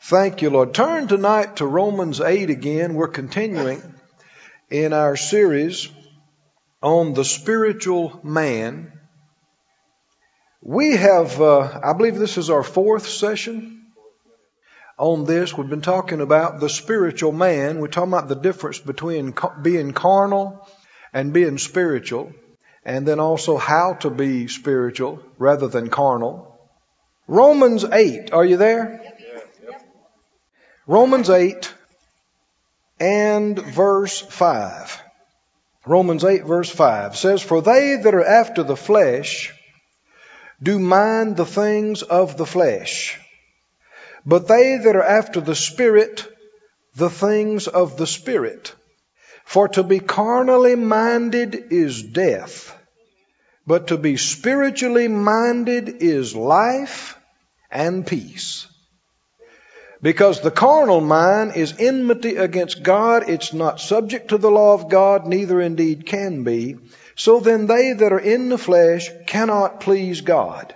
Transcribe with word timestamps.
Thank 0.00 0.42
you, 0.42 0.50
Lord. 0.50 0.74
Turn 0.74 1.08
tonight 1.08 1.56
to 1.56 1.66
Romans 1.66 2.20
8 2.20 2.50
again. 2.50 2.94
We're 2.94 3.08
continuing 3.08 3.82
in 4.70 4.92
our 4.92 5.16
series 5.16 5.90
on 6.80 7.14
the 7.14 7.24
spiritual 7.24 8.20
man. 8.22 8.92
We 10.62 10.96
have, 10.96 11.40
uh, 11.40 11.80
I 11.82 11.92
believe 11.94 12.16
this 12.16 12.38
is 12.38 12.48
our 12.48 12.62
fourth 12.62 13.08
session 13.08 13.86
on 14.96 15.24
this. 15.24 15.56
We've 15.58 15.68
been 15.68 15.82
talking 15.82 16.20
about 16.20 16.60
the 16.60 16.68
spiritual 16.68 17.32
man. 17.32 17.80
We're 17.80 17.88
talking 17.88 18.12
about 18.12 18.28
the 18.28 18.36
difference 18.36 18.78
between 18.78 19.34
being 19.62 19.92
carnal 19.92 20.66
and 21.12 21.32
being 21.32 21.58
spiritual, 21.58 22.32
and 22.84 23.06
then 23.06 23.18
also 23.18 23.56
how 23.56 23.94
to 23.94 24.10
be 24.10 24.46
spiritual 24.46 25.20
rather 25.38 25.66
than 25.66 25.90
carnal. 25.90 26.56
Romans 27.26 27.84
8, 27.84 28.32
are 28.32 28.44
you 28.44 28.56
there? 28.56 29.17
Romans 30.88 31.28
8 31.28 31.74
and 32.98 33.58
verse 33.58 34.22
5. 34.22 35.02
Romans 35.84 36.24
8 36.24 36.46
verse 36.46 36.70
5 36.70 37.14
says, 37.14 37.42
For 37.42 37.60
they 37.60 37.96
that 37.96 38.14
are 38.14 38.24
after 38.24 38.62
the 38.62 38.74
flesh 38.74 39.52
do 40.62 40.78
mind 40.78 41.36
the 41.36 41.44
things 41.44 42.00
of 42.00 42.38
the 42.38 42.46
flesh, 42.46 43.20
but 44.24 44.48
they 44.48 44.78
that 44.78 44.96
are 44.96 45.04
after 45.04 45.42
the 45.42 45.54
Spirit, 45.54 46.26
the 46.94 47.10
things 47.10 47.68
of 47.68 47.98
the 47.98 48.06
Spirit. 48.06 48.74
For 49.44 49.68
to 49.68 49.82
be 49.82 50.00
carnally 50.00 50.74
minded 50.74 51.70
is 51.70 52.02
death, 52.02 52.74
but 53.66 53.88
to 53.88 53.98
be 53.98 54.16
spiritually 54.16 55.08
minded 55.08 56.02
is 56.02 56.34
life 56.34 57.18
and 57.70 58.06
peace. 58.06 58.67
Because 60.00 60.40
the 60.40 60.50
carnal 60.50 61.00
mind 61.00 61.56
is 61.56 61.74
enmity 61.78 62.36
against 62.36 62.82
God, 62.82 63.28
it's 63.28 63.52
not 63.52 63.80
subject 63.80 64.28
to 64.28 64.38
the 64.38 64.50
law 64.50 64.74
of 64.74 64.88
God, 64.88 65.26
neither 65.26 65.60
indeed 65.60 66.06
can 66.06 66.44
be. 66.44 66.76
So 67.16 67.40
then 67.40 67.66
they 67.66 67.92
that 67.94 68.12
are 68.12 68.20
in 68.20 68.48
the 68.48 68.58
flesh 68.58 69.08
cannot 69.26 69.80
please 69.80 70.20
God. 70.20 70.74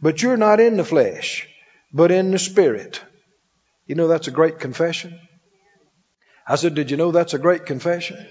But 0.00 0.22
you're 0.22 0.36
not 0.36 0.60
in 0.60 0.76
the 0.76 0.84
flesh, 0.84 1.48
but 1.92 2.12
in 2.12 2.30
the 2.30 2.38
spirit. 2.38 3.02
You 3.86 3.96
know 3.96 4.06
that's 4.06 4.28
a 4.28 4.32
great 4.32 4.60
confession? 4.60 5.18
I 6.46 6.56
said, 6.56 6.74
did 6.74 6.90
you 6.90 6.96
know 6.96 7.10
that's 7.10 7.34
a 7.34 7.38
great 7.38 7.66
confession? 7.66 8.24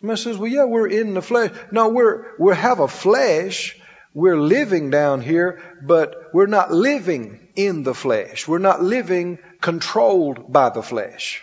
Somebody 0.00 0.20
says, 0.20 0.36
well, 0.36 0.50
yeah, 0.50 0.64
we're 0.64 0.88
in 0.88 1.14
the 1.14 1.22
flesh. 1.22 1.52
No, 1.70 1.88
we're, 1.88 2.36
we 2.38 2.54
have 2.54 2.80
a 2.80 2.88
flesh. 2.88 3.78
We're 4.16 4.40
living 4.40 4.88
down 4.88 5.20
here, 5.20 5.60
but 5.82 6.30
we're 6.32 6.46
not 6.46 6.72
living 6.72 7.48
in 7.54 7.82
the 7.82 7.92
flesh. 7.92 8.48
We're 8.48 8.56
not 8.56 8.82
living 8.82 9.38
controlled 9.60 10.50
by 10.50 10.70
the 10.70 10.82
flesh. 10.82 11.42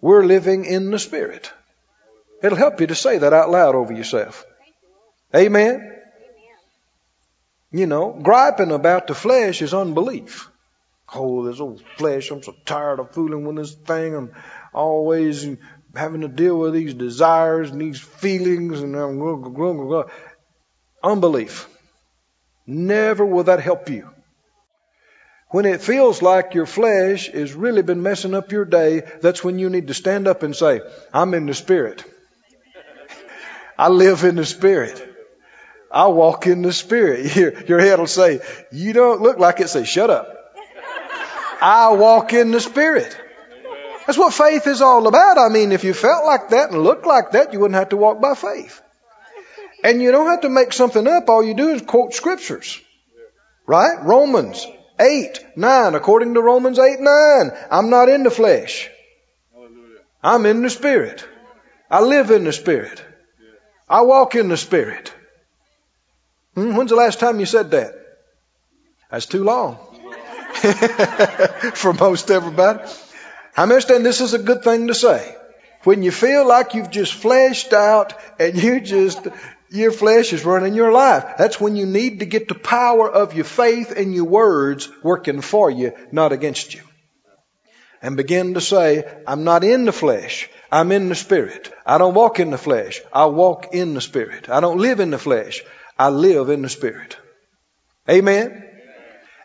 We're 0.00 0.24
living 0.24 0.64
in 0.64 0.90
the 0.90 0.98
Spirit. 0.98 1.52
It'll 2.42 2.56
help 2.56 2.80
you 2.80 2.86
to 2.86 2.94
say 2.94 3.18
that 3.18 3.34
out 3.34 3.50
loud 3.50 3.74
over 3.74 3.92
yourself. 3.92 4.46
Amen? 5.36 5.94
You 7.70 7.86
know, 7.86 8.18
griping 8.22 8.72
about 8.72 9.08
the 9.08 9.14
flesh 9.14 9.60
is 9.60 9.74
unbelief. 9.74 10.48
Oh, 11.14 11.44
this 11.44 11.60
old 11.60 11.82
flesh, 11.98 12.30
I'm 12.30 12.42
so 12.42 12.54
tired 12.64 12.98
of 12.98 13.10
fooling 13.10 13.44
with 13.44 13.56
this 13.56 13.74
thing. 13.74 14.14
I'm 14.14 14.32
always 14.72 15.46
having 15.94 16.22
to 16.22 16.28
deal 16.28 16.58
with 16.58 16.72
these 16.72 16.94
desires 16.94 17.70
and 17.70 17.80
these 17.80 18.00
feelings 18.00 18.80
and 18.80 18.96
uh, 18.96 20.04
unbelief. 21.02 21.68
Never 22.66 23.26
will 23.26 23.44
that 23.44 23.60
help 23.60 23.90
you. 23.90 24.08
When 25.50 25.66
it 25.66 25.82
feels 25.82 26.22
like 26.22 26.54
your 26.54 26.64
flesh 26.64 27.30
has 27.30 27.52
really 27.52 27.82
been 27.82 28.02
messing 28.02 28.34
up 28.34 28.52
your 28.52 28.64
day, 28.64 29.02
that's 29.20 29.44
when 29.44 29.58
you 29.58 29.68
need 29.68 29.88
to 29.88 29.94
stand 29.94 30.26
up 30.26 30.42
and 30.42 30.56
say, 30.56 30.80
I'm 31.12 31.34
in 31.34 31.44
the 31.44 31.54
Spirit. 31.54 32.04
I 33.78 33.88
live 33.88 34.24
in 34.24 34.36
the 34.36 34.46
Spirit. 34.46 35.10
I 35.90 36.06
walk 36.06 36.46
in 36.46 36.62
the 36.62 36.72
Spirit. 36.72 37.36
Your, 37.36 37.64
your 37.64 37.80
head 37.80 37.98
will 37.98 38.06
say, 38.06 38.40
You 38.72 38.94
don't 38.94 39.20
look 39.20 39.38
like 39.38 39.60
it. 39.60 39.68
Say, 39.68 39.84
Shut 39.84 40.08
up. 40.08 40.26
I 41.60 41.92
walk 41.92 42.32
in 42.32 42.50
the 42.50 42.60
Spirit. 42.60 43.14
That's 44.06 44.18
what 44.18 44.34
faith 44.34 44.66
is 44.66 44.82
all 44.82 45.06
about. 45.06 45.38
I 45.38 45.48
mean, 45.48 45.72
if 45.72 45.84
you 45.84 45.94
felt 45.94 46.24
like 46.24 46.50
that 46.50 46.70
and 46.70 46.82
looked 46.82 47.06
like 47.06 47.32
that, 47.32 47.52
you 47.52 47.60
wouldn't 47.60 47.78
have 47.78 47.90
to 47.90 47.96
walk 47.96 48.20
by 48.20 48.34
faith. 48.34 48.80
And 49.84 50.00
you 50.00 50.12
don't 50.12 50.28
have 50.28 50.42
to 50.42 50.48
make 50.48 50.72
something 50.72 51.06
up. 51.06 51.28
All 51.28 51.42
you 51.42 51.54
do 51.54 51.70
is 51.70 51.82
quote 51.82 52.14
scriptures. 52.14 52.80
Right? 53.66 53.96
Romans 54.02 54.66
8, 54.98 55.56
9. 55.56 55.94
According 55.94 56.34
to 56.34 56.42
Romans 56.42 56.78
8, 56.78 57.00
9. 57.00 57.50
I'm 57.70 57.90
not 57.90 58.08
in 58.08 58.22
the 58.22 58.30
flesh. 58.30 58.90
I'm 60.22 60.46
in 60.46 60.62
the 60.62 60.70
Spirit. 60.70 61.26
I 61.90 62.00
live 62.00 62.30
in 62.30 62.44
the 62.44 62.52
Spirit. 62.52 63.02
I 63.88 64.02
walk 64.02 64.34
in 64.34 64.48
the 64.48 64.56
Spirit. 64.56 65.12
Hmm? 66.54 66.76
When's 66.76 66.90
the 66.90 66.96
last 66.96 67.18
time 67.20 67.40
you 67.40 67.46
said 67.46 67.72
that? 67.72 67.94
That's 69.10 69.26
too 69.26 69.42
long. 69.42 69.78
For 71.74 71.92
most 71.92 72.30
everybody. 72.30 72.88
I 73.56 73.62
understand 73.62 74.04
this 74.04 74.20
is 74.20 74.34
a 74.34 74.38
good 74.38 74.62
thing 74.62 74.88
to 74.88 74.94
say. 74.94 75.36
When 75.84 76.02
you 76.02 76.10
feel 76.10 76.46
like 76.46 76.74
you've 76.74 76.90
just 76.90 77.12
fleshed 77.12 77.72
out 77.72 78.14
and 78.38 78.60
you 78.62 78.80
just 78.80 79.26
your 79.72 79.90
flesh 79.90 80.32
is 80.32 80.44
running 80.44 80.74
your 80.74 80.92
life. 80.92 81.24
That's 81.38 81.60
when 81.60 81.76
you 81.76 81.86
need 81.86 82.20
to 82.20 82.26
get 82.26 82.48
the 82.48 82.54
power 82.54 83.10
of 83.10 83.34
your 83.34 83.44
faith 83.44 83.90
and 83.90 84.14
your 84.14 84.26
words 84.26 84.88
working 85.02 85.40
for 85.40 85.70
you, 85.70 85.92
not 86.12 86.32
against 86.32 86.74
you. 86.74 86.82
And 88.02 88.16
begin 88.16 88.54
to 88.54 88.60
say, 88.60 89.04
I'm 89.26 89.44
not 89.44 89.64
in 89.64 89.84
the 89.86 89.92
flesh. 89.92 90.50
I'm 90.70 90.92
in 90.92 91.08
the 91.08 91.14
spirit. 91.14 91.72
I 91.86 91.98
don't 91.98 92.14
walk 92.14 92.40
in 92.40 92.50
the 92.50 92.58
flesh. 92.58 93.00
I 93.12 93.26
walk 93.26 93.68
in 93.72 93.94
the 93.94 94.00
spirit. 94.00 94.48
I 94.48 94.60
don't 94.60 94.78
live 94.78 95.00
in 95.00 95.10
the 95.10 95.18
flesh. 95.18 95.62
I 95.98 96.08
live 96.08 96.50
in 96.50 96.62
the 96.62 96.68
spirit. 96.68 97.16
Amen. 98.10 98.71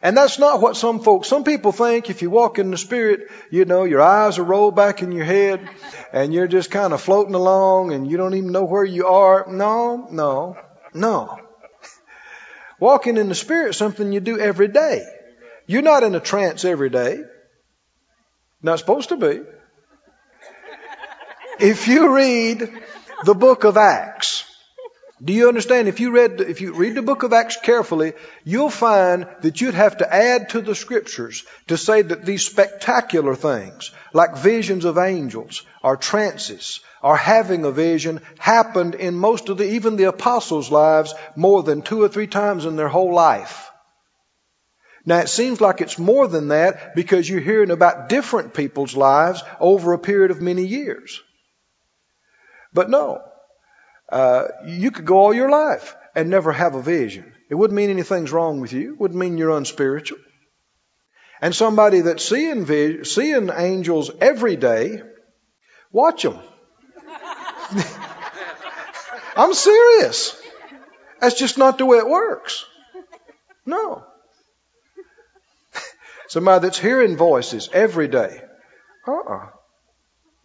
And 0.02 0.16
that's 0.16 0.38
not 0.38 0.62
what 0.62 0.78
some 0.78 1.00
folks, 1.00 1.28
some 1.28 1.44
people 1.44 1.72
think 1.72 2.10
if 2.10 2.22
you 2.22 2.30
walk 2.30 2.60
in 2.60 2.70
the 2.70 2.78
Spirit, 2.78 3.32
you 3.50 3.66
know, 3.66 3.84
your 3.84 4.02
eyes 4.02 4.38
are 4.38 4.44
rolled 4.44 4.76
back 4.76 5.02
in 5.02 5.12
your 5.12 5.26
head 5.26 5.68
and 6.14 6.34
you're 6.34 6.48
just 6.48 6.70
kind 6.70 6.94
of 6.94 7.02
floating 7.02 7.34
along 7.34 7.92
and 7.94 8.10
you 8.10 8.18
don't 8.18 8.36
even 8.36 8.52
know 8.52 8.66
where 8.66 8.84
you 8.84 9.08
are. 9.08 9.46
No, 9.50 10.08
no, 10.12 10.58
no. 10.94 11.40
Walking 12.80 13.18
in 13.18 13.28
the 13.28 13.36
Spirit 13.36 13.70
is 13.70 13.78
something 13.78 14.12
you 14.12 14.20
do 14.20 14.40
every 14.40 14.68
day. 14.68 15.04
You're 15.66 15.82
not 15.82 16.04
in 16.04 16.14
a 16.14 16.20
trance 16.20 16.64
every 16.64 16.90
day. 16.90 17.24
Not 18.62 18.80
supposed 18.80 19.10
to 19.10 19.18
be. 19.18 19.42
If 21.60 21.88
you 21.88 22.16
read 22.16 22.70
the 23.24 23.34
book 23.34 23.64
of 23.64 23.78
Acts, 23.78 24.37
do 25.24 25.34
you 25.34 25.48
understand? 25.48 25.88
If 25.88 26.00
you 26.00 26.12
read, 26.12 26.42
if 26.42 26.62
you 26.62 26.74
read 26.74 26.94
the 26.94 27.02
book 27.02 27.24
of 27.24 27.34
Acts 27.34 27.58
carefully, 27.58 28.14
you'll 28.44 28.70
find 28.70 29.28
that 29.42 29.60
you'd 29.60 29.74
have 29.74 29.98
to 29.98 30.14
add 30.14 30.50
to 30.50 30.62
the 30.62 30.76
scriptures 30.76 31.44
to 31.68 31.78
say 31.78 32.04
that 32.04 32.24
these 32.24 32.46
spectacular 32.46 33.34
things, 33.34 33.90
like 34.14 34.38
visions 34.38 34.86
of 34.86 35.00
angels, 35.00 35.64
or 35.82 35.98
trances, 35.98 36.82
or 37.02 37.18
having 37.18 37.66
a 37.66 37.72
vision, 37.72 38.22
happened 38.38 38.94
in 38.94 39.16
most 39.16 39.50
of 39.50 39.58
the, 39.58 39.64
even 39.64 39.96
the 39.96 40.04
apostles' 40.04 40.70
lives 40.70 41.16
more 41.36 41.64
than 41.64 41.82
two 41.82 42.04
or 42.04 42.10
three 42.10 42.28
times 42.28 42.66
in 42.66 42.76
their 42.76 42.88
whole 42.88 43.14
life. 43.14 43.72
Now 45.04 45.18
it 45.18 45.30
seems 45.30 45.60
like 45.60 45.82
it's 45.82 45.98
more 45.98 46.28
than 46.28 46.50
that 46.50 46.94
because 46.94 47.28
you're 47.28 47.40
hearing 47.40 47.72
about 47.72 48.08
different 48.08 48.54
people's 48.54 48.96
lives 48.96 49.42
over 49.60 49.94
a 49.94 50.00
period 50.00 50.30
of 50.30 50.42
many 50.42 50.66
years. 50.66 51.22
But 52.72 52.92
no, 52.92 53.24
uh, 54.10 54.48
you 54.66 54.92
could 54.92 55.06
go 55.06 55.18
all 55.18 55.34
your 55.34 55.50
life 55.50 55.96
and 56.16 56.30
never 56.30 56.52
have 56.52 56.76
a 56.76 56.82
vision. 56.82 57.34
It 57.50 57.56
wouldn't 57.56 57.76
mean 57.76 57.90
anything's 57.90 58.32
wrong 58.32 58.62
with 58.62 58.74
you. 58.74 58.94
It 58.94 59.00
wouldn't 59.00 59.20
mean 59.20 59.38
you're 59.38 59.56
unspiritual. 59.56 60.20
And 61.42 61.56
somebody 61.56 62.02
that's 62.02 62.26
seeing 62.26 63.04
seeing 63.04 63.50
angels 63.56 64.10
every 64.20 64.56
day, 64.56 65.04
watch 65.92 66.24
them. 66.24 66.40
I'm 69.36 69.54
serious. 69.54 70.36
That's 71.20 71.38
just 71.38 71.58
not 71.58 71.78
the 71.78 71.86
way 71.86 71.98
it 71.98 72.08
works. 72.08 72.66
No. 73.66 74.04
Somebody 76.28 76.64
that's 76.64 76.80
hearing 76.80 77.18
voices 77.18 77.70
every 77.72 78.08
day. 78.08 78.42
Uh-uh. 79.08 79.50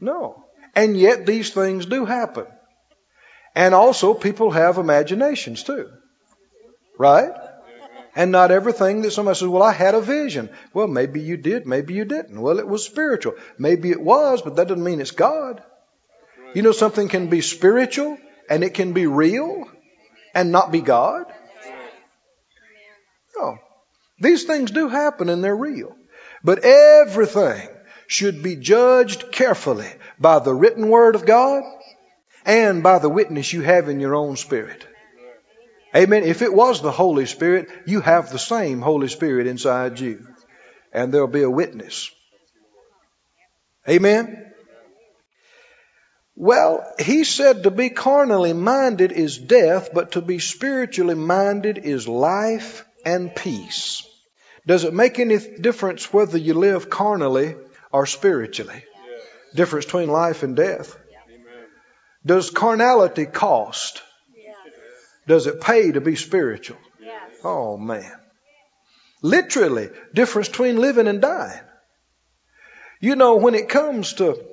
No. 0.01 0.45
And 0.75 0.97
yet 0.97 1.25
these 1.25 1.51
things 1.51 1.87
do 1.87 2.05
happen. 2.05 2.47
And 3.55 3.75
also, 3.75 4.15
people 4.15 4.51
have 4.51 4.79
imaginations 4.79 5.63
too. 5.63 5.91
Right? 6.99 7.33
And 8.15 8.31
not 8.31 8.51
everything 8.51 9.03
that 9.03 9.13
somebody 9.13 9.39
says, 9.39 9.49
well, 9.49 9.63
I 9.63 9.73
had 9.73 9.95
a 9.95 10.01
vision. 10.01 10.51
Well, 10.75 10.87
maybe 10.87 11.21
you 11.21 11.37
did, 11.37 11.67
maybe 11.67 11.95
you 11.95 12.05
didn't. 12.05 12.41
Well, 12.41 12.59
it 12.59 12.69
was 12.69 12.85
spiritual. 12.85 13.35
Maybe 13.59 13.91
it 13.91 14.01
was, 14.01 14.43
but 14.43 14.57
that 14.57 14.69
doesn't 14.69 14.85
mean 14.85 15.01
it's 15.01 15.13
God. 15.13 15.63
You 16.55 16.63
know, 16.63 16.73
something 16.73 17.09
can 17.09 17.29
be 17.29 17.41
spiritual 17.41 18.19
and 18.51 18.63
it 18.63 18.75
can 18.75 18.93
be 18.93 19.07
real 19.07 19.65
and 20.35 20.53
not 20.53 20.71
be 20.71 20.83
God. 20.83 21.25
No. 23.35 23.57
These 24.21 24.45
things 24.45 24.71
do 24.71 24.89
happen 24.89 25.31
and 25.31 25.43
they're 25.43 25.57
real. 25.57 25.97
But 26.45 26.65
everything 26.65 27.69
should 28.07 28.43
be 28.43 28.57
judged 28.57 29.33
carefully 29.33 29.91
by 30.19 30.39
the 30.39 30.55
written 30.55 30.91
word 30.91 31.15
of 31.15 31.25
God 31.25 31.63
and 32.45 32.83
by 32.83 32.99
the 32.99 33.09
witness 33.09 33.53
you 33.53 33.63
have 33.63 33.89
in 33.89 34.01
your 34.01 34.15
own 34.15 34.37
spirit. 34.37 34.87
Amen. 35.95 36.25
If 36.25 36.41
it 36.43 36.53
was 36.53 36.81
the 36.81 36.91
Holy 36.91 37.27
Spirit, 37.27 37.69
you 37.87 38.01
have 38.01 38.31
the 38.31 38.39
same 38.39 38.81
Holy 38.81 39.09
Spirit 39.09 39.47
inside 39.47 40.01
you. 40.01 40.27
And 40.93 41.13
there'll 41.13 41.29
be 41.29 41.43
a 41.43 41.51
witness. 41.51 42.11
Amen. 43.89 44.53
Well, 46.35 46.87
he 46.99 47.25
said 47.25 47.65
to 47.65 47.71
be 47.71 47.91
carnally 47.91 48.55
minded 48.55 49.13
is 49.13 49.37
death, 49.37 49.91
but 49.93 50.13
to 50.13 50.23
be 50.23 50.39
spiritually 50.39 51.15
minded 51.15 51.79
is 51.79 52.09
life 52.09 52.85
and 53.05 53.35
peace. 53.35 54.07
Does 54.67 54.85
it 54.85 54.95
make 54.95 55.19
any 55.19 55.39
difference 55.39 56.13
whether 56.13 56.39
you 56.39 56.55
live 56.55 56.89
carnally 56.89 57.57
or 57.91 58.07
spiritually? 58.07 58.85
Difference 59.55 59.85
between 59.85 60.09
life 60.09 60.43
and 60.43 60.57
death. 60.57 60.97
Does 62.25 62.51
carnality 62.51 63.27
cost? 63.27 64.03
Does 65.27 65.47
it 65.47 65.61
pay 65.61 65.93
to 65.93 66.01
be 66.01 66.17
spiritual? 66.17 66.79
Oh 67.45 67.77
man. 67.77 68.13
Literally, 69.23 69.91
difference 70.13 70.49
between 70.49 70.77
living 70.77 71.07
and 71.07 71.21
dying. 71.21 71.61
You 73.01 73.17
know, 73.17 73.37
when 73.37 73.55
it 73.55 73.69
comes 73.69 74.15
to 74.15 74.45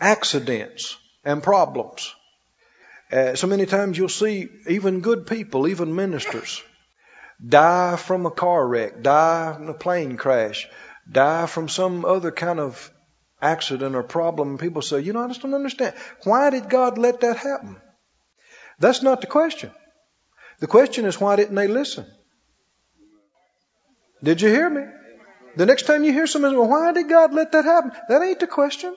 accidents 0.00 0.96
and 1.24 1.42
problems, 1.42 2.14
uh, 3.12 3.34
so 3.34 3.46
many 3.46 3.66
times 3.66 3.96
you'll 3.96 4.08
see 4.08 4.48
even 4.68 5.00
good 5.00 5.26
people, 5.26 5.68
even 5.68 5.94
ministers, 5.94 6.62
die 7.44 7.96
from 7.96 8.26
a 8.26 8.30
car 8.30 8.66
wreck, 8.66 9.02
die 9.02 9.56
in 9.58 9.68
a 9.68 9.74
plane 9.74 10.16
crash, 10.16 10.68
die 11.10 11.46
from 11.46 11.68
some 11.68 12.04
other 12.04 12.30
kind 12.30 12.60
of 12.60 12.90
accident 13.40 13.94
or 13.94 14.02
problem. 14.02 14.58
People 14.58 14.82
say, 14.82 15.00
you 15.00 15.12
know, 15.12 15.24
I 15.24 15.28
just 15.28 15.42
don't 15.42 15.54
understand. 15.54 15.94
Why 16.24 16.50
did 16.50 16.68
God 16.68 16.98
let 16.98 17.20
that 17.20 17.36
happen? 17.36 17.76
That's 18.78 19.02
not 19.02 19.20
the 19.20 19.26
question. 19.26 19.70
The 20.60 20.66
question 20.66 21.04
is, 21.04 21.20
why 21.20 21.36
didn't 21.36 21.54
they 21.54 21.68
listen? 21.68 22.06
Did 24.22 24.40
you 24.40 24.48
hear 24.48 24.68
me? 24.68 24.82
The 25.56 25.66
next 25.66 25.86
time 25.86 26.04
you 26.04 26.12
hear 26.12 26.26
somebody, 26.26 26.54
say, 26.54 26.58
well, 26.58 26.68
why 26.68 26.92
did 26.92 27.08
God 27.08 27.32
let 27.32 27.52
that 27.52 27.64
happen? 27.64 27.92
That 28.08 28.22
ain't 28.22 28.40
the 28.40 28.46
question. 28.46 28.94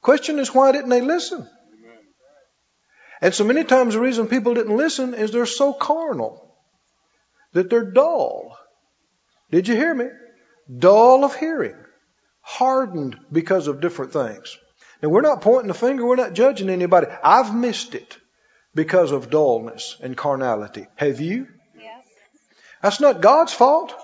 Question 0.00 0.38
is, 0.38 0.54
why 0.54 0.72
didn't 0.72 0.90
they 0.90 1.00
listen? 1.00 1.48
And 3.20 3.32
so 3.32 3.44
many 3.44 3.62
times 3.62 3.94
the 3.94 4.00
reason 4.00 4.26
people 4.26 4.54
didn't 4.54 4.76
listen 4.76 5.14
is 5.14 5.30
they're 5.30 5.46
so 5.46 5.72
carnal 5.72 6.56
that 7.52 7.70
they're 7.70 7.90
dull. 7.90 8.58
Did 9.50 9.68
you 9.68 9.76
hear 9.76 9.94
me? 9.94 10.06
Dull 10.76 11.24
of 11.24 11.36
hearing. 11.36 11.76
Hardened 12.42 13.18
because 13.30 13.66
of 13.66 13.80
different 13.80 14.12
things. 14.12 14.58
Now 15.02 15.08
we're 15.08 15.20
not 15.20 15.40
pointing 15.40 15.68
the 15.68 15.74
finger, 15.74 16.04
we're 16.04 16.16
not 16.16 16.34
judging 16.34 16.68
anybody. 16.68 17.06
I've 17.22 17.54
missed 17.54 17.94
it 17.94 18.18
because 18.74 19.12
of 19.12 19.30
dullness 19.30 19.96
and 20.00 20.16
carnality. 20.16 20.86
Have 20.96 21.20
you? 21.20 21.48
Yes. 21.78 22.04
That's 22.82 23.00
not 23.00 23.20
God's 23.20 23.52
fault. 23.52 23.94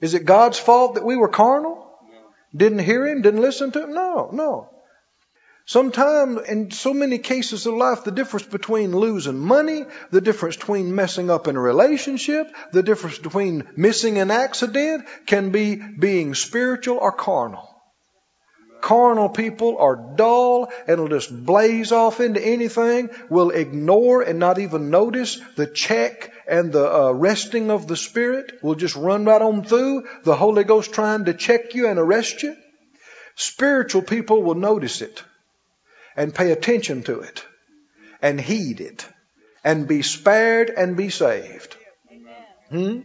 Is 0.00 0.14
it 0.14 0.24
God's 0.24 0.58
fault 0.58 0.94
that 0.94 1.04
we 1.04 1.16
were 1.16 1.28
carnal? 1.28 1.88
No. 2.10 2.18
Didn't 2.56 2.80
hear 2.80 3.06
Him? 3.06 3.22
Didn't 3.22 3.40
listen 3.40 3.70
to 3.72 3.84
Him? 3.84 3.94
No, 3.94 4.30
no. 4.32 4.68
Sometimes, 5.64 6.40
in 6.48 6.72
so 6.72 6.92
many 6.92 7.18
cases 7.18 7.66
of 7.66 7.74
life, 7.74 8.02
the 8.02 8.10
difference 8.10 8.46
between 8.46 8.96
losing 8.96 9.38
money, 9.38 9.84
the 10.10 10.20
difference 10.20 10.56
between 10.56 10.94
messing 10.94 11.30
up 11.30 11.46
in 11.46 11.54
a 11.54 11.60
relationship, 11.60 12.52
the 12.72 12.82
difference 12.82 13.18
between 13.18 13.68
missing 13.76 14.18
an 14.18 14.32
accident 14.32 15.06
can 15.26 15.50
be 15.50 15.76
being 15.76 16.34
spiritual 16.34 16.98
or 16.98 17.12
carnal. 17.12 17.68
Carnal 18.80 19.28
people 19.28 19.78
are 19.78 20.14
dull 20.16 20.72
and 20.88 21.00
will 21.00 21.08
just 21.08 21.46
blaze 21.46 21.92
off 21.92 22.18
into 22.18 22.44
anything, 22.44 23.10
will 23.30 23.50
ignore 23.50 24.22
and 24.22 24.40
not 24.40 24.58
even 24.58 24.90
notice 24.90 25.40
the 25.54 25.68
check 25.68 26.32
and 26.48 26.72
the 26.72 26.92
uh, 26.92 27.12
resting 27.12 27.70
of 27.70 27.86
the 27.86 27.96
Spirit, 27.96 28.58
will 28.64 28.74
just 28.74 28.96
run 28.96 29.24
right 29.24 29.40
on 29.40 29.62
through 29.62 30.08
the 30.24 30.34
Holy 30.34 30.64
Ghost 30.64 30.92
trying 30.92 31.26
to 31.26 31.34
check 31.34 31.76
you 31.76 31.86
and 31.86 32.00
arrest 32.00 32.42
you. 32.42 32.56
Spiritual 33.36 34.02
people 34.02 34.42
will 34.42 34.56
notice 34.56 35.00
it 35.00 35.22
and 36.16 36.34
pay 36.34 36.52
attention 36.52 37.02
to 37.04 37.20
it 37.20 37.44
and 38.20 38.40
heed 38.40 38.80
it 38.80 39.06
and 39.64 39.88
be 39.88 40.02
spared 40.02 40.70
and 40.70 40.96
be 40.96 41.08
saved. 41.10 41.76
Hmm? 42.70 43.00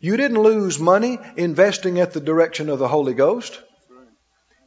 You 0.00 0.16
didn't 0.16 0.40
lose 0.40 0.78
money 0.78 1.18
investing 1.36 1.98
at 2.00 2.12
the 2.12 2.20
direction 2.20 2.68
of 2.68 2.78
the 2.78 2.88
Holy 2.88 3.14
Ghost. 3.14 3.60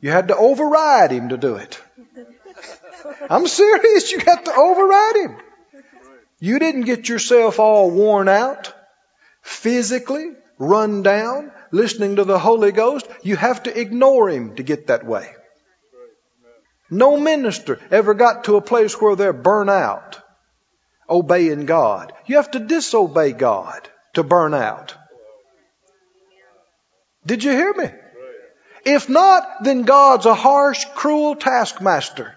You 0.02 0.10
had 0.10 0.28
to 0.28 0.36
override 0.36 1.12
him 1.12 1.30
to 1.30 1.38
do 1.38 1.56
it. 1.56 1.80
I'm 3.30 3.48
serious. 3.48 4.12
You 4.12 4.20
had 4.20 4.46
to 4.46 4.54
override 4.54 5.16
him. 5.16 5.38
You 6.40 6.60
didn't 6.60 6.82
get 6.82 7.08
yourself 7.08 7.60
all 7.60 7.92
worn 7.92 8.28
out, 8.28 8.74
physically, 9.42 10.32
run 10.58 11.04
down, 11.04 11.52
listening 11.72 12.16
to 12.16 12.24
the 12.24 12.40
Holy 12.40 12.72
Ghost. 12.72 13.08
You 13.22 13.36
have 13.36 13.64
to 13.64 13.80
ignore 13.80 14.30
him 14.30 14.56
to 14.56 14.64
get 14.64 14.88
that 14.88 15.06
way. 15.06 15.34
No 16.92 17.18
minister 17.18 17.80
ever 17.90 18.14
got 18.14 18.44
to 18.44 18.58
a 18.58 18.62
place 18.62 19.00
where 19.02 19.16
they're 19.16 19.34
burnt 19.34 19.70
out 19.70 20.22
obeying 21.12 21.66
God. 21.66 22.14
You 22.26 22.38
have 22.38 22.52
to 22.52 22.60
disobey 22.60 23.34
God 23.34 23.88
to 24.14 24.24
burn 24.24 24.54
out. 24.54 24.96
Did 27.26 27.44
you 27.44 27.52
hear 27.52 27.74
me? 27.74 27.90
If 28.84 29.10
not, 29.10 29.64
then 29.64 29.84
God's 29.84 30.26
a 30.26 30.34
harsh, 30.34 30.86
cruel 30.96 31.36
taskmaster. 31.36 32.34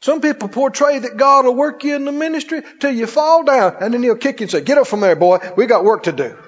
Some 0.00 0.20
people 0.20 0.48
portray 0.48 1.00
that 1.00 1.16
God 1.16 1.44
will 1.44 1.56
work 1.56 1.82
you 1.82 1.96
in 1.96 2.04
the 2.04 2.12
ministry 2.12 2.62
till 2.78 2.92
you 2.92 3.06
fall 3.08 3.42
down 3.42 3.78
and 3.80 3.92
then 3.92 4.02
he'll 4.04 4.14
kick 4.14 4.38
you 4.38 4.44
and 4.44 4.50
say, 4.50 4.60
get 4.60 4.78
up 4.78 4.86
from 4.86 5.00
there, 5.00 5.16
boy. 5.16 5.38
We 5.56 5.66
got 5.66 5.84
work 5.84 6.04
to 6.04 6.12
do. 6.12 6.38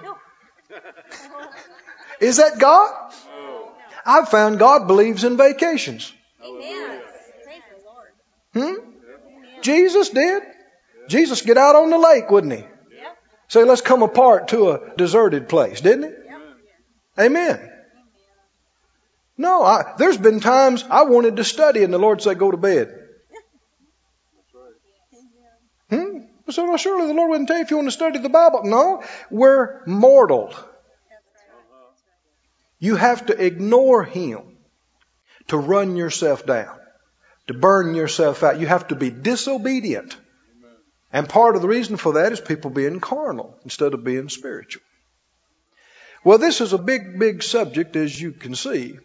Is 2.20 2.36
that 2.36 2.60
God? 2.60 3.12
I've 4.06 4.28
found 4.28 4.60
God 4.60 4.86
believes 4.86 5.24
in 5.24 5.36
vacations. 5.36 6.12
Amen. 6.44 7.02
Praise 7.44 7.62
the 7.70 7.84
Lord. 7.84 8.80
Hmm? 8.84 9.60
Jesus 9.62 10.10
did. 10.10 10.42
Jesus 11.08 11.42
get 11.42 11.58
out 11.58 11.76
on 11.76 11.90
the 11.90 11.98
lake, 11.98 12.30
wouldn't 12.30 12.52
he? 12.52 12.64
Say, 13.48 13.64
let's 13.64 13.80
come 13.80 14.04
apart 14.04 14.48
to 14.48 14.70
a 14.70 14.94
deserted 14.96 15.48
place, 15.48 15.80
didn't 15.80 16.04
he? 16.04 17.22
Amen. 17.22 17.68
No, 19.36 19.64
I, 19.64 19.94
there's 19.98 20.16
been 20.16 20.38
times 20.38 20.84
I 20.88 21.02
wanted 21.02 21.36
to 21.36 21.44
study 21.44 21.82
and 21.82 21.92
the 21.92 21.98
Lord 21.98 22.22
said, 22.22 22.38
go 22.38 22.52
to 22.52 22.56
bed. 22.56 22.88
That's 24.36 24.54
right. 25.90 25.98
Hmm? 25.98 26.18
I 26.46 26.52
said, 26.52 26.62
well, 26.62 26.76
surely 26.76 27.08
the 27.08 27.14
Lord 27.14 27.30
wouldn't 27.30 27.48
tell 27.48 27.56
you 27.56 27.64
if 27.64 27.70
you 27.70 27.76
want 27.76 27.88
to 27.88 27.92
study 27.92 28.20
the 28.20 28.28
Bible. 28.28 28.60
No, 28.64 29.02
we're 29.30 29.84
mortal. 29.84 30.54
You 32.78 32.94
have 32.94 33.26
to 33.26 33.44
ignore 33.44 34.04
Him 34.04 34.49
to 35.50 35.58
run 35.58 35.96
yourself 35.96 36.46
down, 36.46 36.78
to 37.48 37.54
burn 37.54 37.94
yourself 37.94 38.42
out. 38.42 38.60
You 38.60 38.66
have 38.66 38.88
to 38.88 38.94
be 38.94 39.10
disobedient. 39.10 40.16
And 41.12 41.28
part 41.28 41.56
of 41.56 41.62
the 41.62 41.68
reason 41.68 41.96
for 41.96 42.14
that 42.14 42.32
is 42.32 42.40
people 42.40 42.70
being 42.70 43.00
carnal 43.00 43.58
instead 43.64 43.94
of 43.94 44.04
being 44.04 44.28
spiritual. 44.28 44.82
Well, 46.24 46.38
this 46.38 46.60
is 46.60 46.72
a 46.72 46.78
big, 46.78 47.18
big 47.18 47.42
subject, 47.42 47.96
as 47.96 48.20
you 48.20 48.30
can 48.30 48.54
see. 48.54 48.98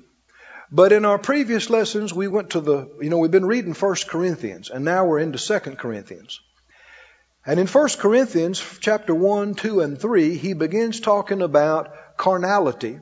But 0.71 0.91
in 0.91 1.05
our 1.05 1.17
previous 1.17 1.69
lessons, 1.69 2.13
we 2.13 2.27
went 2.27 2.51
to 2.51 2.59
the, 2.59 2.89
you 3.01 3.09
know, 3.09 3.17
we've 3.17 3.31
been 3.31 3.45
reading 3.45 3.73
1 3.73 3.95
Corinthians, 4.07 4.69
and 4.69 4.85
now 4.85 5.05
we're 5.05 5.19
into 5.19 5.39
2 5.39 5.75
Corinthians. 5.77 6.41
And 7.45 7.59
in 7.59 7.67
1 7.67 7.89
Corinthians 7.97 8.63
chapter 8.81 9.15
1, 9.15 9.55
2, 9.55 9.81
and 9.81 9.99
3, 9.99 10.37
he 10.37 10.53
begins 10.53 10.99
talking 10.99 11.41
about 11.41 12.17
carnality 12.17 12.99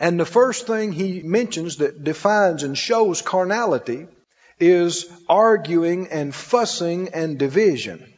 and 0.00 0.18
the 0.18 0.24
first 0.24 0.66
thing 0.66 0.92
he 0.92 1.20
mentions 1.22 1.76
that 1.76 2.02
defines 2.02 2.62
and 2.62 2.76
shows 2.76 3.20
carnality 3.20 4.06
is 4.58 5.06
arguing 5.28 6.08
and 6.08 6.34
fussing 6.34 7.10
and 7.12 7.38
division. 7.38 8.10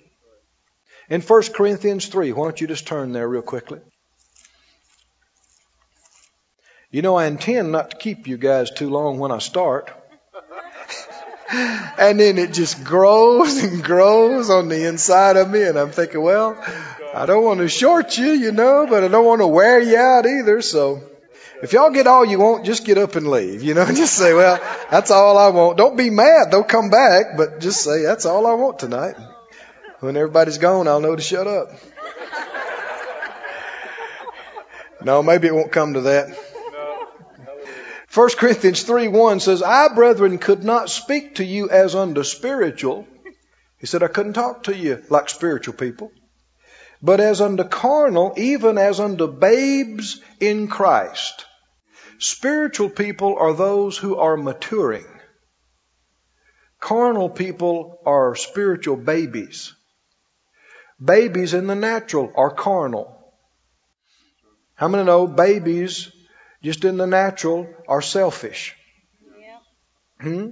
In 1.11 1.21
1 1.21 1.43
Corinthians 1.53 2.07
3, 2.07 2.33
why 2.33 2.45
don't 2.45 2.61
you 2.61 2.69
just 2.69 2.87
turn 2.87 3.13
there 3.13 3.29
real 3.29 3.43
quickly? 3.43 3.81
You 6.93 7.03
know, 7.03 7.17
I 7.17 7.27
intend 7.27 7.73
not 7.73 7.91
to 7.91 7.97
keep 7.97 8.29
you 8.29 8.37
guys 8.37 8.71
too 8.71 8.89
long 8.89 9.19
when 9.19 9.33
I 9.33 9.39
start. 9.39 9.91
and 11.99 12.21
then 12.21 12.39
it 12.39 12.53
just 12.53 12.85
grows 12.85 13.61
and 13.61 13.83
grows 13.83 14.51
on 14.51 14.69
the 14.69 14.87
inside 14.87 15.37
of 15.37 15.51
me, 15.51 15.63
and 15.63 15.77
I'm 15.77 15.91
thinking, 15.91 16.23
well, 16.23 16.63
I 17.13 17.27
don't 17.27 17.43
want 17.43 17.59
to 17.59 17.69
short 17.69 18.17
you, 18.19 18.31
you 18.31 18.53
know, 18.53 18.87
but 18.89 19.03
I 19.03 19.09
don't 19.09 19.27
want 19.27 19.41
to 19.41 19.49
wear 19.49 19.81
you 19.81 19.97
out 19.97 20.27
either, 20.27 20.63
so 20.63 21.03
if 21.63 21.73
y'all 21.73 21.91
get 21.91 22.09
all 22.09 22.25
you 22.25 22.41
want, 22.41 22.65
just 22.65 22.85
get 22.85 22.99
up 22.99 23.15
and 23.15 23.29
leave. 23.31 23.63
You 23.63 23.75
know, 23.75 23.87
just 23.95 24.15
say, 24.15 24.35
well, 24.35 24.61
that's 24.91 25.13
all 25.13 25.39
I 25.39 25.49
want. 25.49 25.79
Don't 25.79 25.97
be 25.97 26.11
mad. 26.11 26.51
They'll 26.51 26.65
come 26.65 26.91
back, 26.91 27.37
but 27.37 27.61
just 27.61 27.83
say, 27.83 28.03
that's 28.03 28.27
all 28.27 28.47
I 28.47 28.55
want 28.55 28.81
tonight. 28.81 29.15
When 30.01 30.17
everybody's 30.17 30.59
gone, 30.59 30.89
I'll 30.89 31.01
know 31.01 31.15
to 31.15 31.23
shut 31.23 31.47
up. 31.47 31.69
No, 35.05 35.23
maybe 35.23 35.47
it 35.47 35.55
won't 35.55 35.73
come 35.73 35.95
to 35.95 36.01
that. 36.03 36.37
1 38.13 38.29
Corinthians 38.37 38.83
3 38.83 39.09
1 39.09 39.41
says, 39.41 39.63
I, 39.63 39.89
brethren, 39.95 40.39
could 40.39 40.65
not 40.65 40.91
speak 40.91 41.37
to 41.37 41.45
you 41.45 41.71
as 41.71 41.95
unto 41.95 42.25
spiritual. 42.25 43.07
He 43.79 43.87
said, 43.87 44.03
I 44.03 44.09
couldn't 44.09 44.35
talk 44.35 44.65
to 44.65 44.77
you 44.77 45.03
like 45.09 45.29
spiritual 45.29 45.75
people, 45.75 46.13
but 47.01 47.21
as 47.21 47.41
unto 47.41 47.65
carnal, 47.65 48.35
even 48.37 48.79
as 48.79 49.01
unto 49.01 49.27
babes 49.29 50.21
in 50.41 50.69
Christ. 50.69 51.47
Spiritual 52.23 52.89
people 52.89 53.37
are 53.37 53.53
those 53.53 53.99
who 53.99 54.15
are 54.15 54.37
maturing. 54.37 55.09
Carnal 56.79 57.29
people 57.29 57.99
are 58.07 58.37
spiritual 58.37 58.95
babies. 58.95 59.75
Babies 61.05 61.53
in 61.53 61.67
the 61.67 61.75
natural 61.75 62.33
are 62.37 62.55
carnal. 62.55 63.19
How 64.77 64.87
many 64.87 65.03
know 65.03 65.27
babies 65.27 66.13
just 66.63 66.85
in 66.85 66.97
the 66.97 67.09
natural 67.09 67.69
are 67.89 68.03
selfish? 68.03 68.77
Yeah. 69.41 69.59
Hmm? 70.21 70.51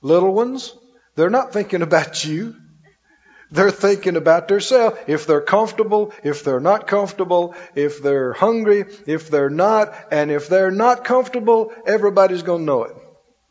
Little 0.00 0.32
ones, 0.32 0.74
they're 1.14 1.28
not 1.28 1.52
thinking 1.52 1.82
about 1.82 2.24
you. 2.24 2.56
They're 3.50 3.70
thinking 3.70 4.16
about 4.16 4.48
themselves. 4.48 4.98
If 5.06 5.26
they're 5.26 5.40
comfortable, 5.40 6.12
if 6.22 6.44
they're 6.44 6.60
not 6.60 6.86
comfortable, 6.86 7.54
if 7.74 8.02
they're 8.02 8.32
hungry, 8.32 8.84
if 9.06 9.30
they're 9.30 9.50
not, 9.50 9.94
and 10.10 10.30
if 10.30 10.48
they're 10.48 10.70
not 10.70 11.04
comfortable, 11.04 11.72
everybody's 11.86 12.42
going 12.42 12.62
to 12.62 12.64
know 12.64 12.84
it. 12.84 12.96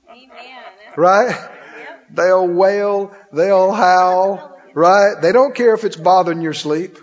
Amen. 0.09 0.63
Right? 0.97 1.29
Yep. 1.29 2.07
They'll 2.11 2.47
wail, 2.47 3.15
they'll 3.31 3.71
howl, 3.71 4.59
right? 4.73 5.15
They 5.21 5.31
don't 5.31 5.55
care 5.55 5.73
if 5.73 5.83
it's 5.83 5.95
bothering 5.95 6.41
your 6.41 6.53
sleep. 6.53 6.97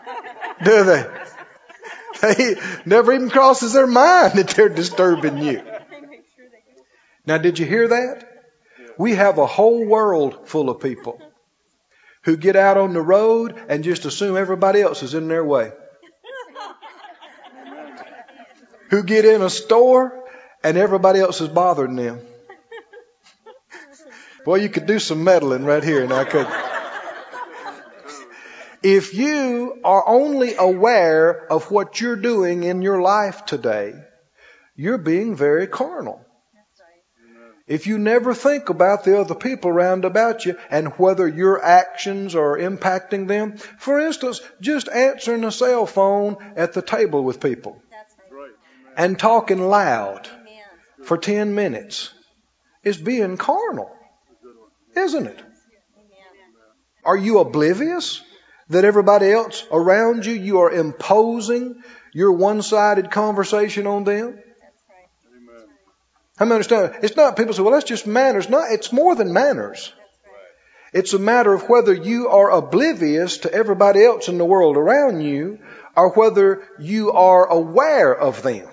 Do 0.64 0.84
they? 0.84 1.06
They 2.22 2.56
never 2.86 3.12
even 3.12 3.30
crosses 3.30 3.74
their 3.74 3.86
mind 3.86 4.38
that 4.38 4.48
they're 4.48 4.68
disturbing 4.68 5.38
you. 5.38 5.62
Now, 7.28 7.38
did 7.38 7.58
you 7.58 7.66
hear 7.66 7.88
that? 7.88 8.24
We 8.98 9.16
have 9.16 9.38
a 9.38 9.46
whole 9.46 9.84
world 9.84 10.48
full 10.48 10.70
of 10.70 10.80
people 10.80 11.20
who 12.26 12.36
get 12.36 12.56
out 12.56 12.76
on 12.76 12.92
the 12.92 13.00
road 13.00 13.54
and 13.68 13.84
just 13.84 14.04
assume 14.04 14.36
everybody 14.36 14.82
else 14.82 15.04
is 15.04 15.14
in 15.14 15.28
their 15.28 15.44
way. 15.44 15.70
who 18.90 19.04
get 19.04 19.24
in 19.24 19.42
a 19.42 19.48
store 19.48 20.24
and 20.64 20.76
everybody 20.76 21.20
else 21.20 21.40
is 21.40 21.48
bothering 21.48 21.94
them. 21.94 22.20
Boy, 24.44 24.56
you 24.56 24.68
could 24.68 24.86
do 24.86 24.98
some 24.98 25.22
meddling 25.22 25.64
right 25.64 25.84
here 25.84 26.04
now, 26.08 26.24
could 26.24 26.48
If 28.82 29.14
you 29.14 29.80
are 29.84 30.08
only 30.08 30.54
aware 30.56 31.46
of 31.52 31.70
what 31.70 32.00
you're 32.00 32.16
doing 32.16 32.64
in 32.64 32.82
your 32.82 33.00
life 33.00 33.46
today, 33.46 33.94
you're 34.74 34.98
being 34.98 35.36
very 35.36 35.68
carnal. 35.68 36.25
If 37.66 37.88
you 37.88 37.98
never 37.98 38.32
think 38.32 38.68
about 38.68 39.02
the 39.02 39.20
other 39.20 39.34
people 39.34 39.70
around 39.70 40.04
about 40.04 40.46
you 40.46 40.56
and 40.70 40.88
whether 40.98 41.26
your 41.26 41.62
actions 41.62 42.36
are 42.36 42.56
impacting 42.56 43.26
them, 43.26 43.56
for 43.56 43.98
instance, 43.98 44.40
just 44.60 44.88
answering 44.88 45.42
a 45.42 45.50
cell 45.50 45.84
phone 45.86 46.36
at 46.54 46.74
the 46.74 46.82
table 46.82 47.24
with 47.24 47.40
people 47.40 47.82
and 48.96 49.18
talking 49.18 49.60
loud 49.60 50.28
for 51.02 51.18
10 51.18 51.56
minutes 51.56 52.12
is 52.84 52.96
being 52.96 53.36
carnal, 53.36 53.90
isn't 54.94 55.26
it? 55.26 55.42
Are 57.04 57.16
you 57.16 57.40
oblivious 57.40 58.22
that 58.68 58.84
everybody 58.84 59.30
else 59.30 59.64
around 59.72 60.24
you, 60.24 60.34
you 60.34 60.60
are 60.60 60.70
imposing 60.70 61.82
your 62.12 62.32
one 62.32 62.62
sided 62.62 63.10
conversation 63.10 63.88
on 63.88 64.04
them? 64.04 64.38
How 66.36 66.44
many 66.44 66.56
understand? 66.56 67.02
It's 67.02 67.16
not 67.16 67.36
people 67.36 67.54
say, 67.54 67.62
well, 67.62 67.72
that's 67.72 67.84
just 67.84 68.06
manners. 68.06 68.48
No, 68.48 68.62
it's 68.62 68.92
more 68.92 69.14
than 69.14 69.32
manners. 69.32 69.92
It's 70.92 71.14
a 71.14 71.18
matter 71.18 71.52
of 71.52 71.68
whether 71.68 71.92
you 71.92 72.28
are 72.28 72.50
oblivious 72.50 73.38
to 73.38 73.52
everybody 73.52 74.04
else 74.04 74.28
in 74.28 74.38
the 74.38 74.44
world 74.44 74.76
around 74.76 75.20
you 75.20 75.58
or 75.96 76.10
whether 76.10 76.62
you 76.78 77.12
are 77.12 77.46
aware 77.46 78.14
of 78.14 78.42
them. 78.42 78.68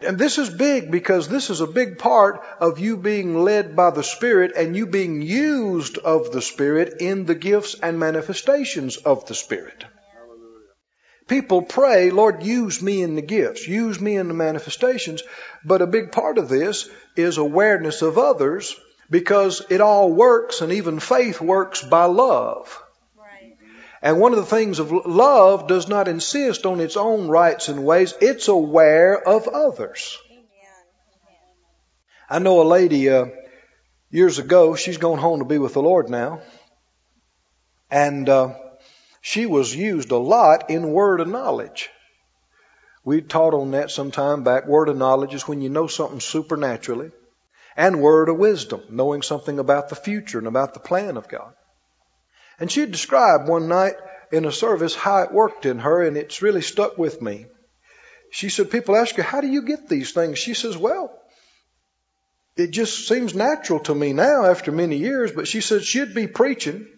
And 0.00 0.16
this 0.16 0.38
is 0.38 0.48
big 0.48 0.92
because 0.92 1.26
this 1.26 1.50
is 1.50 1.60
a 1.60 1.66
big 1.66 1.98
part 1.98 2.40
of 2.60 2.78
you 2.78 2.96
being 2.96 3.42
led 3.42 3.74
by 3.74 3.90
the 3.90 4.04
Spirit 4.04 4.52
and 4.56 4.76
you 4.76 4.86
being 4.86 5.22
used 5.22 5.98
of 5.98 6.30
the 6.30 6.42
Spirit 6.42 7.00
in 7.00 7.26
the 7.26 7.34
gifts 7.34 7.74
and 7.82 7.98
manifestations 7.98 8.96
of 8.96 9.26
the 9.26 9.34
Spirit. 9.34 9.84
People 11.28 11.62
pray, 11.62 12.10
Lord, 12.10 12.42
use 12.42 12.82
me 12.82 13.02
in 13.02 13.14
the 13.14 13.22
gifts, 13.22 13.68
use 13.68 14.00
me 14.00 14.16
in 14.16 14.28
the 14.28 14.34
manifestations. 14.34 15.22
But 15.64 15.82
a 15.82 15.86
big 15.86 16.10
part 16.10 16.38
of 16.38 16.48
this 16.48 16.88
is 17.16 17.36
awareness 17.36 18.02
of 18.02 18.18
others 18.18 18.74
because 19.10 19.62
it 19.70 19.80
all 19.80 20.10
works 20.10 20.62
and 20.62 20.72
even 20.72 21.00
faith 21.00 21.40
works 21.40 21.82
by 21.82 22.06
love. 22.06 22.82
And 24.00 24.20
one 24.20 24.32
of 24.32 24.38
the 24.38 24.46
things 24.46 24.78
of 24.78 24.92
love 24.92 25.66
does 25.66 25.88
not 25.88 26.06
insist 26.06 26.66
on 26.66 26.80
its 26.80 26.96
own 26.96 27.28
rights 27.28 27.68
and 27.68 27.84
ways. 27.84 28.14
It's 28.20 28.48
aware 28.48 29.20
of 29.20 29.48
others. 29.48 30.16
I 32.30 32.38
know 32.38 32.62
a 32.62 32.64
lady 32.64 33.10
uh, 33.10 33.26
years 34.10 34.38
ago. 34.38 34.76
She's 34.76 34.98
gone 34.98 35.18
home 35.18 35.40
to 35.40 35.44
be 35.44 35.58
with 35.58 35.72
the 35.72 35.82
Lord 35.82 36.10
now, 36.10 36.42
and 37.90 38.28
uh, 38.28 38.54
she 39.20 39.46
was 39.46 39.74
used 39.74 40.10
a 40.10 40.16
lot 40.16 40.70
in 40.70 40.92
word 40.92 41.20
of 41.20 41.28
knowledge. 41.28 41.90
We 43.04 43.22
taught 43.22 43.54
on 43.54 43.70
that 43.72 43.90
some 43.90 44.10
time 44.10 44.44
back. 44.44 44.66
Word 44.66 44.88
of 44.88 44.96
knowledge 44.96 45.34
is 45.34 45.48
when 45.48 45.60
you 45.60 45.70
know 45.70 45.86
something 45.86 46.20
supernaturally, 46.20 47.10
and 47.76 48.02
word 48.02 48.28
of 48.28 48.36
wisdom, 48.36 48.82
knowing 48.90 49.22
something 49.22 49.58
about 49.58 49.88
the 49.88 49.96
future 49.96 50.38
and 50.38 50.46
about 50.46 50.74
the 50.74 50.80
plan 50.80 51.16
of 51.16 51.28
God. 51.28 51.54
And 52.60 52.70
she 52.70 52.84
described 52.86 53.48
one 53.48 53.68
night 53.68 53.94
in 54.30 54.44
a 54.44 54.52
service 54.52 54.94
how 54.94 55.22
it 55.22 55.32
worked 55.32 55.64
in 55.64 55.78
her, 55.78 56.02
and 56.02 56.16
it's 56.16 56.42
really 56.42 56.60
stuck 56.60 56.98
with 56.98 57.22
me. 57.22 57.46
She 58.30 58.50
said, 58.50 58.70
People 58.70 58.96
ask 58.96 59.14
her, 59.14 59.22
How 59.22 59.40
do 59.40 59.46
you 59.46 59.62
get 59.62 59.88
these 59.88 60.12
things? 60.12 60.38
She 60.38 60.54
says, 60.54 60.76
Well, 60.76 61.10
it 62.56 62.72
just 62.72 63.06
seems 63.06 63.34
natural 63.34 63.80
to 63.80 63.94
me 63.94 64.12
now 64.12 64.44
after 64.44 64.72
many 64.72 64.96
years, 64.96 65.32
but 65.32 65.48
she 65.48 65.60
said 65.60 65.82
she'd 65.82 66.14
be 66.14 66.26
preaching 66.26 66.88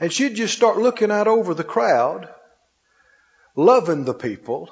and 0.00 0.10
she'd 0.10 0.34
just 0.34 0.56
start 0.56 0.78
looking 0.78 1.10
out 1.12 1.28
over 1.28 1.52
the 1.52 1.62
crowd, 1.62 2.28
loving 3.54 4.04
the 4.04 4.14
people. 4.14 4.70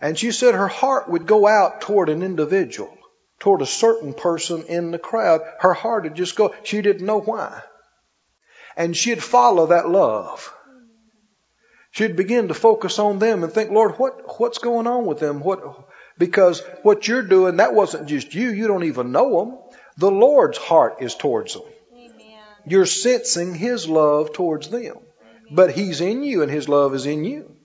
And 0.00 0.16
she 0.16 0.30
said 0.30 0.54
her 0.54 0.68
heart 0.68 1.10
would 1.10 1.26
go 1.26 1.46
out 1.48 1.80
toward 1.80 2.08
an 2.08 2.22
individual, 2.22 2.96
toward 3.40 3.60
a 3.60 3.66
certain 3.66 4.14
person 4.14 4.62
in 4.62 4.92
the 4.92 4.98
crowd. 4.98 5.40
Her 5.58 5.74
heart 5.74 6.04
would 6.04 6.14
just 6.14 6.36
go, 6.36 6.54
she 6.62 6.80
didn't 6.80 7.04
know 7.04 7.20
why. 7.20 7.60
And 8.76 8.96
she'd 8.96 9.22
follow 9.22 9.66
that 9.66 9.90
love. 9.90 10.54
She'd 11.90 12.16
begin 12.16 12.48
to 12.48 12.54
focus 12.54 13.00
on 13.00 13.18
them 13.18 13.42
and 13.42 13.52
think, 13.52 13.72
Lord, 13.72 13.96
what, 13.98 14.38
what's 14.38 14.58
going 14.58 14.86
on 14.86 15.06
with 15.06 15.18
them? 15.18 15.40
What, 15.40 15.60
because 16.16 16.60
what 16.82 17.08
you're 17.08 17.22
doing, 17.22 17.56
that 17.56 17.74
wasn't 17.74 18.08
just 18.08 18.32
you. 18.32 18.50
You 18.50 18.68
don't 18.68 18.84
even 18.84 19.10
know 19.10 19.44
them. 19.44 19.58
The 19.96 20.10
Lord's 20.10 20.56
heart 20.56 20.98
is 21.00 21.16
towards 21.16 21.54
them. 21.54 21.64
You're 22.66 22.86
sensing 22.86 23.54
His 23.54 23.88
love 23.88 24.32
towards 24.32 24.68
them. 24.68 24.96
But 25.50 25.72
He's 25.72 26.00
in 26.00 26.22
you 26.22 26.42
and 26.42 26.50
His 26.50 26.68
love 26.68 26.94
is 26.94 27.06
in 27.06 27.24
you. 27.24 27.56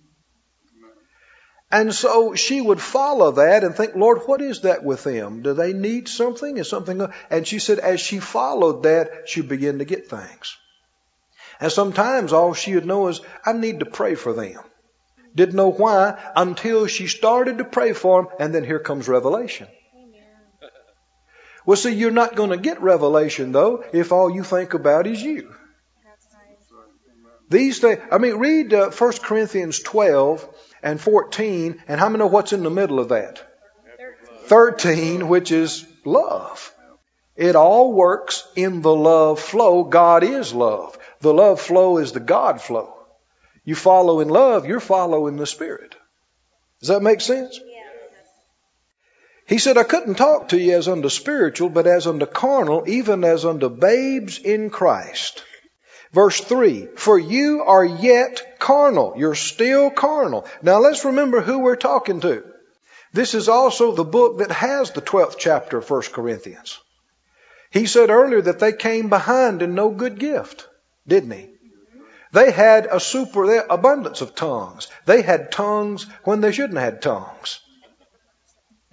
And 1.71 1.93
so 1.93 2.35
she 2.35 2.61
would 2.61 2.79
follow 2.79 3.31
that 3.31 3.63
and 3.63 3.75
think, 3.75 3.95
Lord, 3.95 4.21
what 4.25 4.41
is 4.41 4.61
that 4.61 4.83
with 4.83 5.03
them? 5.03 5.41
Do 5.41 5.53
they 5.53 5.73
need 5.73 6.07
something? 6.07 6.57
Is 6.57 6.69
something? 6.69 7.05
And 7.29 7.47
she 7.47 7.59
said, 7.59 7.79
as 7.79 7.99
she 7.99 8.19
followed 8.19 8.83
that, 8.83 9.27
she 9.27 9.41
began 9.41 9.79
to 9.79 9.85
get 9.85 10.07
things. 10.07 10.57
And 11.59 11.71
sometimes 11.71 12.33
all 12.33 12.53
she 12.53 12.75
would 12.75 12.85
know 12.85 13.07
is, 13.07 13.21
I 13.45 13.53
need 13.53 13.79
to 13.79 13.85
pray 13.85 14.15
for 14.15 14.33
them. 14.33 14.59
Didn't 15.35 15.55
know 15.55 15.71
why 15.71 16.17
until 16.35 16.87
she 16.87 17.07
started 17.07 17.57
to 17.57 17.65
pray 17.65 17.93
for 17.93 18.23
them, 18.23 18.31
and 18.39 18.55
then 18.55 18.63
here 18.63 18.79
comes 18.79 19.07
revelation. 19.07 19.67
Well, 21.65 21.77
see, 21.77 21.93
you're 21.93 22.11
not 22.11 22.35
going 22.35 22.51
to 22.51 22.57
get 22.57 22.81
revelation, 22.81 23.51
though, 23.51 23.83
if 23.91 24.11
all 24.11 24.29
you 24.29 24.43
think 24.43 24.73
about 24.73 25.07
is 25.07 25.21
you. 25.21 25.53
These 27.49 27.79
things, 27.79 28.01
I 28.11 28.17
mean, 28.17 28.35
read 28.35 28.73
uh, 28.73 28.89
1 28.89 29.13
Corinthians 29.23 29.79
12 29.79 30.47
and 30.83 30.99
14, 30.99 31.83
and 31.87 31.99
how 31.99 32.09
many 32.09 32.19
know 32.19 32.27
what's 32.27 32.53
in 32.53 32.63
the 32.63 32.69
middle 32.69 32.99
of 32.99 33.09
that? 33.09 33.41
13, 34.45 35.27
which 35.27 35.51
is 35.51 35.85
love. 36.03 36.71
It 37.35 37.55
all 37.55 37.93
works 37.93 38.47
in 38.55 38.81
the 38.81 38.95
love 38.95 39.39
flow. 39.39 39.83
God 39.83 40.23
is 40.23 40.53
love. 40.53 40.97
The 41.19 41.33
love 41.33 41.59
flow 41.59 41.97
is 41.97 42.11
the 42.11 42.19
God 42.19 42.61
flow. 42.61 42.93
You 43.63 43.75
follow 43.75 44.19
in 44.19 44.29
love, 44.29 44.67
you're 44.67 44.79
following 44.79 45.37
the 45.37 45.47
Spirit. 45.47 45.95
Does 46.79 46.89
that 46.89 47.01
make 47.01 47.21
sense? 47.21 47.59
He 49.47 49.59
said, 49.59 49.77
I 49.77 49.83
couldn't 49.83 50.15
talk 50.15 50.49
to 50.49 50.59
you 50.59 50.75
as 50.75 50.87
unto 50.87 51.09
spiritual, 51.09 51.69
but 51.69 51.85
as 51.85 52.07
unto 52.07 52.25
carnal, 52.25 52.83
even 52.87 53.23
as 53.23 53.45
unto 53.45 53.69
babes 53.69 54.39
in 54.39 54.71
Christ. 54.71 55.43
Verse 56.11 56.39
3 56.39 56.87
For 56.95 57.19
you 57.19 57.63
are 57.63 57.85
yet 57.85 58.59
carnal. 58.59 59.13
You're 59.17 59.35
still 59.35 59.91
carnal. 59.91 60.47
Now 60.63 60.79
let's 60.79 61.05
remember 61.05 61.41
who 61.41 61.59
we're 61.59 61.75
talking 61.75 62.21
to. 62.21 62.43
This 63.13 63.35
is 63.35 63.47
also 63.47 63.91
the 63.91 64.03
book 64.03 64.39
that 64.39 64.51
has 64.51 64.91
the 64.91 65.01
12th 65.01 65.35
chapter 65.37 65.77
of 65.77 65.89
1 65.89 66.01
Corinthians. 66.13 66.79
He 67.69 67.85
said 67.85 68.09
earlier 68.09 68.41
that 68.41 68.59
they 68.59 68.73
came 68.73 69.09
behind 69.09 69.61
in 69.61 69.75
no 69.75 69.89
good 69.89 70.17
gift, 70.17 70.67
didn't 71.07 71.31
he? 71.31 71.49
They 72.31 72.51
had 72.51 72.87
a 72.87 72.99
super 72.99 73.59
abundance 73.69 74.21
of 74.21 74.35
tongues. 74.35 74.87
They 75.05 75.21
had 75.21 75.51
tongues 75.51 76.07
when 76.23 76.41
they 76.41 76.51
shouldn't 76.51 76.79
have 76.79 76.93
had 76.93 77.01
tongues. 77.01 77.59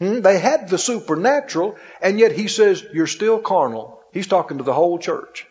Hmm? 0.03 0.21
They 0.21 0.41
had 0.41 0.69
the 0.69 0.79
supernatural, 0.79 1.77
and 2.01 2.19
yet 2.19 2.33
he 2.33 2.49
says, 2.49 2.85
You're 2.93 3.07
still 3.07 3.39
carnal. 3.39 4.01
He's 4.13 4.27
talking 4.27 4.59
to 4.59 4.65
the 4.65 4.73
whole 4.73 4.99
church. 4.99 5.47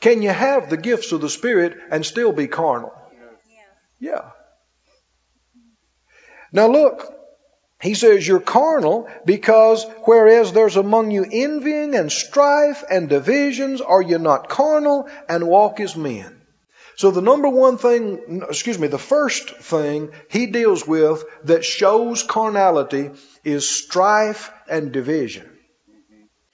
Can 0.00 0.22
you 0.22 0.30
have 0.30 0.70
the 0.70 0.76
gifts 0.76 1.10
of 1.10 1.20
the 1.20 1.28
Spirit 1.28 1.76
and 1.90 2.06
still 2.06 2.30
be 2.30 2.46
carnal? 2.46 2.92
Yeah. 3.98 4.30
Now 6.52 6.68
look, 6.68 7.12
he 7.80 7.94
says 7.94 8.26
you're 8.26 8.38
carnal 8.38 9.08
because 9.24 9.84
whereas 10.04 10.52
there's 10.52 10.76
among 10.76 11.10
you 11.10 11.26
envying 11.28 11.96
and 11.96 12.12
strife 12.12 12.84
and 12.88 13.08
divisions, 13.08 13.80
are 13.80 14.02
you 14.02 14.18
not 14.18 14.48
carnal 14.48 15.08
and 15.28 15.48
walk 15.48 15.80
as 15.80 15.96
men? 15.96 16.35
So 16.96 17.10
the 17.10 17.20
number 17.20 17.48
one 17.48 17.76
thing, 17.76 18.42
excuse 18.48 18.78
me, 18.78 18.88
the 18.88 18.98
first 18.98 19.50
thing 19.50 20.12
he 20.30 20.46
deals 20.46 20.86
with 20.86 21.24
that 21.44 21.64
shows 21.64 22.22
carnality 22.22 23.10
is 23.44 23.68
strife 23.68 24.50
and 24.68 24.92
division. 24.92 25.46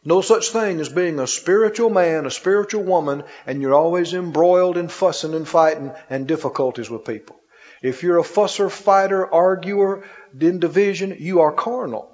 No 0.04 0.20
such 0.20 0.50
thing 0.50 0.80
as 0.80 0.88
being 0.88 1.20
a 1.20 1.28
spiritual 1.28 1.90
man, 1.90 2.26
a 2.26 2.30
spiritual 2.30 2.82
woman, 2.82 3.22
and 3.46 3.62
you're 3.62 3.74
always 3.74 4.14
embroiled 4.14 4.76
in 4.76 4.88
fussing 4.88 5.32
and 5.32 5.46
fighting 5.46 5.92
and 6.10 6.26
difficulties 6.26 6.90
with 6.90 7.04
people. 7.04 7.36
If 7.80 8.02
you're 8.02 8.18
a 8.18 8.24
fusser, 8.24 8.68
fighter, 8.68 9.32
arguer, 9.32 10.02
in 10.38 10.58
division, 10.58 11.16
you 11.20 11.42
are 11.42 11.52
carnal. 11.52 12.08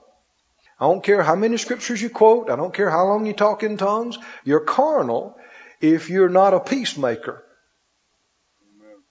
I 0.78 0.84
don't 0.84 1.02
care 1.02 1.22
how 1.22 1.34
many 1.34 1.56
scriptures 1.56 2.02
you 2.02 2.10
quote. 2.10 2.50
I 2.50 2.56
don't 2.56 2.74
care 2.74 2.90
how 2.90 3.06
long 3.06 3.24
you 3.24 3.32
talk 3.32 3.62
in 3.62 3.78
tongues. 3.78 4.18
You're 4.44 4.60
carnal 4.60 5.38
if 5.80 6.10
you're 6.10 6.28
not 6.28 6.52
a 6.52 6.60
peacemaker. 6.60 7.42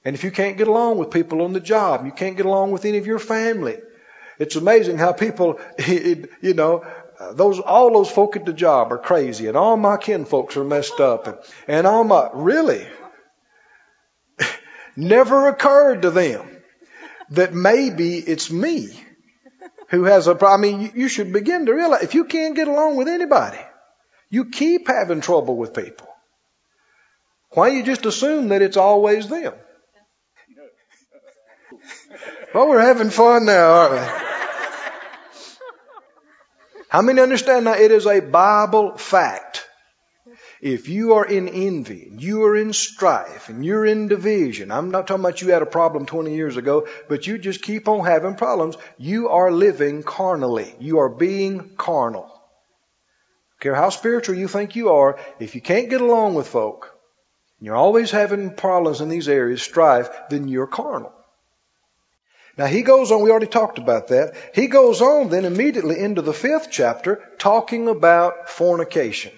And 0.07 0.15
if 0.15 0.23
you 0.23 0.31
can't 0.31 0.57
get 0.57 0.69
along 0.69 0.99
with 0.99 1.11
people 1.11 1.41
on 1.41 1.51
the 1.51 1.59
job, 1.59 2.05
you 2.05 2.13
can't 2.13 2.37
get 2.37 2.45
along 2.45 2.71
with 2.71 2.85
any 2.85 2.97
of 2.97 3.05
your 3.05 3.19
family. 3.19 3.75
It's 4.39 4.55
amazing 4.55 4.97
how 4.97 5.11
people, 5.11 5.59
you 5.85 6.53
know, 6.53 6.85
uh, 7.19 7.33
those 7.33 7.59
all 7.59 7.91
those 7.91 8.09
folk 8.09 8.37
at 8.37 8.45
the 8.45 8.53
job 8.53 8.93
are 8.93 8.99
crazy, 8.99 9.47
and 9.47 9.57
all 9.57 9.75
my 9.75 9.97
kinfolks 9.97 10.55
are 10.55 10.63
messed 10.63 11.01
up, 11.01 11.27
and, 11.27 11.37
and 11.67 11.85
all 11.85 12.05
my 12.05 12.29
really 12.33 12.87
never 14.95 15.49
occurred 15.49 16.03
to 16.03 16.09
them 16.09 16.47
that 17.31 17.53
maybe 17.53 18.15
it's 18.15 18.49
me 18.49 18.87
who 19.89 20.05
has 20.05 20.27
a 20.27 20.35
problem. 20.35 20.73
I 20.73 20.77
mean, 20.77 20.91
you 20.95 21.09
should 21.09 21.33
begin 21.33 21.65
to 21.65 21.73
realize 21.73 22.03
if 22.03 22.15
you 22.15 22.23
can't 22.23 22.55
get 22.55 22.69
along 22.69 22.95
with 22.95 23.09
anybody, 23.09 23.59
you 24.29 24.51
keep 24.51 24.87
having 24.87 25.19
trouble 25.19 25.57
with 25.57 25.73
people. 25.73 26.07
Why 27.49 27.67
you 27.67 27.83
just 27.83 28.05
assume 28.05 28.47
that 28.49 28.61
it's 28.61 28.77
always 28.77 29.27
them? 29.27 29.51
Well, 32.53 32.69
we're 32.69 32.79
having 32.79 33.09
fun 33.09 33.45
now, 33.45 33.71
aren't 33.71 33.93
we? 33.93 34.27
How 36.89 37.01
many 37.01 37.21
understand 37.21 37.65
now 37.65 37.73
it 37.73 37.91
is 37.91 38.07
a 38.07 38.21
Bible 38.21 38.97
fact? 38.97 39.67
If 40.61 40.89
you 40.89 41.13
are 41.13 41.25
in 41.25 41.49
envy, 41.49 42.07
and 42.09 42.23
you 42.23 42.43
are 42.45 42.55
in 42.55 42.73
strife, 42.73 43.49
and 43.49 43.63
you're 43.63 43.85
in 43.85 44.07
division, 44.07 44.71
I'm 44.71 44.89
not 44.89 45.05
talking 45.05 45.23
about 45.23 45.41
you 45.41 45.49
had 45.49 45.61
a 45.61 45.67
problem 45.67 46.05
20 46.05 46.33
years 46.33 46.57
ago, 46.57 46.87
but 47.07 47.27
you 47.27 47.37
just 47.37 47.61
keep 47.61 47.87
on 47.87 48.05
having 48.05 48.35
problems, 48.35 48.75
you 48.97 49.29
are 49.29 49.51
living 49.51 50.01
carnally. 50.01 50.73
You 50.79 50.99
are 50.99 51.09
being 51.09 51.75
carnal. 51.75 52.33
Care 53.59 53.75
how 53.75 53.89
spiritual 53.89 54.35
you 54.35 54.47
think 54.47 54.75
you 54.75 54.89
are, 54.89 55.19
if 55.39 55.53
you 55.53 55.61
can't 55.61 55.89
get 55.89 56.01
along 56.01 56.33
with 56.33 56.47
folk, 56.47 56.97
and 57.59 57.65
you're 57.65 57.75
always 57.75 58.09
having 58.09 58.55
problems 58.55 59.01
in 59.01 59.09
these 59.09 59.27
areas, 59.27 59.61
strife, 59.61 60.09
then 60.29 60.47
you're 60.47 60.67
carnal. 60.67 61.13
Now 62.57 62.65
he 62.65 62.81
goes 62.81 63.11
on, 63.11 63.21
we 63.21 63.29
already 63.29 63.47
talked 63.47 63.77
about 63.77 64.07
that. 64.07 64.33
He 64.55 64.67
goes 64.67 65.01
on 65.01 65.29
then 65.29 65.45
immediately 65.45 65.99
into 65.99 66.23
the 66.23 66.33
fifth 66.33 66.69
chapter 66.71 67.23
talking 67.37 67.87
about 67.87 68.49
fornication. 68.49 69.31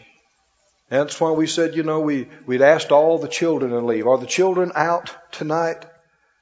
That's 0.87 1.19
why 1.19 1.31
we 1.31 1.45
said, 1.45 1.75
you 1.75 1.83
know, 1.83 1.99
we, 1.99 2.29
we'd 2.45 2.61
asked 2.61 2.91
all 2.91 3.19
the 3.19 3.27
children 3.27 3.71
to 3.71 3.79
leave. 3.79 4.07
Are 4.07 4.17
the 4.17 4.25
children 4.25 4.71
out 4.73 5.15
tonight? 5.31 5.85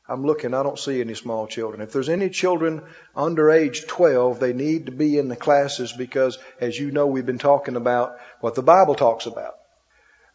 I'm 0.08 0.24
looking, 0.24 0.54
I 0.54 0.64
don't 0.64 0.80
see 0.80 1.02
any 1.02 1.16
small 1.16 1.48
children. 1.48 1.82
If 1.82 1.92
there's 1.92 2.08
any 2.08 2.30
children 2.30 2.82
under 3.14 3.52
age 3.52 3.88
12, 3.88 4.40
they 4.40 4.54
need 4.54 4.86
to 4.86 4.94
be 4.94 5.18
in 5.18 5.28
the 5.28 5.36
classes 5.36 5.92
because, 5.92 6.40
as 6.62 6.80
you 6.80 6.92
know, 6.92 7.08
we've 7.08 7.26
been 7.26 7.40
talking 7.40 7.76
about 7.76 8.18
what 8.40 8.56
the 8.56 8.62
Bible 8.62 8.96
talks 8.96 9.26
about, 9.26 9.56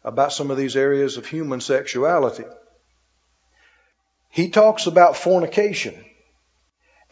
about 0.03 0.31
some 0.31 0.51
of 0.51 0.57
these 0.57 0.75
areas 0.75 1.17
of 1.17 1.25
human 1.25 1.59
sexuality. 1.59 2.45
He 4.29 4.49
talks 4.49 4.85
about 4.85 5.17
fornication. 5.17 5.95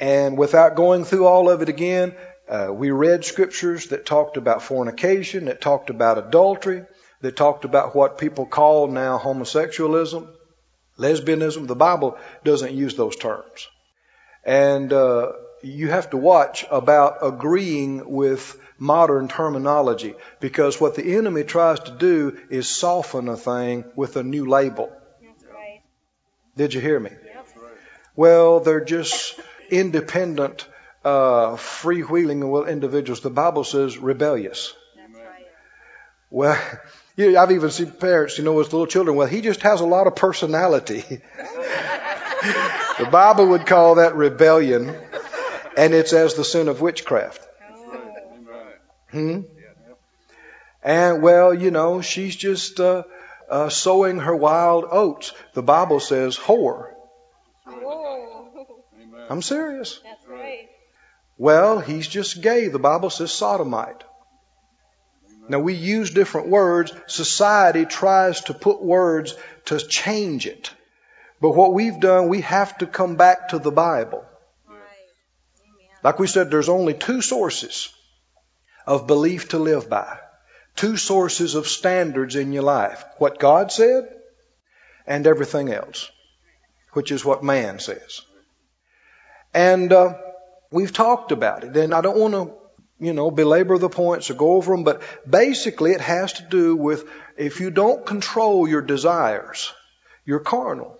And 0.01 0.35
without 0.35 0.75
going 0.75 1.05
through 1.05 1.27
all 1.27 1.47
of 1.47 1.61
it 1.61 1.69
again, 1.69 2.15
uh, 2.49 2.69
we 2.73 2.89
read 2.89 3.23
scriptures 3.23 3.89
that 3.89 4.03
talked 4.03 4.35
about 4.35 4.63
fornication, 4.63 5.45
that 5.45 5.61
talked 5.61 5.91
about 5.91 6.17
adultery, 6.17 6.83
that 7.21 7.35
talked 7.35 7.65
about 7.65 7.95
what 7.95 8.17
people 8.17 8.47
call 8.47 8.87
now 8.87 9.19
homosexualism, 9.19 10.27
lesbianism. 10.97 11.67
The 11.67 11.75
Bible 11.75 12.17
doesn't 12.43 12.73
use 12.73 12.95
those 12.95 13.15
terms. 13.15 13.67
And 14.43 14.91
uh, 14.91 15.33
you 15.61 15.89
have 15.89 16.09
to 16.09 16.17
watch 16.17 16.65
about 16.71 17.17
agreeing 17.21 18.09
with 18.09 18.59
modern 18.79 19.27
terminology 19.27 20.15
because 20.39 20.81
what 20.81 20.95
the 20.95 21.15
enemy 21.15 21.43
tries 21.43 21.79
to 21.81 21.91
do 21.91 22.39
is 22.49 22.67
soften 22.67 23.27
a 23.29 23.37
thing 23.37 23.85
with 23.95 24.15
a 24.15 24.23
new 24.23 24.47
label. 24.47 24.91
Right. 25.47 25.83
Did 26.57 26.73
you 26.73 26.81
hear 26.81 26.99
me? 26.99 27.11
Yep. 27.11 27.47
Well, 28.15 28.59
they're 28.61 28.83
just 28.83 29.39
independent 29.71 30.67
uh, 31.03 31.55
freewheeling 31.55 32.67
individuals. 32.67 33.21
The 33.21 33.29
Bible 33.29 33.63
says 33.63 33.97
rebellious. 33.97 34.73
Well, 36.29 36.59
you 37.15 37.31
know, 37.31 37.41
I've 37.41 37.51
even 37.51 37.71
seen 37.71 37.91
parents, 37.91 38.37
you 38.37 38.43
know, 38.43 38.53
with 38.53 38.71
little 38.71 38.87
children. 38.87 39.15
Well, 39.15 39.27
he 39.27 39.41
just 39.41 39.61
has 39.61 39.81
a 39.81 39.85
lot 39.85 40.07
of 40.07 40.15
personality. 40.15 41.01
the 42.99 43.07
Bible 43.11 43.47
would 43.47 43.65
call 43.65 43.95
that 43.95 44.15
rebellion, 44.15 44.95
and 45.77 45.93
it's 45.93 46.13
as 46.13 46.35
the 46.35 46.43
sin 46.43 46.67
of 46.67 46.81
witchcraft. 46.81 47.47
Hmm? 49.11 49.41
And 50.83 51.21
well, 51.21 51.53
you 51.53 51.69
know, 51.69 52.01
she's 52.01 52.35
just 52.35 52.79
uh, 52.79 53.03
uh, 53.49 53.69
sowing 53.69 54.19
her 54.19 54.35
wild 54.35 54.85
oats. 54.89 55.33
The 55.53 55.61
Bible 55.61 55.99
says 55.99 56.37
whore. 56.37 56.90
I'm 59.31 59.41
serious. 59.41 60.01
That's 60.03 60.27
right. 60.27 60.67
Well, 61.37 61.79
he's 61.79 62.05
just 62.05 62.41
gay. 62.41 62.67
The 62.67 62.79
Bible 62.79 63.09
says 63.09 63.31
sodomite. 63.31 64.03
Now 65.47 65.59
we 65.59 65.73
use 65.73 66.11
different 66.11 66.49
words. 66.49 66.91
Society 67.07 67.85
tries 67.85 68.41
to 68.41 68.53
put 68.53 68.83
words 68.83 69.33
to 69.65 69.79
change 69.79 70.47
it. 70.47 70.73
But 71.39 71.51
what 71.51 71.73
we've 71.73 71.97
done, 71.97 72.27
we 72.27 72.41
have 72.41 72.77
to 72.79 72.85
come 72.85 73.15
back 73.15 73.49
to 73.49 73.59
the 73.59 73.71
Bible. 73.71 74.25
Right. 74.67 76.01
Like 76.03 76.19
we 76.19 76.27
said, 76.27 76.51
there's 76.51 76.69
only 76.69 76.93
two 76.93 77.21
sources 77.21 77.87
of 78.85 79.07
belief 79.07 79.49
to 79.49 79.59
live 79.59 79.89
by. 79.89 80.19
Two 80.75 80.97
sources 80.97 81.55
of 81.55 81.69
standards 81.69 82.35
in 82.35 82.51
your 82.51 82.63
life. 82.63 83.01
What 83.17 83.39
God 83.39 83.71
said 83.71 84.13
and 85.07 85.25
everything 85.25 85.71
else, 85.71 86.11
which 86.91 87.13
is 87.13 87.23
what 87.23 87.45
man 87.45 87.79
says. 87.79 88.23
And 89.53 89.91
uh, 89.91 90.13
We've 90.71 90.93
talked 90.93 91.33
about 91.33 91.65
it, 91.65 91.75
and 91.75 91.93
I 91.93 91.99
don't 91.99 92.17
want 92.17 92.33
to, 92.33 92.53
you 92.97 93.11
know, 93.11 93.29
belabor 93.29 93.77
the 93.77 93.89
points 93.89 94.31
or 94.31 94.35
go 94.35 94.53
over 94.53 94.71
them, 94.71 94.85
but 94.85 95.01
basically 95.29 95.91
it 95.91 95.99
has 95.99 96.33
to 96.33 96.43
do 96.43 96.77
with 96.77 97.09
if 97.35 97.59
you 97.59 97.71
don't 97.71 98.05
control 98.05 98.67
your 98.67 98.81
desires, 98.81 99.73
you're 100.25 100.39
carnal. 100.39 100.97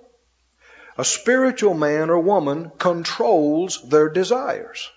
A 0.98 1.06
spiritual 1.06 1.74
man 1.74 2.10
or 2.10 2.20
woman 2.20 2.72
controls 2.78 3.82
their 3.88 4.10
desires. 4.10 4.90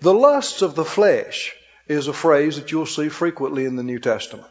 The 0.00 0.12
lusts 0.12 0.62
of 0.62 0.74
the 0.74 0.84
flesh 0.84 1.54
is 1.86 2.08
a 2.08 2.12
phrase 2.12 2.56
that 2.56 2.72
you'll 2.72 2.86
see 2.86 3.08
frequently 3.08 3.66
in 3.66 3.76
the 3.76 3.84
New 3.84 4.00
Testament. 4.00 4.50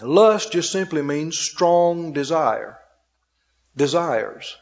Lust 0.00 0.50
just 0.50 0.72
simply 0.72 1.02
means 1.02 1.38
strong 1.38 2.12
desire. 2.12 2.78
Desires. 3.76 4.56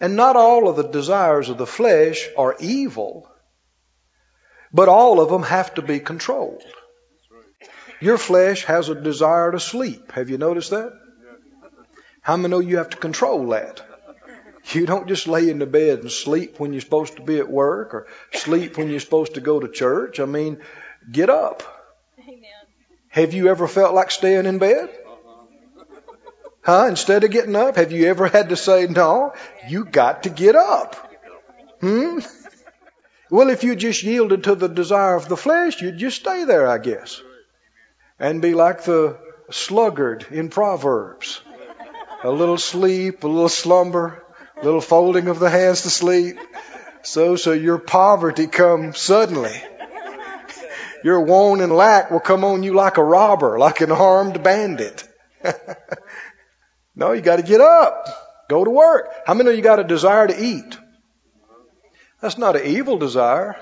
And 0.00 0.16
not 0.16 0.36
all 0.36 0.68
of 0.68 0.76
the 0.76 0.88
desires 0.88 1.50
of 1.50 1.58
the 1.58 1.66
flesh 1.66 2.26
are 2.36 2.56
evil, 2.58 3.30
but 4.72 4.88
all 4.88 5.20
of 5.20 5.28
them 5.28 5.42
have 5.42 5.74
to 5.74 5.82
be 5.82 6.00
controlled. 6.00 6.62
Your 8.00 8.16
flesh 8.16 8.64
has 8.64 8.88
a 8.88 8.94
desire 8.94 9.52
to 9.52 9.60
sleep. 9.60 10.12
Have 10.12 10.30
you 10.30 10.38
noticed 10.38 10.70
that? 10.70 10.98
How 12.22 12.36
many 12.36 12.50
know 12.50 12.60
you 12.60 12.78
have 12.78 12.90
to 12.90 12.96
control 12.96 13.48
that? 13.48 13.82
You 14.72 14.86
don't 14.86 15.08
just 15.08 15.26
lay 15.26 15.48
in 15.50 15.58
the 15.58 15.66
bed 15.66 16.00
and 16.00 16.10
sleep 16.10 16.60
when 16.60 16.72
you're 16.72 16.82
supposed 16.82 17.16
to 17.16 17.22
be 17.22 17.38
at 17.38 17.50
work 17.50 17.94
or 17.94 18.06
sleep 18.32 18.78
when 18.78 18.88
you're 18.90 19.00
supposed 19.00 19.34
to 19.34 19.40
go 19.40 19.58
to 19.58 19.68
church. 19.68 20.20
I 20.20 20.26
mean, 20.26 20.60
get 21.10 21.28
up. 21.28 21.62
Amen. 22.20 22.44
Have 23.08 23.34
you 23.34 23.48
ever 23.48 23.66
felt 23.66 23.94
like 23.94 24.10
staying 24.10 24.46
in 24.46 24.58
bed? 24.58 24.88
Huh? 26.62 26.86
Instead 26.88 27.24
of 27.24 27.30
getting 27.30 27.56
up, 27.56 27.76
have 27.76 27.92
you 27.92 28.06
ever 28.06 28.28
had 28.28 28.50
to 28.50 28.56
say, 28.56 28.86
no, 28.86 29.32
you 29.68 29.84
got 29.84 30.24
to 30.24 30.30
get 30.30 30.56
up? 30.56 30.96
Hmm? 31.80 32.18
Well, 33.30 33.48
if 33.48 33.64
you 33.64 33.76
just 33.76 34.02
yielded 34.02 34.44
to 34.44 34.54
the 34.54 34.68
desire 34.68 35.14
of 35.14 35.28
the 35.28 35.36
flesh, 35.36 35.80
you'd 35.80 35.98
just 35.98 36.20
stay 36.20 36.44
there, 36.44 36.66
I 36.66 36.78
guess. 36.78 37.22
And 38.18 38.42
be 38.42 38.54
like 38.54 38.84
the 38.84 39.16
sluggard 39.50 40.26
in 40.30 40.48
Proverbs. 40.48 41.40
A 42.22 42.30
little 42.30 42.58
sleep, 42.58 43.24
a 43.24 43.28
little 43.28 43.48
slumber, 43.48 44.22
a 44.60 44.64
little 44.64 44.80
folding 44.80 45.28
of 45.28 45.38
the 45.38 45.48
hands 45.48 45.82
to 45.82 45.90
sleep. 45.90 46.38
So, 47.02 47.36
so 47.36 47.52
your 47.52 47.78
poverty 47.78 48.46
comes 48.46 48.98
suddenly. 48.98 49.54
Your 51.02 51.20
want 51.20 51.62
and 51.62 51.72
lack 51.72 52.10
will 52.10 52.20
come 52.20 52.44
on 52.44 52.62
you 52.62 52.74
like 52.74 52.98
a 52.98 53.04
robber, 53.04 53.58
like 53.58 53.80
an 53.80 53.90
armed 53.90 54.42
bandit. 54.42 55.08
no, 56.94 57.12
you 57.12 57.20
gotta 57.20 57.42
get 57.42 57.60
up. 57.60 58.06
Go 58.48 58.64
to 58.64 58.70
work. 58.70 59.08
How 59.26 59.34
many 59.34 59.50
of 59.50 59.56
you 59.56 59.62
got 59.62 59.78
a 59.78 59.84
desire 59.84 60.26
to 60.26 60.44
eat? 60.44 60.76
That's 62.20 62.36
not 62.36 62.56
an 62.56 62.66
evil 62.66 62.98
desire, 62.98 63.56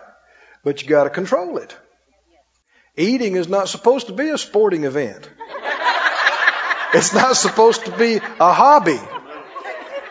but 0.65 0.83
you 0.83 0.89
gotta 0.89 1.11
control 1.11 1.59
it. 1.59 1.77
Eating 2.97 3.37
is 3.37 3.49
not 3.49 3.69
supposed 3.69 4.09
to 4.09 4.13
be 4.13 4.29
a 4.31 4.39
sporting 4.39 4.85
event. 4.85 5.29
It's 6.95 7.13
not 7.13 7.37
supposed 7.37 7.85
to 7.85 7.97
be 7.97 8.17
a 8.17 8.53
hobby. 8.53 8.99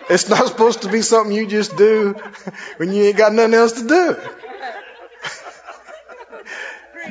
It's 0.09 0.29
not 0.29 0.47
supposed 0.47 0.83
to 0.83 0.89
be 0.89 1.01
something 1.01 1.35
you 1.35 1.47
just 1.47 1.75
do 1.75 2.13
when 2.77 2.93
you 2.93 3.03
ain't 3.03 3.17
got 3.17 3.33
nothing 3.33 3.55
else 3.55 3.73
to 3.73 3.87
do. 3.87 4.15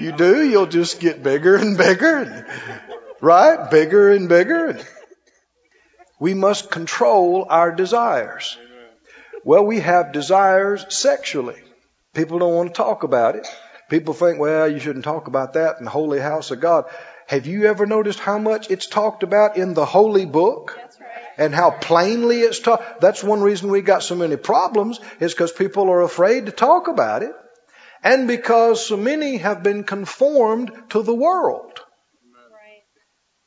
You 0.01 0.13
do, 0.13 0.49
you'll 0.49 0.67
just 0.67 1.01
get 1.01 1.23
bigger 1.23 1.57
and 1.57 1.77
bigger, 1.77 2.19
and, 2.19 2.47
right? 3.21 3.71
Bigger 3.71 4.13
and 4.13 4.29
bigger. 4.29 4.79
We 6.19 6.35
must 6.35 6.71
control 6.71 7.47
our 7.49 7.73
desires. 7.73 8.57
Well, 9.45 9.65
we 9.65 9.81
have 9.81 10.13
desires 10.13 10.87
sexually. 10.89 11.61
People 12.15 12.39
don't 12.39 12.55
want 12.55 12.75
to 12.75 12.75
talk 12.75 13.03
about 13.03 13.37
it. 13.37 13.47
People 13.89 14.15
think, 14.15 14.41
well, 14.41 14.69
you 14.69 14.81
shouldn't 14.81 15.05
talk 15.05 15.29
about 15.29 15.53
that 15.53 15.77
in 15.79 15.85
the 15.85 15.91
holy 15.91 16.19
house 16.19 16.51
of 16.51 16.61
God. 16.61 16.87
Have 17.29 17.47
you 17.47 17.67
ever 17.67 17.87
noticed 17.87 18.19
how 18.19 18.39
much 18.39 18.71
it's 18.71 18.87
talked 18.87 19.23
about 19.23 19.57
in 19.57 19.75
the 19.75 19.85
holy 19.85 20.27
book? 20.27 20.79
And 21.39 21.55
how 21.55 21.71
plainly 21.71 22.41
it's 22.41 22.61
taught. 22.61 23.01
That's 23.01 23.23
one 23.23 23.43
reason 23.43 23.71
we 23.71 23.83
got 23.83 24.03
so 24.03 24.15
many 24.15 24.37
problems 24.37 25.01
is 25.21 25.35
because 25.35 25.53
people 25.53 25.91
are 25.91 26.01
afraid 26.01 26.47
to 26.47 26.53
talk 26.53 26.89
about 26.89 27.23
it. 27.23 27.33
And 28.03 28.27
because 28.27 28.87
so 28.87 28.97
many 28.97 29.37
have 29.37 29.63
been 29.63 29.85
conformed 29.85 30.73
to 30.91 31.03
the 31.03 31.15
world. 31.15 31.76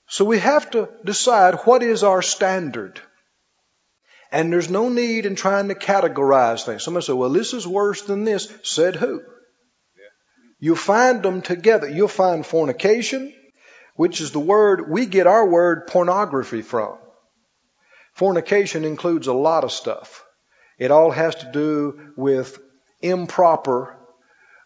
So 0.10 0.26
we 0.26 0.40
have 0.40 0.72
to 0.72 0.90
decide 1.06 1.56
what 1.66 1.84
is 1.84 2.04
our 2.04 2.24
standard. 2.24 3.00
And 4.32 4.52
there's 4.52 4.70
no 4.70 4.90
need 4.90 5.28
in 5.28 5.36
trying 5.36 5.68
to 5.68 5.76
categorize 5.76 6.64
things. 6.64 6.84
Somebody 6.84 7.06
say, 7.06 7.14
well, 7.14 7.30
this 7.30 7.54
is 7.54 7.68
worse 7.68 8.02
than 8.02 8.24
this. 8.24 8.52
Said 8.64 8.96
who? 8.96 9.22
You 10.60 10.76
find 10.76 11.22
them 11.22 11.42
together. 11.42 11.88
You'll 11.88 12.08
find 12.08 12.46
fornication, 12.46 13.34
which 13.96 14.20
is 14.20 14.32
the 14.32 14.40
word 14.40 14.90
we 14.90 15.06
get 15.06 15.28
our 15.28 15.48
word 15.48 15.88
pornography 15.88 16.64
from. 16.64 16.98
Fornication 18.14 18.86
includes 18.86 19.28
a 19.28 19.34
lot 19.34 19.64
of 19.64 19.72
stuff. 19.72 20.26
It 20.80 20.90
all 20.92 21.12
has 21.12 21.36
to 21.36 21.52
do 21.52 22.14
with 22.18 22.60
improper, 23.00 23.96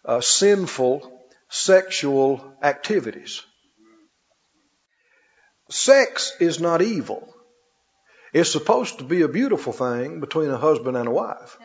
uh, 0.06 0.22
sinful 0.22 1.12
sexual 1.50 2.56
activities. 2.64 3.42
Sex 5.74 6.34
is 6.40 6.60
not 6.60 6.84
evil. 6.84 7.34
It's 8.32 8.52
supposed 8.52 9.00
to 9.00 9.04
be 9.04 9.24
a 9.24 9.28
beautiful 9.28 9.74
thing 9.74 10.20
between 10.20 10.52
a 10.52 10.58
husband 10.58 10.96
and 10.96 11.08
a 11.08 11.12
wife. 11.12 11.58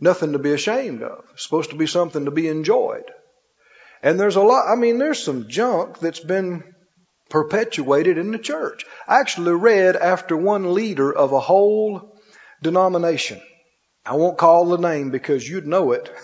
Nothing 0.00 0.32
to 0.32 0.38
be 0.38 0.52
ashamed 0.52 1.02
of. 1.02 1.22
It's 1.34 1.44
supposed 1.44 1.68
to 1.70 1.76
be 1.76 1.86
something 1.86 2.24
to 2.24 2.30
be 2.30 2.48
enjoyed. 2.48 3.04
And 4.02 4.18
there's 4.18 4.36
a 4.36 4.42
lot, 4.42 4.72
I 4.72 4.76
mean, 4.76 4.96
there's 4.96 5.22
some 5.22 5.48
junk 5.48 5.98
that's 5.98 6.20
been 6.20 6.64
perpetuated 7.28 8.16
in 8.16 8.32
the 8.32 8.38
church. 8.38 8.86
I 9.06 9.20
actually 9.20 9.52
read 9.52 9.94
after 9.96 10.34
one 10.34 10.72
leader 10.72 11.12
of 11.12 11.32
a 11.32 11.40
whole 11.40 12.18
denomination. 12.62 13.42
I 14.06 14.16
won't 14.16 14.38
call 14.38 14.64
the 14.64 14.78
name 14.78 15.10
because 15.10 15.46
you'd 15.46 15.66
know 15.66 15.92
it. 15.92 16.10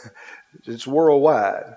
It's 0.64 0.86
worldwide. 0.86 1.76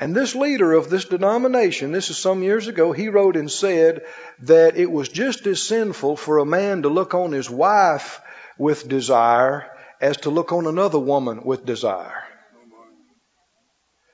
And 0.00 0.14
this 0.14 0.34
leader 0.36 0.72
of 0.74 0.90
this 0.90 1.06
denomination, 1.06 1.90
this 1.90 2.10
is 2.10 2.18
some 2.18 2.42
years 2.42 2.68
ago, 2.68 2.92
he 2.92 3.08
wrote 3.08 3.36
and 3.36 3.50
said 3.50 4.02
that 4.42 4.76
it 4.76 4.90
was 4.90 5.08
just 5.08 5.46
as 5.46 5.60
sinful 5.60 6.16
for 6.16 6.38
a 6.38 6.46
man 6.46 6.82
to 6.82 6.88
look 6.88 7.14
on 7.14 7.32
his 7.32 7.50
wife 7.50 8.20
with 8.58 8.88
desire 8.88 9.66
as 10.00 10.18
to 10.18 10.30
look 10.30 10.52
on 10.52 10.66
another 10.66 11.00
woman 11.00 11.42
with 11.42 11.66
desire. 11.66 12.22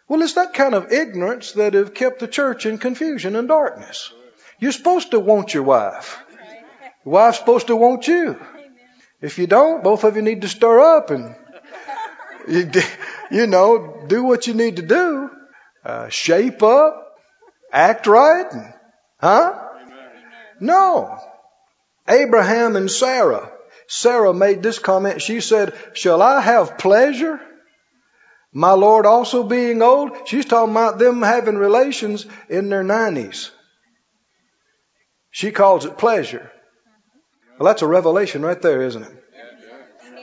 Well, 0.09 0.23
it's 0.23 0.35
that 0.35 0.55
kind 0.55 0.75
of 0.75 0.93
ignorance 0.93 1.53
that 1.53 1.75
have 1.75 1.95
kept 1.95 2.21
the 2.21 2.29
church 2.29 2.67
in 2.67 2.79
confusion 2.79 3.37
and 3.37 3.49
darkness. 3.49 4.13
You're 4.59 4.73
supposed 4.73 5.11
to 5.11 5.21
want 5.21 5.53
your 5.53 5.63
wife. 5.63 6.23
Your 7.05 7.13
wife's 7.13 7.39
supposed 7.39 7.67
to 7.67 7.77
want 7.77 8.07
you. 8.07 8.41
If 9.21 9.39
you 9.39 9.47
don't, 9.47 9.83
both 9.83 10.05
of 10.05 10.17
you 10.17 10.23
need 10.23 10.43
to 10.43 10.49
stir 10.49 10.97
up 10.97 11.11
and, 11.11 11.35
you, 12.47 12.71
you 13.31 13.47
know, 13.47 14.05
do 14.07 14.23
what 14.25 14.47
you 14.47 14.55
need 14.55 14.77
to 14.77 14.83
do. 14.83 15.24
Uh, 15.85 16.09
shape 16.09 16.63
up, 16.63 17.17
act 17.73 18.07
right, 18.07 18.51
and, 18.51 18.73
huh? 19.21 19.69
No. 20.61 21.19
Abraham 22.09 22.77
and 22.77 22.91
Sarah. 22.91 23.51
Sarah 23.87 24.33
made 24.33 24.63
this 24.63 24.79
comment. 24.79 25.21
She 25.21 25.41
said, 25.41 25.75
Shall 25.93 26.23
I 26.23 26.41
have 26.41 26.79
pleasure 26.79 27.41
my 28.57 28.71
Lord 28.71 29.05
also 29.05 29.43
being 29.43 29.83
old, 29.83 30.29
she's 30.29 30.47
talking 30.47 30.71
about 30.71 31.01
them 31.01 31.23
having 31.23 31.57
relations 31.57 32.25
in 32.49 32.69
their 32.69 32.85
90s. 32.85 33.51
She 35.33 35.51
calls 35.51 35.85
it 35.85 35.99
pleasure. 35.99 36.53
Well, 37.59 37.67
that's 37.67 37.83
a 37.83 37.89
revelation 37.89 38.43
right 38.43 38.61
there, 38.63 38.83
isn't 38.83 39.03
it? 39.03 39.25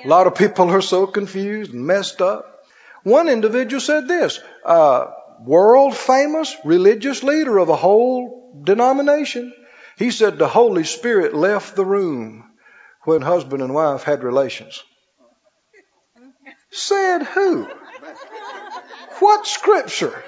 A 0.05 0.07
lot 0.07 0.27
of 0.27 0.35
people 0.35 0.69
are 0.69 0.81
so 0.81 1.05
confused 1.05 1.73
and 1.73 1.85
messed 1.85 2.21
up. 2.21 2.63
One 3.03 3.27
individual 3.27 3.81
said 3.81 4.07
this, 4.07 4.39
uh, 4.65 5.07
world 5.45 5.95
famous 5.95 6.55
religious 6.63 7.23
leader 7.23 7.57
of 7.57 7.69
a 7.69 7.75
whole 7.75 8.61
denomination. 8.63 9.53
He 9.97 10.11
said 10.11 10.37
the 10.37 10.47
Holy 10.47 10.83
Spirit 10.83 11.33
left 11.33 11.75
the 11.75 11.85
room 11.85 12.49
when 13.03 13.21
husband 13.21 13.61
and 13.61 13.73
wife 13.73 14.03
had 14.03 14.23
relations. 14.23 14.81
Said 16.71 17.23
who? 17.23 17.67
What 19.19 19.45
scripture? 19.45 20.23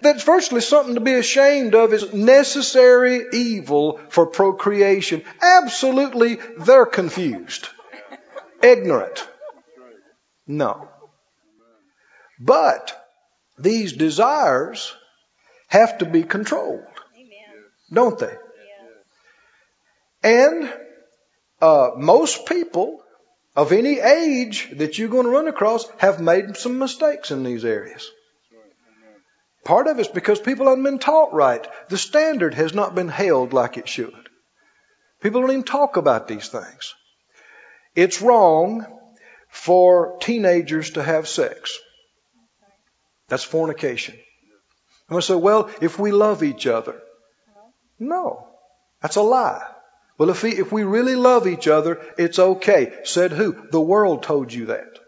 That's 0.00 0.22
virtually 0.22 0.60
something 0.60 0.94
to 0.94 1.00
be 1.00 1.14
ashamed 1.14 1.74
of 1.74 1.92
is 1.92 2.12
necessary 2.12 3.24
evil 3.32 4.00
for 4.10 4.26
procreation. 4.26 5.24
Absolutely, 5.42 6.38
they're 6.58 6.86
confused. 6.86 7.68
Ignorant. 8.62 9.26
No. 10.46 10.88
But 12.38 12.96
these 13.58 13.92
desires 13.92 14.92
have 15.68 15.98
to 15.98 16.06
be 16.06 16.22
controlled. 16.22 16.84
Don't 17.92 18.18
they? 18.18 18.36
And 20.22 20.72
uh, 21.60 21.90
most 21.96 22.46
people 22.46 23.02
of 23.56 23.72
any 23.72 23.98
age 23.98 24.70
that 24.76 24.98
you're 24.98 25.08
going 25.08 25.24
to 25.24 25.30
run 25.30 25.48
across 25.48 25.88
have 25.98 26.20
made 26.20 26.56
some 26.56 26.78
mistakes 26.78 27.30
in 27.30 27.42
these 27.42 27.64
areas. 27.64 28.08
Part 29.64 29.86
of 29.86 29.98
it's 29.98 30.08
because 30.08 30.40
people 30.40 30.66
haven't 30.66 30.84
been 30.84 30.98
taught 30.98 31.32
right. 31.34 31.66
The 31.88 31.98
standard 31.98 32.54
has 32.54 32.72
not 32.72 32.94
been 32.94 33.08
held 33.08 33.52
like 33.52 33.76
it 33.76 33.88
should. 33.88 34.28
People 35.20 35.40
don't 35.40 35.50
even 35.50 35.62
talk 35.64 35.96
about 35.96 36.28
these 36.28 36.48
things. 36.48 36.94
It's 37.94 38.22
wrong 38.22 38.86
for 39.50 40.16
teenagers 40.20 40.90
to 40.90 41.02
have 41.02 41.26
sex. 41.26 41.76
That's 43.28 43.44
fornication. 43.44 44.14
I'm 44.14 45.14
going 45.14 45.20
to 45.20 45.26
say, 45.26 45.34
well, 45.36 45.70
if 45.80 45.98
we 45.98 46.12
love 46.12 46.42
each 46.42 46.66
other. 46.66 47.00
No. 47.98 48.48
That's 49.00 49.16
a 49.16 49.22
lie. 49.22 49.66
Well, 50.18 50.30
if 50.30 50.42
we, 50.42 50.50
if 50.50 50.72
we 50.72 50.82
really 50.82 51.14
love 51.14 51.46
each 51.46 51.68
other, 51.68 52.00
it's 52.18 52.38
okay. 52.38 52.92
Said 53.04 53.32
who? 53.32 53.68
The 53.70 53.80
world 53.80 54.22
told 54.22 54.52
you 54.52 54.66
that. 54.66 54.98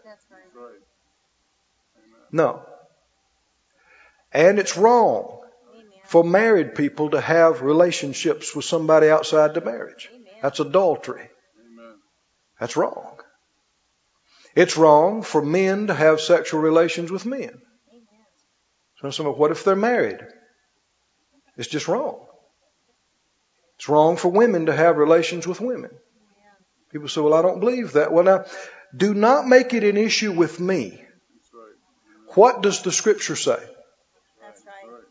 No. 2.31 2.65
And 4.31 4.57
it's 4.57 4.77
wrong 4.77 5.41
for 6.05 6.23
married 6.23 6.75
people 6.75 7.09
to 7.09 7.19
have 7.19 7.61
relationships 7.61 8.55
with 8.55 8.65
somebody 8.65 9.09
outside 9.09 9.53
the 9.53 9.61
marriage. 9.61 10.09
That's 10.41 10.59
adultery. 10.59 11.29
That's 12.59 12.77
wrong. 12.77 13.19
It's 14.55 14.77
wrong 14.77 15.23
for 15.23 15.41
men 15.41 15.87
to 15.87 15.93
have 15.93 16.21
sexual 16.21 16.61
relations 16.61 17.11
with 17.11 17.25
men. 17.25 17.61
So, 19.01 19.09
some, 19.09 19.25
what 19.25 19.51
if 19.51 19.63
they're 19.63 19.75
married? 19.75 20.19
It's 21.57 21.67
just 21.67 21.87
wrong. 21.87 22.25
It's 23.77 23.89
wrong 23.89 24.15
for 24.15 24.29
women 24.29 24.67
to 24.67 24.73
have 24.75 24.97
relations 24.97 25.47
with 25.47 25.59
women. 25.59 25.91
People 26.91 27.07
say, 27.07 27.21
well, 27.21 27.33
I 27.33 27.41
don't 27.41 27.59
believe 27.59 27.93
that. 27.93 28.11
Well, 28.11 28.23
now, 28.23 28.45
do 28.95 29.13
not 29.13 29.47
make 29.47 29.73
it 29.73 29.83
an 29.83 29.97
issue 29.97 30.31
with 30.31 30.59
me. 30.59 31.01
What 32.35 32.61
does 32.61 32.81
the 32.81 32.91
scripture 32.91 33.35
say? 33.35 33.57
That's 34.41 34.61
right. 34.65 35.01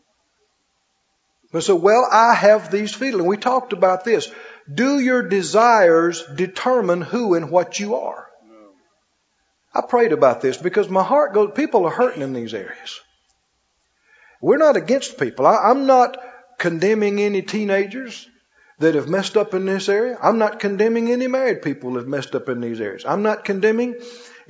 They 1.51 1.59
say, 1.59 1.73
well, 1.73 2.07
I 2.09 2.33
have 2.33 2.71
these 2.71 2.93
feelings. 2.93 3.27
We 3.27 3.37
talked 3.37 3.73
about 3.73 4.05
this. 4.05 4.31
Do 4.73 4.99
your 4.99 5.27
desires 5.27 6.23
determine 6.35 7.01
who 7.01 7.33
and 7.33 7.51
what 7.51 7.79
you 7.79 7.95
are? 7.95 8.27
I 9.73 9.81
prayed 9.81 10.11
about 10.11 10.41
this 10.41 10.57
because 10.57 10.89
my 10.89 11.03
heart 11.03 11.33
goes, 11.33 11.51
people 11.55 11.85
are 11.85 11.91
hurting 11.91 12.21
in 12.21 12.33
these 12.33 12.53
areas. 12.53 12.99
We're 14.41 14.57
not 14.57 14.75
against 14.75 15.19
people. 15.19 15.45
I, 15.45 15.69
I'm 15.69 15.85
not 15.85 16.17
condemning 16.57 17.21
any 17.21 17.43
teenagers 17.43 18.27
that 18.79 18.95
have 18.95 19.07
messed 19.07 19.37
up 19.37 19.53
in 19.53 19.65
this 19.65 19.87
area. 19.87 20.17
I'm 20.21 20.39
not 20.39 20.59
condemning 20.59 21.11
any 21.11 21.27
married 21.27 21.61
people 21.61 21.93
that 21.93 21.99
have 21.99 22.07
messed 22.07 22.35
up 22.35 22.49
in 22.49 22.61
these 22.61 22.81
areas. 22.81 23.05
I'm 23.05 23.21
not 23.21 23.45
condemning 23.45 23.95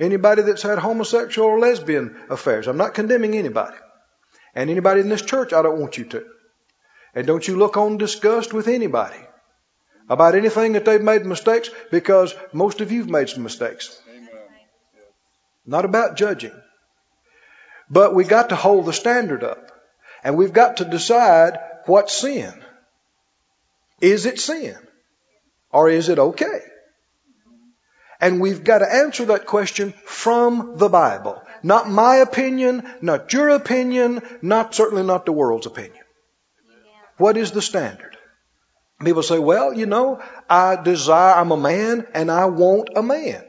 anybody 0.00 0.42
that's 0.42 0.62
had 0.62 0.78
homosexual 0.78 1.48
or 1.48 1.58
lesbian 1.58 2.16
affairs. 2.30 2.66
I'm 2.66 2.78
not 2.78 2.94
condemning 2.94 3.34
anybody. 3.34 3.76
And 4.54 4.70
anybody 4.70 5.00
in 5.00 5.10
this 5.10 5.22
church, 5.22 5.52
I 5.52 5.62
don't 5.62 5.80
want 5.80 5.98
you 5.98 6.04
to. 6.04 6.24
And 7.14 7.26
don't 7.26 7.46
you 7.46 7.56
look 7.56 7.76
on 7.76 7.98
disgust 7.98 8.54
with 8.54 8.68
anybody 8.68 9.18
about 10.08 10.34
anything 10.34 10.72
that 10.72 10.86
they've 10.86 11.02
made 11.02 11.26
mistakes 11.26 11.70
because 11.90 12.34
most 12.52 12.80
of 12.80 12.90
you've 12.90 13.10
made 13.10 13.28
some 13.28 13.42
mistakes. 13.42 14.00
Amen. 14.08 14.28
Not 15.66 15.84
about 15.84 16.16
judging. 16.16 16.52
But 17.90 18.14
we 18.14 18.24
got 18.24 18.48
to 18.48 18.56
hold 18.56 18.86
the 18.86 18.92
standard 18.92 19.44
up. 19.44 19.71
And 20.22 20.36
we've 20.36 20.52
got 20.52 20.78
to 20.78 20.84
decide 20.84 21.58
what's 21.86 22.16
sin. 22.16 22.52
Is 24.00 24.26
it 24.26 24.38
sin? 24.38 24.76
Or 25.70 25.88
is 25.88 26.08
it 26.08 26.18
okay? 26.18 26.60
And 28.20 28.40
we've 28.40 28.62
got 28.62 28.78
to 28.78 28.92
answer 28.92 29.26
that 29.26 29.46
question 29.46 29.92
from 30.04 30.76
the 30.76 30.88
Bible. 30.88 31.42
Not 31.62 31.90
my 31.90 32.16
opinion, 32.16 32.88
not 33.00 33.32
your 33.32 33.48
opinion, 33.50 34.22
not 34.42 34.74
certainly 34.74 35.02
not 35.02 35.26
the 35.26 35.32
world's 35.32 35.66
opinion. 35.66 36.04
What 37.16 37.36
is 37.36 37.50
the 37.50 37.62
standard? 37.62 38.16
People 39.04 39.22
say, 39.22 39.38
well, 39.38 39.72
you 39.72 39.86
know, 39.86 40.22
I 40.48 40.76
desire, 40.76 41.34
I'm 41.34 41.50
a 41.50 41.56
man 41.56 42.06
and 42.14 42.30
I 42.30 42.46
want 42.46 42.90
a 42.94 43.02
man. 43.02 43.44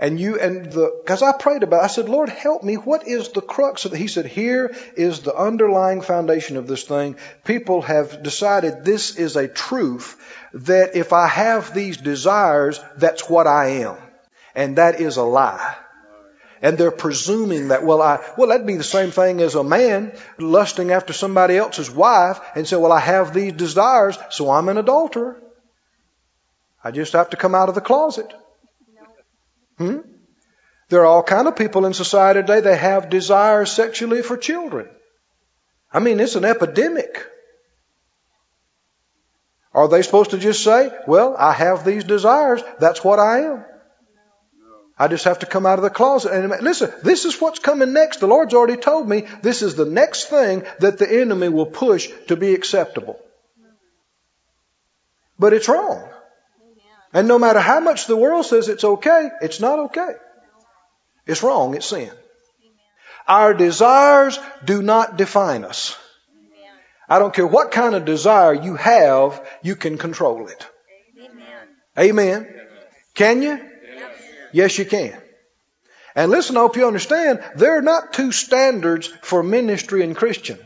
And 0.00 0.20
you, 0.20 0.38
and 0.38 0.70
the, 0.70 1.02
cause 1.06 1.22
I 1.22 1.32
prayed 1.32 1.64
about 1.64 1.80
it, 1.80 1.84
I 1.84 1.88
said, 1.88 2.08
Lord, 2.08 2.28
help 2.28 2.62
me. 2.62 2.76
What 2.76 3.08
is 3.08 3.30
the 3.30 3.40
crux 3.40 3.84
of 3.84 3.92
it? 3.92 3.98
He 3.98 4.06
said, 4.06 4.26
here 4.26 4.76
is 4.96 5.20
the 5.20 5.34
underlying 5.34 6.02
foundation 6.02 6.56
of 6.56 6.68
this 6.68 6.84
thing. 6.84 7.16
People 7.44 7.82
have 7.82 8.22
decided 8.22 8.84
this 8.84 9.16
is 9.16 9.34
a 9.34 9.48
truth 9.48 10.16
that 10.54 10.94
if 10.94 11.12
I 11.12 11.26
have 11.26 11.74
these 11.74 11.96
desires, 11.96 12.80
that's 12.96 13.28
what 13.28 13.48
I 13.48 13.82
am. 13.82 13.96
And 14.54 14.78
that 14.78 15.00
is 15.00 15.16
a 15.16 15.24
lie. 15.24 15.76
And 16.62 16.78
they're 16.78 16.90
presuming 16.92 17.68
that, 17.68 17.84
well, 17.84 18.00
I, 18.00 18.24
well, 18.36 18.48
that'd 18.48 18.66
be 18.66 18.76
the 18.76 18.84
same 18.84 19.10
thing 19.10 19.40
as 19.40 19.56
a 19.56 19.64
man 19.64 20.16
lusting 20.38 20.92
after 20.92 21.12
somebody 21.12 21.56
else's 21.56 21.90
wife 21.90 22.40
and 22.54 22.66
say, 22.66 22.76
well, 22.76 22.92
I 22.92 23.00
have 23.00 23.34
these 23.34 23.52
desires, 23.52 24.16
so 24.30 24.50
I'm 24.50 24.68
an 24.68 24.78
adulterer. 24.78 25.40
I 26.82 26.92
just 26.92 27.12
have 27.14 27.30
to 27.30 27.36
come 27.36 27.54
out 27.54 27.68
of 27.68 27.74
the 27.74 27.80
closet. 27.80 28.32
Hmm? 29.78 29.98
There 30.88 31.02
are 31.02 31.06
all 31.06 31.22
kind 31.22 31.48
of 31.48 31.56
people 31.56 31.86
in 31.86 31.94
society 31.94 32.40
today 32.40 32.60
that 32.60 32.76
have 32.76 33.10
desires 33.10 33.70
sexually 33.70 34.22
for 34.22 34.36
children. 34.36 34.88
I 35.92 36.00
mean, 36.00 36.20
it's 36.20 36.34
an 36.34 36.44
epidemic. 36.44 37.24
Are 39.72 39.88
they 39.88 40.02
supposed 40.02 40.30
to 40.30 40.38
just 40.38 40.64
say, 40.64 40.90
well, 41.06 41.36
I 41.38 41.52
have 41.52 41.84
these 41.84 42.04
desires, 42.04 42.62
that's 42.80 43.04
what 43.04 43.18
I 43.18 43.40
am? 43.40 43.64
I 44.98 45.06
just 45.06 45.24
have 45.24 45.38
to 45.40 45.46
come 45.46 45.64
out 45.64 45.78
of 45.78 45.84
the 45.84 45.90
closet. 45.90 46.32
And 46.32 46.50
listen, 46.62 46.92
this 47.04 47.24
is 47.24 47.40
what's 47.40 47.60
coming 47.60 47.92
next. 47.92 48.18
The 48.18 48.26
Lord's 48.26 48.54
already 48.54 48.80
told 48.80 49.08
me 49.08 49.26
this 49.42 49.62
is 49.62 49.76
the 49.76 49.84
next 49.84 50.24
thing 50.24 50.64
that 50.80 50.98
the 50.98 51.20
enemy 51.20 51.48
will 51.48 51.66
push 51.66 52.10
to 52.26 52.36
be 52.36 52.52
acceptable. 52.52 53.20
But 55.38 55.52
it's 55.52 55.68
wrong. 55.68 56.08
And 57.12 57.26
no 57.26 57.38
matter 57.38 57.60
how 57.60 57.80
much 57.80 58.06
the 58.06 58.16
world 58.16 58.46
says 58.46 58.68
it's 58.68 58.84
okay, 58.84 59.30
it's 59.40 59.60
not 59.60 59.78
okay. 59.78 60.12
It's 61.26 61.42
wrong. 61.42 61.74
It's 61.74 61.86
sin. 61.86 62.10
Our 63.26 63.54
desires 63.54 64.38
do 64.64 64.82
not 64.82 65.16
define 65.16 65.64
us. 65.64 65.96
I 67.08 67.18
don't 67.18 67.34
care 67.34 67.46
what 67.46 67.70
kind 67.70 67.94
of 67.94 68.04
desire 68.04 68.52
you 68.52 68.76
have, 68.76 69.46
you 69.62 69.76
can 69.76 69.96
control 69.96 70.48
it. 70.48 70.66
Amen. 71.98 72.46
Can 73.14 73.42
you? 73.42 73.58
Yes, 74.52 74.78
you 74.78 74.84
can. 74.84 75.16
And 76.14 76.30
listen, 76.30 76.56
I 76.56 76.60
hope 76.60 76.76
you 76.76 76.86
understand, 76.86 77.42
there 77.56 77.78
are 77.78 77.82
not 77.82 78.12
two 78.12 78.32
standards 78.32 79.06
for 79.22 79.42
ministry 79.42 80.02
and 80.02 80.16
Christian. 80.16 80.58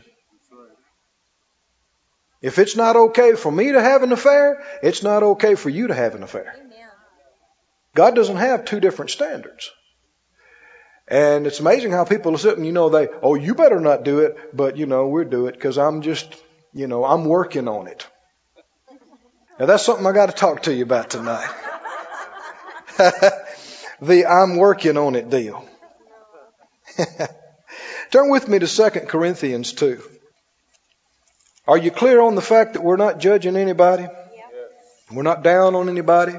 If 2.43 2.59
it's 2.59 2.75
not 2.75 2.97
okay 2.97 3.35
for 3.35 3.49
me 3.49 3.71
to 3.71 3.81
have 3.81 4.03
an 4.03 4.11
affair, 4.11 4.61
it's 4.83 5.01
not 5.01 5.23
okay 5.23 5.55
for 5.55 5.69
you 5.69 5.87
to 5.87 5.93
have 5.93 6.13
an 6.13 6.23
affair. 6.23 6.53
God 7.95 8.15
doesn't 8.15 8.35
have 8.35 8.65
two 8.65 8.81
different 8.81 9.11
standards. 9.11 9.71
And 11.07 11.47
it's 11.47 11.61
amazing 11.61 11.91
how 11.91 12.03
people 12.03 12.35
are 12.35 12.37
sitting, 12.37 12.65
you 12.65 12.73
know, 12.73 12.89
they, 12.89 13.07
oh, 13.21 13.35
you 13.35 13.55
better 13.55 13.79
not 13.79 14.03
do 14.03 14.19
it, 14.19 14.37
but, 14.53 14.75
you 14.75 14.87
know, 14.87 15.07
we'll 15.07 15.29
do 15.29 15.47
it 15.47 15.53
because 15.53 15.77
I'm 15.77 16.01
just, 16.01 16.35
you 16.73 16.87
know, 16.87 17.05
I'm 17.05 17.23
working 17.23 17.69
on 17.69 17.87
it. 17.87 18.05
Now 19.57 19.67
that's 19.67 19.85
something 19.85 20.05
I 20.05 20.11
got 20.11 20.25
to 20.25 20.35
talk 20.35 20.63
to 20.63 20.73
you 20.73 20.83
about 20.83 21.11
tonight. 21.11 21.49
the 24.01 24.25
I'm 24.25 24.57
working 24.57 24.97
on 24.97 25.15
it 25.15 25.29
deal. 25.29 25.65
Turn 28.11 28.29
with 28.29 28.49
me 28.49 28.59
to 28.59 28.67
2 28.67 28.89
Corinthians 29.07 29.71
2. 29.71 30.01
Are 31.67 31.77
you 31.77 31.91
clear 31.91 32.19
on 32.19 32.35
the 32.35 32.41
fact 32.41 32.73
that 32.73 32.83
we're 32.83 32.97
not 32.97 33.19
judging 33.19 33.55
anybody? 33.55 34.07
We're 35.11 35.23
not 35.23 35.43
down 35.43 35.75
on 35.75 35.89
anybody. 35.89 36.33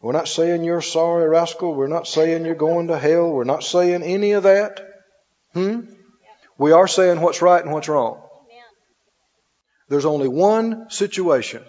We're 0.00 0.12
not 0.12 0.28
saying 0.28 0.64
you're 0.64 0.82
sorry, 0.82 1.28
rascal. 1.28 1.74
We're 1.74 1.86
not 1.86 2.06
saying 2.06 2.44
you're 2.44 2.54
going 2.54 2.88
to 2.88 2.98
hell. 2.98 3.30
We're 3.30 3.44
not 3.44 3.64
saying 3.64 4.02
any 4.02 4.32
of 4.32 4.42
that. 4.42 4.80
Hmm? 5.54 5.80
We 6.58 6.72
are 6.72 6.86
saying 6.86 7.20
what's 7.20 7.42
right 7.42 7.62
and 7.62 7.72
what's 7.72 7.88
wrong. 7.88 8.22
There's 9.88 10.04
only 10.04 10.28
one 10.28 10.90
situation 10.90 11.62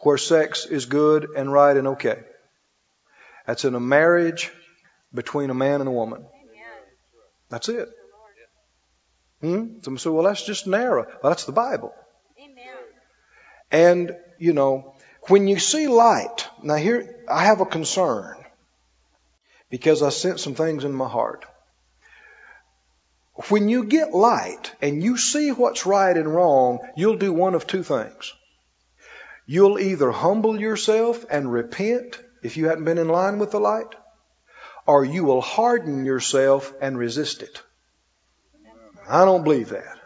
where 0.00 0.18
sex 0.18 0.66
is 0.66 0.86
good 0.86 1.28
and 1.36 1.52
right 1.52 1.76
and 1.76 1.88
okay. 1.88 2.18
That's 3.46 3.64
in 3.64 3.74
a 3.74 3.80
marriage 3.80 4.50
between 5.14 5.50
a 5.50 5.54
man 5.54 5.80
and 5.80 5.88
a 5.88 5.92
woman. 5.92 6.26
That's 7.48 7.68
it. 7.68 7.88
Hmm? 9.40 9.80
Some 9.82 9.98
say, 9.98 10.10
well, 10.10 10.24
that's 10.24 10.44
just 10.44 10.66
narrow. 10.66 11.04
Well, 11.04 11.30
that's 11.30 11.44
the 11.44 11.52
Bible. 11.52 11.94
Amen. 12.42 12.74
And, 13.70 14.16
you 14.38 14.52
know, 14.52 14.94
when 15.28 15.48
you 15.48 15.58
see 15.58 15.88
light, 15.88 16.48
now 16.62 16.76
here, 16.76 17.24
I 17.28 17.44
have 17.44 17.60
a 17.60 17.66
concern 17.66 18.36
because 19.70 20.02
I 20.02 20.10
sense 20.10 20.42
some 20.42 20.54
things 20.54 20.84
in 20.84 20.92
my 20.92 21.08
heart. 21.08 21.44
When 23.48 23.68
you 23.68 23.84
get 23.84 24.14
light 24.14 24.72
and 24.80 25.02
you 25.02 25.18
see 25.18 25.50
what's 25.50 25.84
right 25.84 26.16
and 26.16 26.34
wrong, 26.34 26.78
you'll 26.96 27.18
do 27.18 27.32
one 27.32 27.54
of 27.54 27.66
two 27.66 27.82
things. 27.82 28.32
You'll 29.44 29.78
either 29.78 30.10
humble 30.10 30.58
yourself 30.58 31.24
and 31.30 31.52
repent 31.52 32.18
if 32.42 32.56
you 32.56 32.68
hadn't 32.68 32.84
been 32.84 32.98
in 32.98 33.08
line 33.08 33.38
with 33.38 33.50
the 33.50 33.60
light, 33.60 33.94
or 34.86 35.04
you 35.04 35.24
will 35.24 35.40
harden 35.40 36.04
yourself 36.06 36.72
and 36.80 36.96
resist 36.96 37.42
it. 37.42 37.62
I 39.08 39.24
don't 39.24 39.44
believe 39.44 39.70
that. 39.70 39.98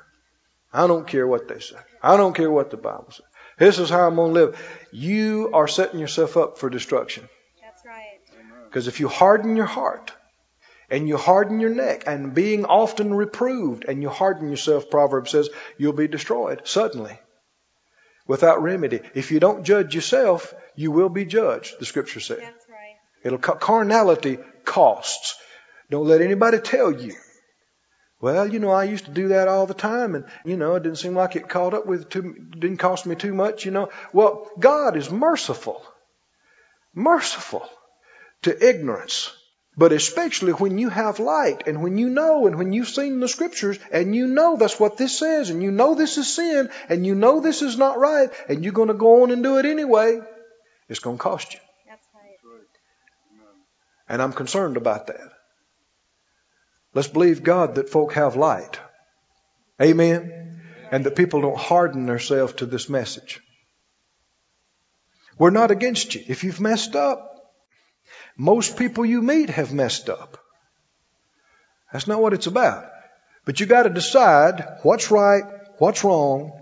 I 0.72 0.86
don't 0.86 1.06
care 1.06 1.26
what 1.26 1.48
they 1.48 1.58
say. 1.58 1.76
I 2.02 2.16
don't 2.16 2.34
care 2.34 2.50
what 2.50 2.70
the 2.70 2.76
Bible 2.76 3.08
says. 3.10 3.26
This 3.58 3.78
is 3.78 3.90
how 3.90 4.06
I'm 4.06 4.16
going 4.16 4.32
to 4.32 4.40
live. 4.40 4.86
You 4.92 5.50
are 5.52 5.68
setting 5.68 6.00
yourself 6.00 6.36
up 6.36 6.58
for 6.58 6.70
destruction. 6.70 7.28
That's 7.60 7.84
right. 7.84 8.20
Because 8.64 8.88
if 8.88 9.00
you 9.00 9.08
harden 9.08 9.56
your 9.56 9.66
heart 9.66 10.12
and 10.88 11.08
you 11.08 11.16
harden 11.16 11.60
your 11.60 11.74
neck 11.74 12.04
and 12.06 12.34
being 12.34 12.64
often 12.64 13.12
reproved 13.12 13.84
and 13.86 14.00
you 14.00 14.08
harden 14.08 14.48
yourself, 14.48 14.90
Proverbs 14.90 15.30
says, 15.30 15.50
you'll 15.76 15.92
be 15.92 16.08
destroyed 16.08 16.62
suddenly 16.64 17.18
without 18.26 18.62
remedy. 18.62 19.00
If 19.14 19.32
you 19.32 19.40
don't 19.40 19.64
judge 19.64 19.94
yourself, 19.94 20.54
you 20.76 20.92
will 20.92 21.08
be 21.08 21.24
judged, 21.24 21.80
the 21.80 21.84
scripture 21.84 22.20
says. 22.20 22.38
That's 22.38 22.66
right. 22.70 22.96
It'll 23.24 23.38
carnality 23.38 24.38
costs. 24.64 25.36
Don't 25.90 26.06
let 26.06 26.22
anybody 26.22 26.60
tell 26.60 26.92
you 26.92 27.14
Well, 28.20 28.52
you 28.52 28.58
know, 28.58 28.70
I 28.70 28.84
used 28.84 29.06
to 29.06 29.10
do 29.10 29.28
that 29.28 29.48
all 29.48 29.66
the 29.66 29.74
time 29.74 30.14
and, 30.14 30.26
you 30.44 30.56
know, 30.56 30.74
it 30.74 30.82
didn't 30.82 30.98
seem 30.98 31.14
like 31.14 31.36
it 31.36 31.48
caught 31.48 31.72
up 31.72 31.86
with 31.86 32.10
too, 32.10 32.34
didn't 32.50 32.76
cost 32.76 33.06
me 33.06 33.16
too 33.16 33.32
much, 33.32 33.64
you 33.64 33.70
know. 33.70 33.88
Well, 34.12 34.50
God 34.58 34.96
is 34.96 35.10
merciful. 35.10 35.82
Merciful 36.94 37.66
to 38.42 38.68
ignorance. 38.68 39.32
But 39.74 39.92
especially 39.92 40.52
when 40.52 40.76
you 40.76 40.90
have 40.90 41.20
light 41.20 41.66
and 41.66 41.82
when 41.82 41.96
you 41.96 42.10
know 42.10 42.46
and 42.46 42.58
when 42.58 42.74
you've 42.74 42.88
seen 42.88 43.20
the 43.20 43.28
scriptures 43.28 43.78
and 43.90 44.14
you 44.14 44.26
know 44.26 44.56
that's 44.56 44.78
what 44.78 44.98
this 44.98 45.18
says 45.18 45.48
and 45.48 45.62
you 45.62 45.70
know 45.70 45.94
this 45.94 46.18
is 46.18 46.34
sin 46.34 46.68
and 46.90 47.06
you 47.06 47.14
know 47.14 47.40
this 47.40 47.62
is 47.62 47.78
not 47.78 47.98
right 47.98 48.28
and 48.48 48.64
you're 48.64 48.74
going 48.74 48.88
to 48.88 48.94
go 48.94 49.22
on 49.22 49.30
and 49.30 49.42
do 49.42 49.56
it 49.56 49.64
anyway, 49.64 50.20
it's 50.90 50.98
going 50.98 51.16
to 51.16 51.22
cost 51.22 51.54
you. 51.54 51.60
That's 51.88 52.06
right. 52.14 52.36
And 54.08 54.20
I'm 54.20 54.34
concerned 54.34 54.76
about 54.76 55.06
that. 55.06 55.39
Let's 56.94 57.08
believe 57.08 57.42
God 57.42 57.76
that 57.76 57.88
folk 57.88 58.14
have 58.14 58.36
light. 58.36 58.78
Amen. 59.80 60.60
And 60.90 61.04
that 61.06 61.16
people 61.16 61.40
don't 61.40 61.58
harden 61.58 62.06
themselves 62.06 62.54
to 62.54 62.66
this 62.66 62.88
message. 62.88 63.40
We're 65.38 65.50
not 65.50 65.70
against 65.70 66.14
you. 66.14 66.22
If 66.26 66.44
you've 66.44 66.60
messed 66.60 66.96
up, 66.96 67.30
most 68.36 68.76
people 68.76 69.06
you 69.06 69.22
meet 69.22 69.50
have 69.50 69.72
messed 69.72 70.10
up. 70.10 70.38
That's 71.92 72.06
not 72.06 72.20
what 72.20 72.32
it's 72.32 72.46
about. 72.46 72.84
But 73.44 73.60
you 73.60 73.66
got 73.66 73.84
to 73.84 73.90
decide 73.90 74.78
what's 74.82 75.10
right, 75.10 75.44
what's 75.78 76.04
wrong. 76.04 76.52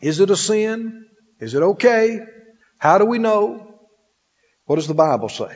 Is 0.00 0.20
it 0.20 0.30
a 0.30 0.36
sin? 0.36 1.06
Is 1.40 1.54
it 1.54 1.62
okay? 1.62 2.20
How 2.78 2.98
do 2.98 3.04
we 3.04 3.18
know? 3.18 3.80
What 4.64 4.76
does 4.76 4.88
the 4.88 4.94
Bible 4.94 5.28
say? 5.28 5.54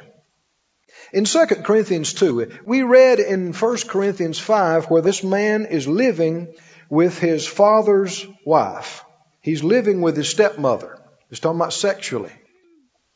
In 1.13 1.25
2 1.25 1.47
Corinthians 1.65 2.15
2, 2.15 2.61
we 2.65 2.83
read 2.83 3.19
in 3.19 3.53
1 3.53 3.77
Corinthians 3.89 4.39
5 4.39 4.91
where 4.91 5.03
this 5.03 5.25
man 5.25 5.67
is 5.67 5.89
living 5.89 6.55
with 6.89 7.19
his 7.19 7.47
father's 7.47 8.27
wife. 8.45 9.05
He's 9.41 9.65
living 9.65 10.03
with 10.03 10.17
his 10.17 10.29
stepmother. 10.29 10.99
He's 11.29 11.41
talking 11.41 11.59
about 11.59 11.73
sexually. 11.73 12.33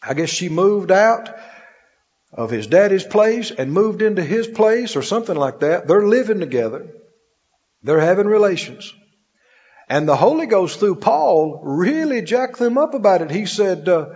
I 0.02 0.14
guess 0.14 0.28
she 0.28 0.48
moved 0.48 0.90
out 0.90 1.34
of 2.32 2.50
his 2.50 2.66
daddy's 2.66 3.04
place 3.04 3.52
and 3.52 3.72
moved 3.72 4.02
into 4.02 4.22
his 4.22 4.46
place 4.48 4.96
or 4.96 5.02
something 5.02 5.36
like 5.36 5.60
that. 5.60 5.86
They're 5.86 6.06
living 6.06 6.40
together. 6.40 6.88
They're 7.82 8.00
having 8.00 8.26
relations. 8.26 8.92
And 9.88 10.08
the 10.08 10.16
Holy 10.16 10.46
Ghost 10.46 10.80
through 10.80 10.96
Paul 10.96 11.60
really 11.62 12.22
jacked 12.22 12.58
them 12.58 12.78
up 12.78 12.94
about 12.94 13.22
it. 13.22 13.30
He 13.30 13.46
said, 13.46 13.88
uh, 13.88 14.08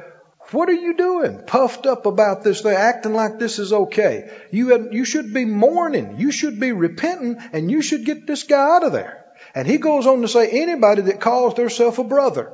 what 0.50 0.68
are 0.68 0.74
you 0.74 0.96
doing? 0.96 1.42
Puffed 1.46 1.86
up 1.86 2.06
about 2.06 2.42
this 2.42 2.62
thing, 2.62 2.74
acting 2.74 3.12
like 3.12 3.38
this 3.38 3.58
is 3.58 3.72
okay. 3.72 4.30
You, 4.50 4.90
you 4.90 5.04
should 5.04 5.34
be 5.34 5.44
mourning. 5.44 6.18
You 6.18 6.32
should 6.32 6.58
be 6.58 6.72
repenting 6.72 7.36
and 7.52 7.70
you 7.70 7.82
should 7.82 8.04
get 8.06 8.26
this 8.26 8.44
guy 8.44 8.76
out 8.76 8.84
of 8.84 8.92
there. 8.92 9.26
And 9.54 9.66
he 9.66 9.78
goes 9.78 10.06
on 10.06 10.22
to 10.22 10.28
say 10.28 10.48
anybody 10.62 11.02
that 11.02 11.20
calls 11.20 11.54
themselves 11.54 11.98
a 11.98 12.04
brother, 12.04 12.52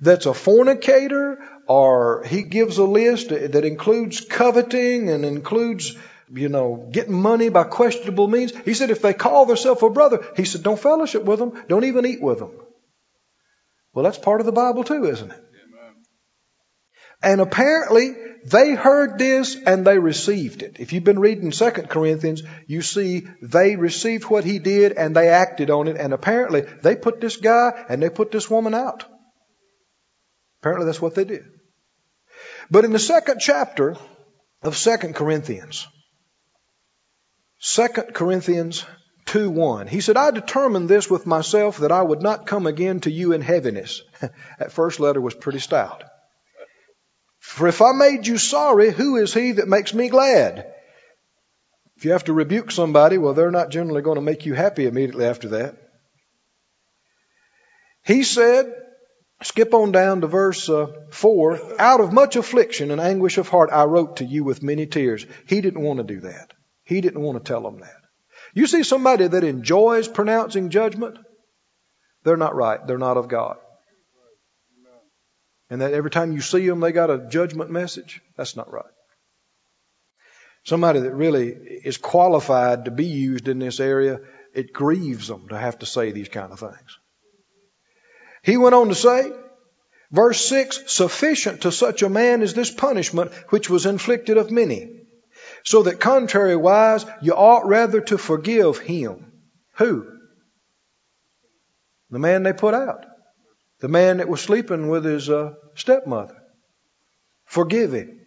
that's 0.00 0.26
a 0.26 0.34
fornicator, 0.34 1.38
or 1.66 2.24
he 2.24 2.42
gives 2.42 2.78
a 2.78 2.84
list 2.84 3.28
that 3.30 3.64
includes 3.64 4.20
coveting 4.20 5.08
and 5.08 5.24
includes, 5.24 5.96
you 6.32 6.48
know, 6.48 6.88
getting 6.90 7.14
money 7.14 7.48
by 7.48 7.64
questionable 7.64 8.28
means. 8.28 8.52
He 8.64 8.74
said 8.74 8.90
if 8.90 9.02
they 9.02 9.14
call 9.14 9.46
themselves 9.46 9.82
a 9.82 9.88
brother, 9.88 10.24
he 10.36 10.44
said 10.44 10.62
don't 10.62 10.78
fellowship 10.78 11.24
with 11.24 11.38
them, 11.38 11.62
don't 11.68 11.84
even 11.84 12.04
eat 12.04 12.20
with 12.20 12.40
them. 12.40 12.50
Well, 13.94 14.04
that's 14.04 14.18
part 14.18 14.40
of 14.40 14.46
the 14.46 14.52
Bible 14.52 14.84
too, 14.84 15.06
isn't 15.06 15.30
it? 15.30 15.44
And 17.22 17.40
apparently 17.40 18.14
they 18.44 18.74
heard 18.74 19.18
this 19.18 19.56
and 19.56 19.86
they 19.86 19.98
received 19.98 20.62
it. 20.62 20.76
If 20.80 20.92
you've 20.92 21.04
been 21.04 21.20
reading 21.20 21.50
2 21.52 21.70
Corinthians, 21.70 22.42
you 22.66 22.82
see 22.82 23.28
they 23.40 23.76
received 23.76 24.24
what 24.24 24.44
he 24.44 24.58
did 24.58 24.92
and 24.92 25.14
they 25.14 25.28
acted 25.28 25.70
on 25.70 25.86
it 25.88 25.96
and 25.96 26.12
apparently 26.12 26.62
they 26.82 26.96
put 26.96 27.20
this 27.20 27.36
guy 27.36 27.84
and 27.88 28.02
they 28.02 28.10
put 28.10 28.32
this 28.32 28.50
woman 28.50 28.74
out. 28.74 29.04
Apparently 30.60 30.86
that's 30.86 31.02
what 31.02 31.14
they 31.14 31.24
did. 31.24 31.44
But 32.70 32.84
in 32.84 32.92
the 32.92 32.98
second 32.98 33.38
chapter 33.40 33.96
of 34.62 34.76
2 34.76 34.96
Corinthians, 35.14 35.86
2 37.60 37.88
Corinthians 38.12 38.84
2 39.26 39.50
1. 39.50 39.86
He 39.86 40.00
said, 40.00 40.16
I 40.16 40.32
determined 40.32 40.88
this 40.88 41.08
with 41.08 41.26
myself 41.26 41.78
that 41.78 41.92
I 41.92 42.02
would 42.02 42.22
not 42.22 42.46
come 42.46 42.66
again 42.66 43.00
to 43.00 43.10
you 43.10 43.32
in 43.32 43.40
heaviness. 43.40 44.02
that 44.20 44.72
first 44.72 44.98
letter 44.98 45.20
was 45.20 45.34
pretty 45.34 45.60
stout. 45.60 46.02
For 47.42 47.66
if 47.66 47.82
I 47.82 47.90
made 47.92 48.28
you 48.28 48.38
sorry, 48.38 48.92
who 48.92 49.16
is 49.16 49.34
he 49.34 49.52
that 49.52 49.66
makes 49.66 49.92
me 49.92 50.08
glad? 50.08 50.72
If 51.96 52.04
you 52.04 52.12
have 52.12 52.24
to 52.24 52.32
rebuke 52.32 52.70
somebody, 52.70 53.18
well, 53.18 53.34
they're 53.34 53.50
not 53.50 53.70
generally 53.70 54.00
going 54.00 54.14
to 54.14 54.22
make 54.22 54.46
you 54.46 54.54
happy 54.54 54.86
immediately 54.86 55.24
after 55.26 55.48
that. 55.48 55.76
He 58.04 58.22
said, 58.22 58.72
skip 59.42 59.74
on 59.74 59.90
down 59.90 60.20
to 60.20 60.28
verse 60.28 60.68
uh, 60.70 60.86
4, 61.10 61.80
out 61.80 62.00
of 62.00 62.12
much 62.12 62.36
affliction 62.36 62.92
and 62.92 63.00
anguish 63.00 63.38
of 63.38 63.48
heart, 63.48 63.70
I 63.72 63.84
wrote 63.84 64.18
to 64.18 64.24
you 64.24 64.44
with 64.44 64.62
many 64.62 64.86
tears. 64.86 65.26
He 65.48 65.60
didn't 65.60 65.82
want 65.82 65.98
to 65.98 66.04
do 66.04 66.20
that. 66.20 66.54
He 66.84 67.00
didn't 67.00 67.22
want 67.22 67.44
to 67.44 67.52
tell 67.52 67.62
them 67.62 67.80
that. 67.80 68.00
You 68.54 68.68
see 68.68 68.84
somebody 68.84 69.26
that 69.26 69.42
enjoys 69.42 70.06
pronouncing 70.06 70.70
judgment, 70.70 71.18
they're 72.22 72.36
not 72.36 72.54
right. 72.54 72.86
They're 72.86 72.98
not 72.98 73.16
of 73.16 73.26
God 73.26 73.56
and 75.72 75.80
that 75.80 75.94
every 75.94 76.10
time 76.10 76.32
you 76.32 76.42
see 76.42 76.68
them, 76.68 76.80
they 76.80 76.92
got 76.92 77.08
a 77.08 77.26
judgment 77.30 77.70
message. 77.70 78.20
That's 78.36 78.56
not 78.56 78.70
right. 78.70 78.84
Somebody 80.64 81.00
that 81.00 81.14
really 81.14 81.48
is 81.48 81.96
qualified 81.96 82.84
to 82.84 82.90
be 82.90 83.06
used 83.06 83.48
in 83.48 83.58
this 83.58 83.80
area, 83.80 84.20
it 84.52 84.74
grieves 84.74 85.28
them 85.28 85.48
to 85.48 85.56
have 85.56 85.78
to 85.78 85.86
say 85.86 86.12
these 86.12 86.28
kind 86.28 86.52
of 86.52 86.60
things. 86.60 86.98
He 88.42 88.58
went 88.58 88.74
on 88.74 88.90
to 88.90 88.94
say, 88.94 89.32
verse 90.10 90.44
6, 90.44 90.92
sufficient 90.92 91.62
to 91.62 91.72
such 91.72 92.02
a 92.02 92.10
man 92.10 92.42
is 92.42 92.52
this 92.52 92.70
punishment 92.70 93.32
which 93.48 93.70
was 93.70 93.86
inflicted 93.86 94.36
of 94.36 94.50
many. 94.50 95.06
So 95.64 95.84
that 95.84 96.00
contrariwise, 96.00 97.10
you 97.22 97.32
ought 97.32 97.66
rather 97.66 98.02
to 98.02 98.18
forgive 98.18 98.76
him. 98.76 99.32
Who? 99.76 100.06
The 102.10 102.18
man 102.18 102.42
they 102.42 102.52
put 102.52 102.74
out. 102.74 103.06
The 103.82 103.88
man 103.88 104.18
that 104.18 104.28
was 104.28 104.40
sleeping 104.40 104.88
with 104.88 105.04
his 105.04 105.28
uh, 105.28 105.54
stepmother. 105.74 106.40
Forgive 107.46 107.92
him 107.92 108.20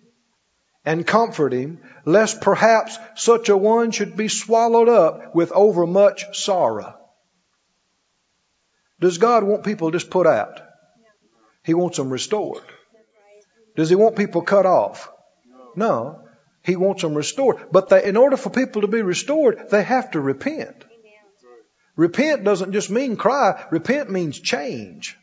and 0.83 1.07
comfort 1.07 1.53
him, 1.53 1.79
lest 2.03 2.41
perhaps 2.41 2.99
such 3.15 3.47
a 3.47 3.55
one 3.55 3.91
should 3.91 4.17
be 4.17 4.27
swallowed 4.27 4.89
up 4.89 5.33
with 5.33 5.53
overmuch 5.53 6.25
sorrow. 6.37 6.99
Does 8.99 9.17
God 9.17 9.45
want 9.45 9.63
people 9.63 9.91
just 9.91 10.09
put 10.09 10.27
out? 10.27 10.59
He 11.63 11.73
wants 11.73 11.95
them 11.95 12.09
restored. 12.09 12.63
Does 13.77 13.89
He 13.89 13.95
want 13.95 14.17
people 14.17 14.41
cut 14.41 14.65
off? 14.65 15.09
No. 15.77 16.27
He 16.63 16.75
wants 16.75 17.01
them 17.01 17.15
restored. 17.15 17.67
But 17.71 17.87
they, 17.87 18.03
in 18.03 18.17
order 18.17 18.35
for 18.35 18.49
people 18.49 18.81
to 18.81 18.89
be 18.89 19.01
restored, 19.01 19.69
they 19.71 19.83
have 19.83 20.11
to 20.11 20.19
repent. 20.19 20.83
Repent 21.95 22.43
doesn't 22.43 22.73
just 22.73 22.89
mean 22.89 23.15
cry. 23.15 23.65
Repent 23.71 24.11
means 24.11 24.37
change. 24.37 25.17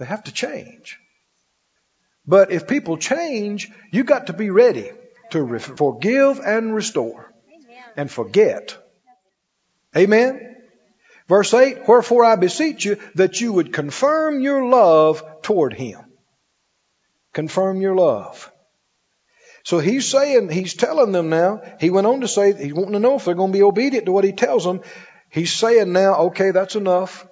They 0.00 0.06
have 0.06 0.24
to 0.24 0.32
change. 0.32 0.98
But 2.26 2.50
if 2.50 2.66
people 2.66 2.96
change, 2.96 3.70
you 3.92 4.02
got 4.02 4.28
to 4.28 4.32
be 4.32 4.48
ready 4.48 4.90
to 5.30 5.42
re- 5.42 5.58
forgive 5.58 6.40
and 6.40 6.74
restore 6.74 7.30
and 7.98 8.10
forget. 8.10 8.76
Amen. 9.94 10.56
Verse 11.28 11.52
8, 11.52 11.86
wherefore 11.86 12.24
I 12.24 12.36
beseech 12.36 12.86
you 12.86 12.96
that 13.16 13.42
you 13.42 13.52
would 13.52 13.74
confirm 13.74 14.40
your 14.40 14.64
love 14.64 15.22
toward 15.42 15.74
him. 15.74 16.00
Confirm 17.34 17.82
your 17.82 17.94
love. 17.94 18.50
So 19.64 19.80
he's 19.80 20.08
saying, 20.08 20.48
he's 20.48 20.72
telling 20.72 21.12
them 21.12 21.28
now, 21.28 21.60
he 21.78 21.90
went 21.90 22.06
on 22.06 22.22
to 22.22 22.28
say, 22.28 22.54
he's 22.54 22.72
wanting 22.72 22.94
to 22.94 23.00
know 23.00 23.16
if 23.16 23.26
they're 23.26 23.34
going 23.34 23.52
to 23.52 23.58
be 23.58 23.62
obedient 23.62 24.06
to 24.06 24.12
what 24.12 24.24
he 24.24 24.32
tells 24.32 24.64
them. 24.64 24.80
He's 25.28 25.52
saying 25.52 25.92
now, 25.92 26.14
okay, 26.28 26.52
that's 26.52 26.74
enough. 26.74 27.26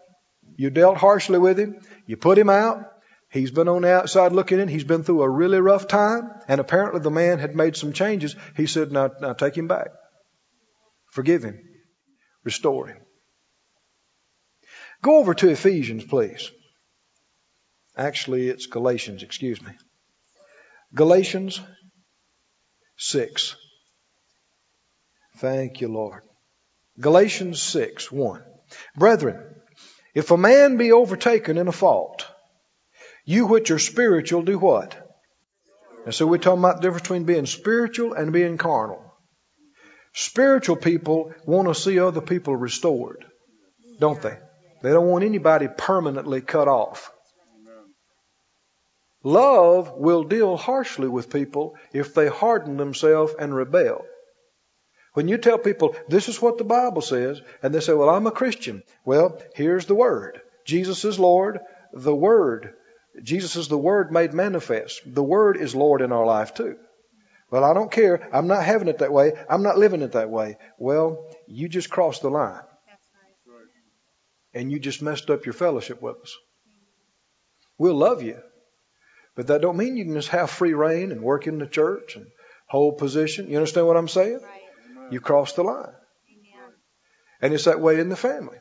You 0.56 0.70
dealt 0.70 0.98
harshly 0.98 1.38
with 1.38 1.58
him. 1.58 1.80
You 2.08 2.16
put 2.16 2.38
him 2.38 2.48
out. 2.48 2.90
He's 3.30 3.50
been 3.50 3.68
on 3.68 3.82
the 3.82 3.92
outside 3.92 4.32
looking 4.32 4.58
in. 4.58 4.66
He's 4.66 4.82
been 4.82 5.04
through 5.04 5.22
a 5.22 5.28
really 5.28 5.60
rough 5.60 5.86
time. 5.86 6.30
And 6.48 6.58
apparently 6.58 7.00
the 7.00 7.10
man 7.10 7.38
had 7.38 7.54
made 7.54 7.76
some 7.76 7.92
changes. 7.92 8.34
He 8.56 8.66
said, 8.66 8.90
now, 8.90 9.10
now 9.20 9.34
take 9.34 9.54
him 9.54 9.68
back. 9.68 9.88
Forgive 11.12 11.42
him. 11.42 11.60
Restore 12.44 12.86
him. 12.86 12.96
Go 15.02 15.18
over 15.18 15.34
to 15.34 15.50
Ephesians, 15.50 16.02
please. 16.02 16.50
Actually, 17.94 18.48
it's 18.48 18.66
Galatians, 18.66 19.22
excuse 19.22 19.60
me. 19.60 19.72
Galatians 20.94 21.60
6. 22.96 23.54
Thank 25.36 25.82
you, 25.82 25.88
Lord. 25.88 26.22
Galatians 26.98 27.60
6, 27.60 28.10
1. 28.10 28.42
Brethren, 28.96 29.47
if 30.18 30.32
a 30.32 30.36
man 30.36 30.78
be 30.78 30.90
overtaken 30.90 31.58
in 31.58 31.68
a 31.68 31.72
fault, 31.80 32.26
you 33.24 33.46
which 33.46 33.70
are 33.70 33.78
spiritual 33.78 34.42
do 34.42 34.58
what? 34.58 34.96
And 36.04 36.12
so 36.12 36.26
we're 36.26 36.38
talking 36.38 36.58
about 36.58 36.76
the 36.76 36.82
difference 36.82 37.02
between 37.02 37.22
being 37.22 37.46
spiritual 37.46 38.14
and 38.14 38.32
being 38.32 38.58
carnal. 38.58 39.00
Spiritual 40.12 40.74
people 40.74 41.32
want 41.46 41.68
to 41.68 41.74
see 41.80 42.00
other 42.00 42.20
people 42.20 42.56
restored, 42.56 43.26
don't 44.00 44.20
they? 44.20 44.36
They 44.82 44.90
don't 44.90 45.06
want 45.06 45.22
anybody 45.22 45.68
permanently 45.68 46.40
cut 46.40 46.66
off. 46.66 47.12
Love 49.22 49.92
will 49.92 50.24
deal 50.24 50.56
harshly 50.56 51.06
with 51.06 51.30
people 51.30 51.76
if 51.92 52.12
they 52.12 52.26
harden 52.26 52.76
themselves 52.76 53.34
and 53.38 53.54
rebel. 53.54 54.04
When 55.14 55.28
you 55.28 55.38
tell 55.38 55.58
people, 55.58 55.96
this 56.08 56.28
is 56.28 56.40
what 56.40 56.58
the 56.58 56.64
Bible 56.64 57.02
says, 57.02 57.40
and 57.62 57.74
they 57.74 57.80
say, 57.80 57.94
well, 57.94 58.10
I'm 58.10 58.26
a 58.26 58.32
Christian. 58.32 58.82
Well, 59.04 59.40
here's 59.54 59.86
the 59.86 59.94
Word. 59.94 60.40
Jesus 60.64 61.04
is 61.04 61.18
Lord. 61.18 61.60
The 61.92 62.14
Word. 62.14 62.74
Jesus 63.22 63.56
is 63.56 63.68
the 63.68 63.78
Word 63.78 64.12
made 64.12 64.32
manifest. 64.32 65.00
The 65.06 65.22
Word 65.22 65.56
is 65.56 65.74
Lord 65.74 66.02
in 66.02 66.12
our 66.12 66.26
life 66.26 66.54
too. 66.54 66.76
Well, 67.50 67.64
I 67.64 67.72
don't 67.72 67.90
care. 67.90 68.28
I'm 68.32 68.46
not 68.46 68.64
having 68.64 68.88
it 68.88 68.98
that 68.98 69.12
way. 69.12 69.32
I'm 69.48 69.62
not 69.62 69.78
living 69.78 70.02
it 70.02 70.12
that 70.12 70.30
way. 70.30 70.58
Well, 70.78 71.26
you 71.46 71.68
just 71.68 71.90
crossed 71.90 72.22
the 72.22 72.30
line. 72.30 72.60
And 74.54 74.70
you 74.70 74.78
just 74.78 75.02
messed 75.02 75.30
up 75.30 75.46
your 75.46 75.52
fellowship 75.52 76.02
with 76.02 76.16
us. 76.22 76.36
We'll 77.78 77.94
love 77.94 78.22
you. 78.22 78.38
But 79.34 79.46
that 79.46 79.62
don't 79.62 79.76
mean 79.76 79.96
you 79.96 80.04
can 80.04 80.14
just 80.14 80.30
have 80.30 80.50
free 80.50 80.74
rein 80.74 81.12
and 81.12 81.22
work 81.22 81.46
in 81.46 81.58
the 81.58 81.66
church 81.66 82.16
and 82.16 82.26
hold 82.66 82.98
position. 82.98 83.48
You 83.48 83.56
understand 83.56 83.86
what 83.86 83.96
I'm 83.96 84.08
saying? 84.08 84.40
Right. 84.42 84.57
You 85.10 85.20
cross 85.20 85.52
the 85.52 85.62
line. 85.62 85.92
And 87.40 87.54
it's 87.54 87.64
that 87.64 87.80
way 87.80 88.00
in 88.00 88.08
the 88.08 88.16
family. 88.16 88.58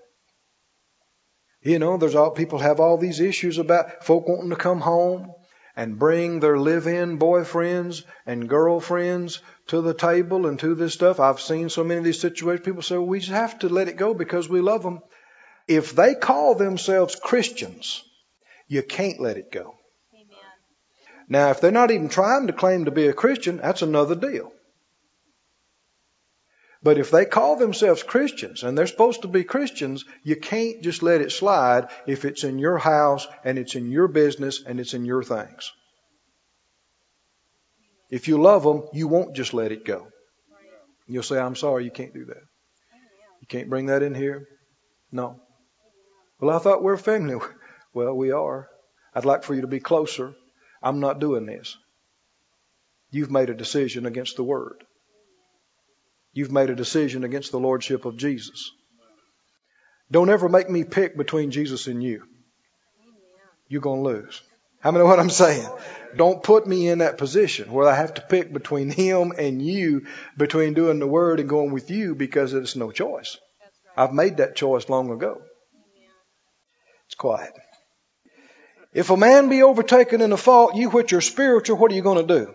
You 1.61 1.79
know, 1.79 1.97
there's 1.97 2.15
all 2.15 2.31
people 2.31 2.59
have 2.59 2.79
all 2.79 2.97
these 2.97 3.19
issues 3.19 3.57
about 3.57 4.05
folk 4.05 4.27
wanting 4.27 4.51
to 4.51 4.55
come 4.55 4.79
home 4.79 5.33
and 5.75 5.99
bring 5.99 6.39
their 6.39 6.57
live-in 6.57 7.19
boyfriends 7.19 8.03
and 8.25 8.49
girlfriends 8.49 9.41
to 9.67 9.81
the 9.81 9.93
table 9.93 10.47
and 10.47 10.59
to 10.59 10.75
this 10.75 10.93
stuff. 10.93 11.19
I've 11.19 11.41
seen 11.41 11.69
so 11.69 11.83
many 11.83 11.99
of 11.99 12.03
these 12.03 12.19
situations. 12.19 12.65
People 12.65 12.81
say, 12.81 12.95
well, 12.95 13.05
we 13.05 13.19
just 13.19 13.31
have 13.31 13.59
to 13.59 13.69
let 13.69 13.87
it 13.87 13.97
go 13.97 14.13
because 14.13 14.47
we 14.47 14.61
love 14.61 14.83
them. 14.83 15.01
If 15.67 15.95
they 15.95 16.15
call 16.15 16.55
themselves 16.55 17.15
Christians, 17.15 18.03
you 18.67 18.81
can't 18.81 19.19
let 19.19 19.37
it 19.37 19.51
go. 19.51 19.75
Now, 21.29 21.49
if 21.49 21.59
they're 21.59 21.71
not 21.71 21.91
even 21.91 22.09
trying 22.09 22.47
to 22.47 22.53
claim 22.53 22.85
to 22.85 22.91
be 22.91 23.07
a 23.07 23.13
Christian, 23.13 23.57
that's 23.57 23.81
another 23.81 24.15
deal. 24.15 24.51
But 26.87 26.99
if 26.99 27.11
they 27.11 27.25
call 27.25 27.57
themselves 27.57 28.01
Christians 28.01 28.63
and 28.63 28.77
they're 28.77 28.87
supposed 28.87 29.23
to 29.23 29.27
be 29.27 29.43
Christians, 29.43 30.05
you 30.23 30.37
can't 30.37 30.81
just 30.81 31.03
let 31.03 31.19
it 31.19 31.33
slide 31.33 31.89
if 32.05 32.23
it's 32.23 32.45
in 32.45 32.59
your 32.59 32.77
house 32.77 33.27
and 33.43 33.59
it's 33.59 33.75
in 33.75 33.91
your 33.91 34.07
business 34.07 34.63
and 34.65 34.79
it's 34.79 34.93
in 34.93 35.03
your 35.03 35.21
things. 35.21 35.73
If 38.09 38.29
you 38.29 38.41
love 38.41 38.63
them, 38.63 38.83
you 38.93 39.09
won't 39.09 39.35
just 39.35 39.53
let 39.53 39.73
it 39.73 39.83
go. 39.83 40.07
You'll 41.07 41.23
say, 41.23 41.37
I'm 41.37 41.57
sorry, 41.57 41.83
you 41.83 41.91
can't 41.91 42.13
do 42.13 42.23
that. 42.23 42.43
You 43.41 43.47
can't 43.49 43.69
bring 43.69 43.87
that 43.87 44.01
in 44.01 44.15
here? 44.15 44.47
No. 45.11 45.41
Well, 46.39 46.55
I 46.55 46.59
thought 46.59 46.83
we're 46.83 46.95
family. 46.95 47.35
Well, 47.93 48.15
we 48.15 48.31
are. 48.31 48.69
I'd 49.13 49.25
like 49.25 49.43
for 49.43 49.55
you 49.55 49.61
to 49.61 49.67
be 49.67 49.81
closer. 49.81 50.35
I'm 50.81 51.01
not 51.01 51.19
doing 51.19 51.45
this. 51.45 51.75
You've 53.11 53.31
made 53.31 53.49
a 53.49 53.55
decision 53.55 54.05
against 54.05 54.37
the 54.37 54.43
Word. 54.43 54.86
You've 56.37 56.51
made 56.51 56.69
a 56.69 56.75
decision 56.75 57.23
against 57.23 57.51
the 57.51 57.59
Lordship 57.59 58.05
of 58.05 58.15
Jesus. 58.15 58.71
Don't 60.11 60.29
ever 60.29 60.47
make 60.47 60.69
me 60.69 60.83
pick 60.83 61.17
between 61.17 61.49
Jesus 61.49 61.87
and 61.87 62.03
you. 62.03 62.25
You're 63.67 63.81
going 63.81 64.03
to 64.03 64.09
lose. 64.09 64.43
How 64.79 64.91
many 64.91 65.03
know 65.03 65.09
what 65.09 65.19
I'm 65.19 65.31
saying? 65.31 65.67
Don't 66.15 66.43
put 66.43 66.67
me 66.67 66.89
in 66.89 66.99
that 66.99 67.17
position 67.17 67.71
where 67.71 67.87
I 67.87 67.95
have 67.95 68.13
to 68.13 68.21
pick 68.21 68.53
between 68.53 68.91
him 68.91 69.33
and 69.35 69.59
you, 69.59 70.05
between 70.37 70.75
doing 70.75 70.99
the 70.99 71.07
word 71.07 71.39
and 71.39 71.49
going 71.49 71.71
with 71.71 71.89
you 71.89 72.13
because 72.13 72.53
it's 72.53 72.75
no 72.75 72.91
choice. 72.91 73.37
I've 73.97 74.13
made 74.13 74.37
that 74.37 74.55
choice 74.55 74.87
long 74.89 75.09
ago. 75.09 75.41
It's 77.07 77.15
quiet. 77.15 77.53
If 78.93 79.09
a 79.09 79.17
man 79.17 79.49
be 79.49 79.63
overtaken 79.63 80.21
in 80.21 80.31
a 80.33 80.37
fault, 80.37 80.75
you 80.75 80.91
which 80.91 81.13
are 81.13 81.21
spiritual, 81.21 81.77
what 81.77 81.91
are 81.91 81.95
you 81.95 82.03
going 82.03 82.27
to 82.27 82.45
do? 82.45 82.53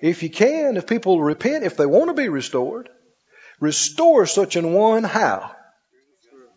If 0.00 0.22
you 0.22 0.30
can, 0.30 0.76
if 0.76 0.86
people 0.86 1.20
repent, 1.20 1.64
if 1.64 1.76
they 1.76 1.86
want 1.86 2.08
to 2.08 2.14
be 2.14 2.28
restored, 2.28 2.88
restore 3.60 4.26
such 4.26 4.56
an 4.56 4.72
one 4.72 5.04
how? 5.04 5.50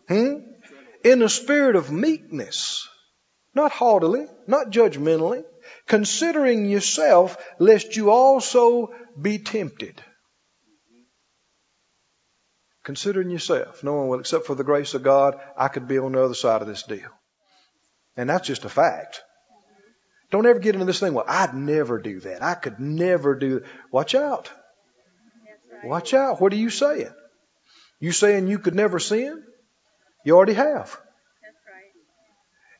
Hmm? 0.08 0.34
In 1.04 1.22
a 1.22 1.28
spirit 1.28 1.74
of 1.74 1.90
meekness, 1.90 2.86
not 3.54 3.72
haughtily, 3.72 4.26
not 4.46 4.70
judgmentally, 4.70 5.44
considering 5.86 6.66
yourself, 6.66 7.36
lest 7.58 7.96
you 7.96 8.10
also 8.10 8.94
be 9.20 9.38
tempted. 9.38 10.00
Considering 12.84 13.30
yourself, 13.30 13.84
knowing, 13.84 14.08
well, 14.08 14.20
except 14.20 14.46
for 14.46 14.54
the 14.54 14.64
grace 14.64 14.94
of 14.94 15.02
God, 15.02 15.38
I 15.56 15.68
could 15.68 15.86
be 15.86 15.98
on 15.98 16.12
the 16.12 16.22
other 16.22 16.34
side 16.34 16.62
of 16.62 16.68
this 16.68 16.82
deal. 16.82 17.10
And 18.16 18.28
that's 18.28 18.46
just 18.46 18.64
a 18.64 18.68
fact. 18.68 19.22
Don't 20.32 20.46
ever 20.46 20.58
get 20.58 20.74
into 20.74 20.86
this 20.86 20.98
thing, 20.98 21.12
well, 21.12 21.26
I'd 21.28 21.54
never 21.54 22.00
do 22.00 22.18
that. 22.20 22.42
I 22.42 22.54
could 22.54 22.80
never 22.80 23.34
do 23.34 23.60
that. 23.60 23.68
Watch 23.92 24.14
out. 24.14 24.50
Watch 25.84 26.14
out. 26.14 26.40
What 26.40 26.54
are 26.54 26.56
you 26.56 26.70
saying? 26.70 27.12
You 28.00 28.12
saying 28.12 28.48
you 28.48 28.58
could 28.58 28.74
never 28.74 28.98
sin? 28.98 29.44
You 30.24 30.34
already 30.34 30.54
have. 30.54 30.98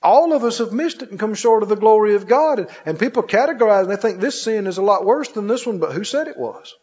All 0.02 0.32
of 0.32 0.44
us 0.44 0.58
have 0.58 0.72
missed 0.72 1.02
it 1.02 1.10
and 1.10 1.20
come 1.20 1.34
short 1.34 1.62
of 1.62 1.68
the 1.68 1.76
glory 1.76 2.14
of 2.14 2.26
God. 2.26 2.68
And 2.86 2.98
people 2.98 3.22
categorize 3.22 3.82
and 3.82 3.90
they 3.90 3.96
think 3.96 4.18
this 4.18 4.42
sin 4.42 4.66
is 4.66 4.78
a 4.78 4.82
lot 4.82 5.04
worse 5.04 5.28
than 5.28 5.46
this 5.46 5.66
one, 5.66 5.78
but 5.78 5.92
who 5.92 6.04
said 6.04 6.28
it 6.28 6.38
was? 6.38 6.74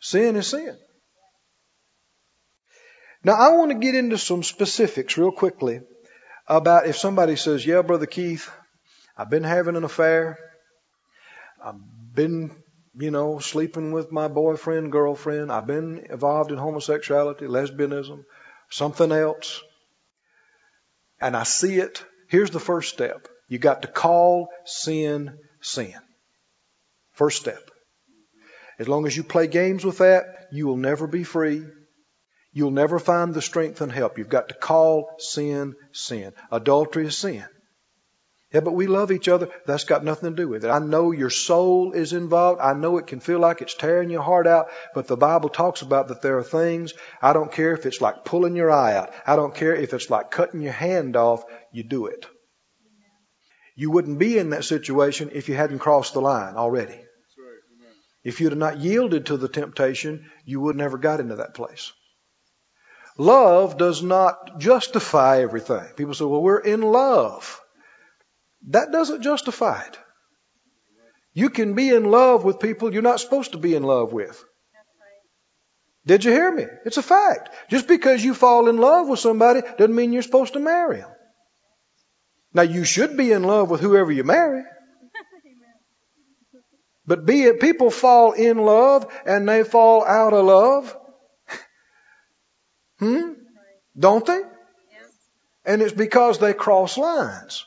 Sin 0.00 0.34
is 0.34 0.48
sin. 0.48 0.76
Now 3.22 3.34
I 3.34 3.54
want 3.54 3.70
to 3.70 3.78
get 3.78 3.94
into 3.94 4.18
some 4.18 4.42
specifics 4.42 5.16
real 5.16 5.30
quickly 5.30 5.82
about 6.48 6.86
if 6.86 6.96
somebody 6.96 7.36
says, 7.36 7.64
Yeah, 7.64 7.82
Brother 7.82 8.06
Keith, 8.06 8.50
I've 9.20 9.28
been 9.28 9.44
having 9.44 9.76
an 9.76 9.84
affair. 9.84 10.38
I've 11.62 11.74
been, 12.14 12.56
you 12.94 13.10
know, 13.10 13.38
sleeping 13.38 13.92
with 13.92 14.10
my 14.10 14.28
boyfriend, 14.28 14.92
girlfriend. 14.92 15.52
I've 15.52 15.66
been 15.66 16.06
involved 16.08 16.52
in 16.52 16.56
homosexuality, 16.56 17.44
lesbianism, 17.44 18.24
something 18.70 19.12
else. 19.12 19.60
And 21.20 21.36
I 21.36 21.42
see 21.42 21.74
it. 21.80 22.02
Here's 22.28 22.50
the 22.50 22.60
first 22.60 22.94
step. 22.94 23.28
You 23.46 23.58
got 23.58 23.82
to 23.82 23.88
call 23.88 24.48
sin 24.64 25.38
sin. 25.60 25.96
First 27.12 27.42
step. 27.42 27.70
As 28.78 28.88
long 28.88 29.06
as 29.06 29.14
you 29.14 29.22
play 29.22 29.48
games 29.48 29.84
with 29.84 29.98
that, 29.98 30.48
you 30.50 30.66
will 30.66 30.78
never 30.78 31.06
be 31.06 31.24
free. 31.24 31.66
You'll 32.54 32.70
never 32.70 32.98
find 32.98 33.34
the 33.34 33.42
strength 33.42 33.82
and 33.82 33.92
help. 33.92 34.16
You've 34.16 34.30
got 34.30 34.48
to 34.48 34.54
call 34.54 35.10
sin 35.18 35.74
sin. 35.92 36.32
Adultery 36.50 37.04
is 37.06 37.18
sin. 37.18 37.44
Yeah, 38.52 38.60
but 38.60 38.72
we 38.72 38.88
love 38.88 39.12
each 39.12 39.28
other. 39.28 39.48
That's 39.64 39.84
got 39.84 40.02
nothing 40.02 40.30
to 40.30 40.36
do 40.36 40.48
with 40.48 40.64
it. 40.64 40.70
I 40.70 40.80
know 40.80 41.12
your 41.12 41.30
soul 41.30 41.92
is 41.92 42.12
involved. 42.12 42.60
I 42.60 42.72
know 42.72 42.98
it 42.98 43.06
can 43.06 43.20
feel 43.20 43.38
like 43.38 43.62
it's 43.62 43.74
tearing 43.74 44.10
your 44.10 44.22
heart 44.22 44.48
out, 44.48 44.70
but 44.92 45.06
the 45.06 45.16
Bible 45.16 45.48
talks 45.48 45.82
about 45.82 46.08
that 46.08 46.20
there 46.20 46.36
are 46.38 46.42
things. 46.42 46.92
I 47.22 47.32
don't 47.32 47.52
care 47.52 47.72
if 47.74 47.86
it's 47.86 48.00
like 48.00 48.24
pulling 48.24 48.56
your 48.56 48.72
eye 48.72 48.96
out. 48.96 49.12
I 49.24 49.36
don't 49.36 49.54
care 49.54 49.74
if 49.74 49.94
it's 49.94 50.10
like 50.10 50.32
cutting 50.32 50.62
your 50.62 50.72
hand 50.72 51.14
off. 51.14 51.44
You 51.72 51.84
do 51.84 52.06
it. 52.06 52.26
You 53.76 53.92
wouldn't 53.92 54.18
be 54.18 54.36
in 54.36 54.50
that 54.50 54.64
situation 54.64 55.30
if 55.32 55.48
you 55.48 55.54
hadn't 55.54 55.78
crossed 55.78 56.14
the 56.14 56.20
line 56.20 56.56
already. 56.56 57.00
If 58.24 58.40
you'd 58.40 58.52
have 58.52 58.58
not 58.58 58.78
yielded 58.78 59.26
to 59.26 59.36
the 59.36 59.48
temptation, 59.48 60.28
you 60.44 60.60
would 60.60 60.76
never 60.76 60.98
got 60.98 61.20
into 61.20 61.36
that 61.36 61.54
place. 61.54 61.92
Love 63.16 63.78
does 63.78 64.02
not 64.02 64.58
justify 64.58 65.40
everything. 65.40 65.84
People 65.96 66.14
say, 66.14 66.24
well, 66.24 66.42
we're 66.42 66.58
in 66.58 66.82
love. 66.82 67.60
That 68.68 68.92
doesn't 68.92 69.22
justify 69.22 69.82
it. 69.82 69.98
You 71.32 71.50
can 71.50 71.74
be 71.74 71.88
in 71.90 72.04
love 72.04 72.44
with 72.44 72.60
people 72.60 72.92
you're 72.92 73.02
not 73.02 73.20
supposed 73.20 73.52
to 73.52 73.58
be 73.58 73.74
in 73.74 73.82
love 73.82 74.12
with. 74.12 74.44
Did 76.06 76.24
you 76.24 76.32
hear 76.32 76.50
me? 76.50 76.66
It's 76.84 76.96
a 76.96 77.02
fact. 77.02 77.50
Just 77.70 77.86
because 77.86 78.24
you 78.24 78.34
fall 78.34 78.68
in 78.68 78.78
love 78.78 79.08
with 79.08 79.20
somebody 79.20 79.60
doesn't 79.78 79.94
mean 79.94 80.12
you're 80.12 80.22
supposed 80.22 80.54
to 80.54 80.60
marry 80.60 80.98
them. 80.98 81.10
Now 82.52 82.62
you 82.62 82.84
should 82.84 83.16
be 83.16 83.32
in 83.32 83.44
love 83.44 83.70
with 83.70 83.80
whoever 83.80 84.10
you 84.10 84.24
marry. 84.24 84.64
But 87.06 87.26
be 87.26 87.42
it 87.42 87.60
people 87.60 87.90
fall 87.90 88.32
in 88.32 88.58
love 88.58 89.06
and 89.24 89.48
they 89.48 89.64
fall 89.64 90.04
out 90.04 90.32
of 90.32 90.44
love 90.44 90.96
Hmm? 93.00 93.32
Don't 93.98 94.24
they? 94.24 94.42
And 95.64 95.82
it's 95.82 95.92
because 95.92 96.38
they 96.38 96.52
cross 96.52 96.96
lines. 96.96 97.64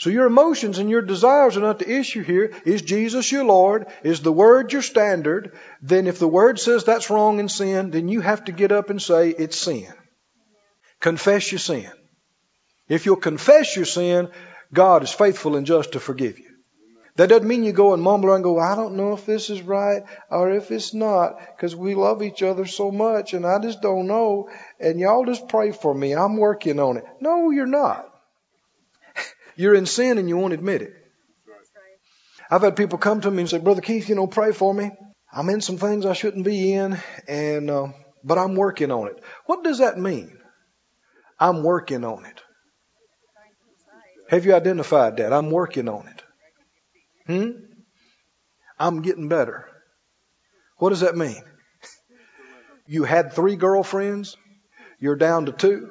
So 0.00 0.08
your 0.08 0.24
emotions 0.24 0.78
and 0.78 0.88
your 0.88 1.02
desires 1.02 1.58
are 1.58 1.60
not 1.60 1.78
the 1.78 1.98
issue 1.98 2.22
here. 2.22 2.52
Is 2.64 2.80
Jesus 2.80 3.30
your 3.30 3.44
Lord? 3.44 3.86
Is 4.02 4.22
the 4.22 4.32
Word 4.32 4.72
your 4.72 4.80
standard? 4.80 5.52
Then 5.82 6.06
if 6.06 6.18
the 6.18 6.26
Word 6.26 6.58
says 6.58 6.84
that's 6.84 7.10
wrong 7.10 7.38
and 7.38 7.50
sin, 7.50 7.90
then 7.90 8.08
you 8.08 8.22
have 8.22 8.46
to 8.46 8.52
get 8.52 8.72
up 8.72 8.88
and 8.88 9.00
say 9.00 9.28
it's 9.28 9.58
sin. 9.58 9.92
Confess 11.00 11.52
your 11.52 11.58
sin. 11.58 11.90
If 12.88 13.04
you'll 13.04 13.16
confess 13.16 13.76
your 13.76 13.84
sin, 13.84 14.30
God 14.72 15.02
is 15.02 15.12
faithful 15.12 15.54
and 15.54 15.66
just 15.66 15.92
to 15.92 16.00
forgive 16.00 16.38
you. 16.38 16.48
That 17.16 17.28
doesn't 17.28 17.46
mean 17.46 17.62
you 17.62 17.72
go 17.72 17.92
and 17.92 18.02
mumble 18.02 18.32
and 18.32 18.42
go, 18.42 18.58
I 18.58 18.76
don't 18.76 18.96
know 18.96 19.12
if 19.12 19.26
this 19.26 19.50
is 19.50 19.60
right 19.60 20.02
or 20.30 20.50
if 20.50 20.70
it's 20.70 20.94
not, 20.94 21.38
because 21.54 21.76
we 21.76 21.94
love 21.94 22.22
each 22.22 22.42
other 22.42 22.64
so 22.64 22.90
much 22.90 23.34
and 23.34 23.44
I 23.44 23.58
just 23.58 23.82
don't 23.82 24.06
know. 24.06 24.48
And 24.80 24.98
y'all 24.98 25.26
just 25.26 25.46
pray 25.46 25.72
for 25.72 25.94
me. 25.94 26.14
I'm 26.14 26.38
working 26.38 26.80
on 26.80 26.96
it. 26.96 27.04
No, 27.20 27.50
you're 27.50 27.66
not. 27.66 28.09
You're 29.60 29.74
in 29.74 29.84
sin 29.84 30.16
and 30.16 30.26
you 30.26 30.38
won't 30.38 30.54
admit 30.54 30.80
it. 30.80 30.94
I've 32.50 32.62
had 32.62 32.76
people 32.76 32.98
come 32.98 33.20
to 33.20 33.30
me 33.30 33.42
and 33.42 33.50
say, 33.50 33.58
Brother 33.58 33.82
Keith, 33.82 34.08
you 34.08 34.14
know, 34.14 34.26
pray 34.26 34.52
for 34.52 34.72
me. 34.72 34.90
I'm 35.30 35.50
in 35.50 35.60
some 35.60 35.76
things 35.76 36.06
I 36.06 36.14
shouldn't 36.14 36.46
be 36.46 36.72
in, 36.72 36.98
and 37.28 37.68
uh, 37.68 37.88
but 38.24 38.38
I'm 38.38 38.54
working 38.54 38.90
on 38.90 39.08
it. 39.08 39.22
What 39.44 39.62
does 39.62 39.78
that 39.80 39.98
mean? 39.98 40.38
I'm 41.38 41.62
working 41.62 42.06
on 42.06 42.24
it. 42.24 42.40
Have 44.30 44.46
you 44.46 44.54
identified 44.54 45.18
that? 45.18 45.30
I'm 45.30 45.50
working 45.50 45.90
on 45.90 46.08
it. 46.08 46.22
Hmm? 47.26 47.50
I'm 48.78 49.02
getting 49.02 49.28
better. 49.28 49.68
What 50.78 50.88
does 50.88 51.00
that 51.00 51.18
mean? 51.18 51.42
You 52.86 53.04
had 53.04 53.34
three 53.34 53.56
girlfriends, 53.56 54.38
you're 54.98 55.16
down 55.16 55.46
to 55.46 55.52
two. 55.52 55.90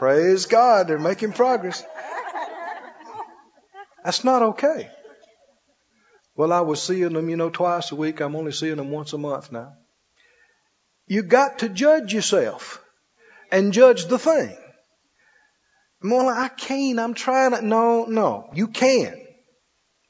Praise 0.00 0.46
God, 0.46 0.88
they're 0.88 0.98
making 0.98 1.32
progress. 1.32 1.84
That's 4.02 4.24
not 4.24 4.40
okay. 4.42 4.88
Well, 6.34 6.54
I 6.54 6.62
was 6.62 6.82
seeing 6.82 7.12
them, 7.12 7.28
you 7.28 7.36
know, 7.36 7.50
twice 7.50 7.92
a 7.92 7.96
week. 7.96 8.20
I'm 8.20 8.34
only 8.34 8.52
seeing 8.52 8.76
them 8.76 8.90
once 8.90 9.12
a 9.12 9.18
month 9.18 9.52
now. 9.52 9.74
You 11.06 11.22
got 11.22 11.58
to 11.58 11.68
judge 11.68 12.14
yourself 12.14 12.82
and 13.52 13.74
judge 13.74 14.06
the 14.06 14.18
thing. 14.18 14.56
More 16.02 16.24
like, 16.24 16.38
I 16.38 16.48
can't. 16.48 16.98
I'm 16.98 17.12
trying 17.12 17.50
to. 17.50 17.60
No, 17.60 18.06
no. 18.06 18.48
You 18.54 18.68
can. 18.68 19.20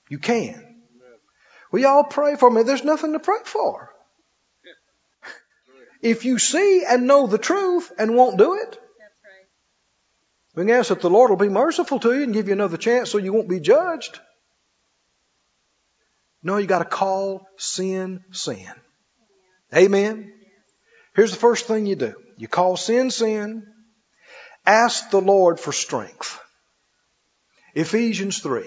You 0.08 0.20
can. 0.20 0.84
We 1.72 1.84
all 1.84 2.04
pray 2.04 2.36
for 2.36 2.48
me. 2.48 2.62
There's 2.62 2.84
nothing 2.84 3.14
to 3.14 3.18
pray 3.18 3.42
for. 3.44 3.90
If 6.00 6.24
you 6.24 6.38
see 6.38 6.84
and 6.88 7.08
know 7.08 7.26
the 7.26 7.38
truth 7.38 7.90
and 7.98 8.14
won't 8.14 8.38
do 8.38 8.54
it, 8.54 8.78
we 10.54 10.64
can 10.64 10.74
ask 10.74 10.88
that 10.88 11.00
the 11.00 11.10
Lord 11.10 11.30
will 11.30 11.36
be 11.36 11.48
merciful 11.48 12.00
to 12.00 12.12
you 12.12 12.24
and 12.24 12.34
give 12.34 12.48
you 12.48 12.52
another 12.52 12.76
chance 12.76 13.10
so 13.10 13.18
you 13.18 13.32
won't 13.32 13.48
be 13.48 13.60
judged. 13.60 14.18
No, 16.42 16.56
you 16.56 16.66
got 16.66 16.78
to 16.80 16.84
call 16.84 17.46
sin 17.56 18.24
sin. 18.32 18.72
Amen. 19.74 20.32
Here's 21.14 21.30
the 21.30 21.38
first 21.38 21.66
thing 21.66 21.86
you 21.86 21.96
do. 21.96 22.14
You 22.36 22.48
call 22.48 22.76
sin 22.76 23.10
sin 23.10 23.66
Ask 24.66 25.10
the 25.10 25.20
Lord 25.20 25.58
for 25.58 25.72
strength. 25.72 26.38
Ephesians 27.74 28.40
3. 28.40 28.64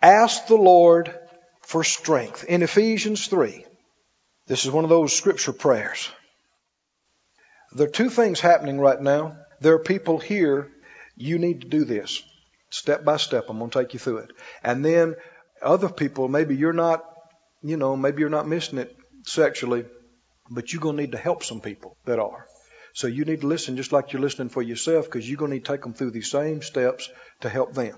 Ask 0.00 0.46
the 0.46 0.56
Lord 0.56 1.14
for 1.62 1.84
strength. 1.84 2.44
In 2.44 2.62
Ephesians 2.62 3.26
3, 3.26 3.64
this 4.46 4.64
is 4.64 4.70
one 4.70 4.84
of 4.84 4.90
those 4.90 5.14
scripture 5.14 5.52
prayers. 5.52 6.10
There 7.72 7.86
are 7.86 7.90
two 7.90 8.08
things 8.08 8.40
happening 8.40 8.80
right 8.80 9.00
now. 9.00 9.36
There 9.60 9.74
are 9.74 9.78
people 9.78 10.18
here, 10.18 10.70
you 11.16 11.38
need 11.38 11.62
to 11.62 11.68
do 11.68 11.84
this. 11.84 12.22
Step 12.70 13.04
by 13.04 13.16
step, 13.16 13.46
I'm 13.48 13.58
going 13.58 13.70
to 13.70 13.78
take 13.78 13.94
you 13.94 13.98
through 13.98 14.18
it. 14.18 14.30
And 14.62 14.84
then 14.84 15.16
other 15.62 15.88
people, 15.88 16.28
maybe 16.28 16.54
you're 16.54 16.72
not, 16.72 17.04
you 17.62 17.76
know, 17.76 17.96
maybe 17.96 18.20
you're 18.20 18.28
not 18.28 18.46
missing 18.46 18.78
it 18.78 18.94
sexually, 19.24 19.84
but 20.50 20.72
you're 20.72 20.82
going 20.82 20.96
to 20.96 21.02
need 21.02 21.12
to 21.12 21.18
help 21.18 21.42
some 21.42 21.60
people 21.60 21.96
that 22.04 22.18
are. 22.18 22.46
So 22.94 23.06
you 23.06 23.24
need 23.24 23.40
to 23.42 23.46
listen 23.46 23.76
just 23.76 23.92
like 23.92 24.12
you're 24.12 24.22
listening 24.22 24.48
for 24.48 24.62
yourself 24.62 25.06
because 25.06 25.28
you're 25.28 25.38
going 25.38 25.50
to 25.50 25.56
need 25.56 25.64
to 25.64 25.72
take 25.72 25.82
them 25.82 25.94
through 25.94 26.10
these 26.10 26.30
same 26.30 26.62
steps 26.62 27.08
to 27.40 27.48
help 27.48 27.74
them. 27.74 27.96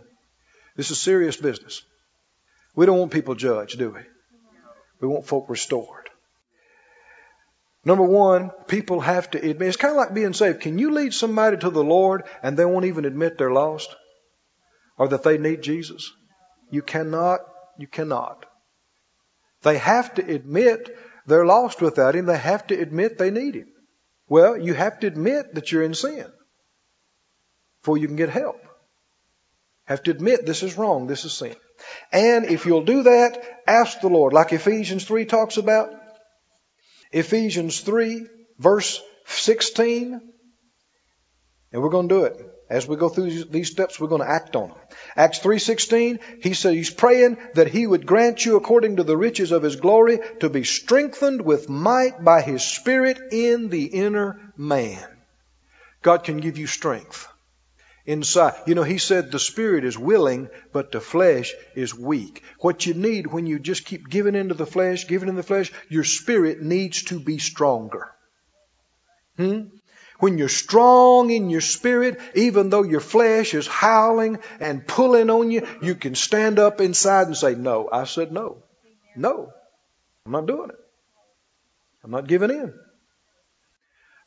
This 0.77 0.91
is 0.91 1.01
serious 1.01 1.37
business. 1.37 1.83
We 2.75 2.87
don't 2.87 2.99
want 2.99 3.13
people 3.13 3.35
judged, 3.35 3.79
do 3.79 3.91
we? 3.91 4.01
We 5.01 5.09
want 5.09 5.27
folk 5.27 5.49
restored. 5.49 6.00
Number 7.85 8.05
one, 8.05 8.51
people 8.67 9.01
have 9.01 9.31
to 9.31 9.39
admit. 9.39 9.69
It's 9.69 9.77
kind 9.77 9.93
of 9.93 9.97
like 9.97 10.13
being 10.13 10.35
saved. 10.35 10.61
Can 10.61 10.79
you 10.79 10.91
lead 10.91 11.15
somebody 11.15 11.57
to 11.59 11.71
the 11.71 11.83
Lord 11.83 12.25
and 12.43 12.57
they 12.57 12.65
won't 12.65 12.85
even 12.85 13.07
admit 13.07 13.39
they're 13.39 13.51
lost 13.51 13.95
or 14.99 15.09
that 15.09 15.23
they 15.23 15.39
need 15.39 15.63
Jesus? 15.63 16.13
You 16.71 16.83
cannot. 16.83 17.41
You 17.79 17.87
cannot. 17.87 18.45
They 19.63 19.79
have 19.79 20.15
to 20.15 20.35
admit 20.35 20.95
they're 21.27 21.47
lost 21.47 21.81
without 21.81 22.15
Him. 22.15 22.27
They 22.27 22.37
have 22.37 22.67
to 22.67 22.79
admit 22.79 23.17
they 23.17 23.31
need 23.31 23.55
Him. 23.55 23.69
Well, 24.29 24.59
you 24.59 24.75
have 24.75 25.01
to 25.01 25.07
admit 25.07 25.55
that 25.55 25.73
you're 25.73 25.83
in 25.83 25.95
sin 25.95 26.27
before 27.81 27.99
you 27.99 28.07
can 28.07 28.17
get 28.17 28.29
help. 28.29 28.61
Have 29.85 30.03
to 30.05 30.11
admit 30.11 30.47
this 30.47 30.63
is 30.63 30.79
wrong, 30.79 31.07
this 31.07 31.25
is 31.25 31.33
sin. 31.33 31.57
And 32.13 32.45
if 32.45 32.67
you'll 32.67 32.85
do 32.85 33.03
that, 33.05 33.43
ask 33.67 34.01
the 34.01 34.09
Lord, 34.09 34.33
like 34.33 34.53
Ephesians 34.53 35.05
3 35.05 35.25
talks 35.25 35.57
about. 35.57 36.00
Ephesians 37.13 37.81
3, 37.81 38.27
verse 38.59 39.01
16. 39.27 40.21
And 41.73 41.83
we're 41.83 41.89
going 41.89 42.09
to 42.09 42.15
do 42.15 42.25
it. 42.25 42.47
As 42.69 42.87
we 42.87 42.95
go 42.97 43.09
through 43.09 43.45
these 43.45 43.71
steps, 43.71 43.99
we're 43.99 44.09
going 44.09 44.23
to 44.23 44.31
act 44.31 44.55
on 44.55 44.69
them. 44.69 44.79
Acts 45.17 45.41
3.16, 45.41 46.21
he 46.41 46.55
said 46.55 46.75
he's 46.75 46.91
praying 46.91 47.37
that 47.55 47.67
he 47.67 47.85
would 47.85 48.07
grant 48.07 48.45
you 48.45 48.57
according 48.57 48.97
to 48.97 49.03
the 49.03 49.17
riches 49.17 49.51
of 49.51 49.65
his 49.65 49.75
glory 49.75 50.21
to 50.39 50.49
be 50.49 50.63
strengthened 50.63 51.43
with 51.43 51.69
might 51.69 52.23
by 52.23 52.43
his 52.43 52.63
spirit 52.63 53.21
in 53.33 53.71
the 53.71 53.87
inner 53.87 54.53
man. 54.57 55.05
God 56.03 56.23
can 56.23 56.39
give 56.39 56.59
you 56.59 56.69
strength 56.69 57.27
inside. 58.11 58.55
You 58.67 58.75
know, 58.75 58.83
he 58.83 58.99
said 58.99 59.31
the 59.31 59.39
spirit 59.39 59.85
is 59.85 59.97
willing, 59.97 60.49
but 60.73 60.91
the 60.91 61.01
flesh 61.01 61.55
is 61.77 61.95
weak. 61.95 62.43
What 62.59 62.85
you 62.85 62.95
need 62.95 63.29
when 63.29 63.47
you 63.47 63.59
just 63.61 63.85
keep 63.85 64.09
giving 64.09 64.35
into 64.35 64.55
the 64.55 64.67
flesh, 64.67 65.07
giving 65.07 65.29
in 65.29 65.37
the 65.37 65.45
flesh, 65.45 65.73
your 65.89 66.05
spirit 66.05 66.61
needs 66.61 67.05
to 67.05 67.21
be 67.21 67.39
stronger. 67.39 68.11
Hmm? 69.37 69.63
When 70.19 70.37
you're 70.37 70.49
strong 70.49 71.31
in 71.31 71.49
your 71.49 71.63
spirit, 71.63 72.21
even 72.35 72.69
though 72.69 72.83
your 72.83 73.01
flesh 73.01 73.55
is 73.55 73.67
howling 73.67 74.41
and 74.59 74.87
pulling 74.87 75.31
on 75.31 75.51
you, 75.51 75.67
you 75.81 75.95
can 75.95 76.15
stand 76.15 76.59
up 76.59 76.81
inside 76.81 77.29
and 77.29 77.37
say, 77.37 77.55
No. 77.55 77.89
I 77.91 78.05
said 78.05 78.33
no. 78.33 78.63
No. 79.17 79.53
I'm 80.27 80.33
not 80.33 80.47
doing 80.47 80.71
it. 80.71 80.79
I'm 82.05 82.11
not 82.11 82.27
giving 82.27 82.51
in. 82.51 82.75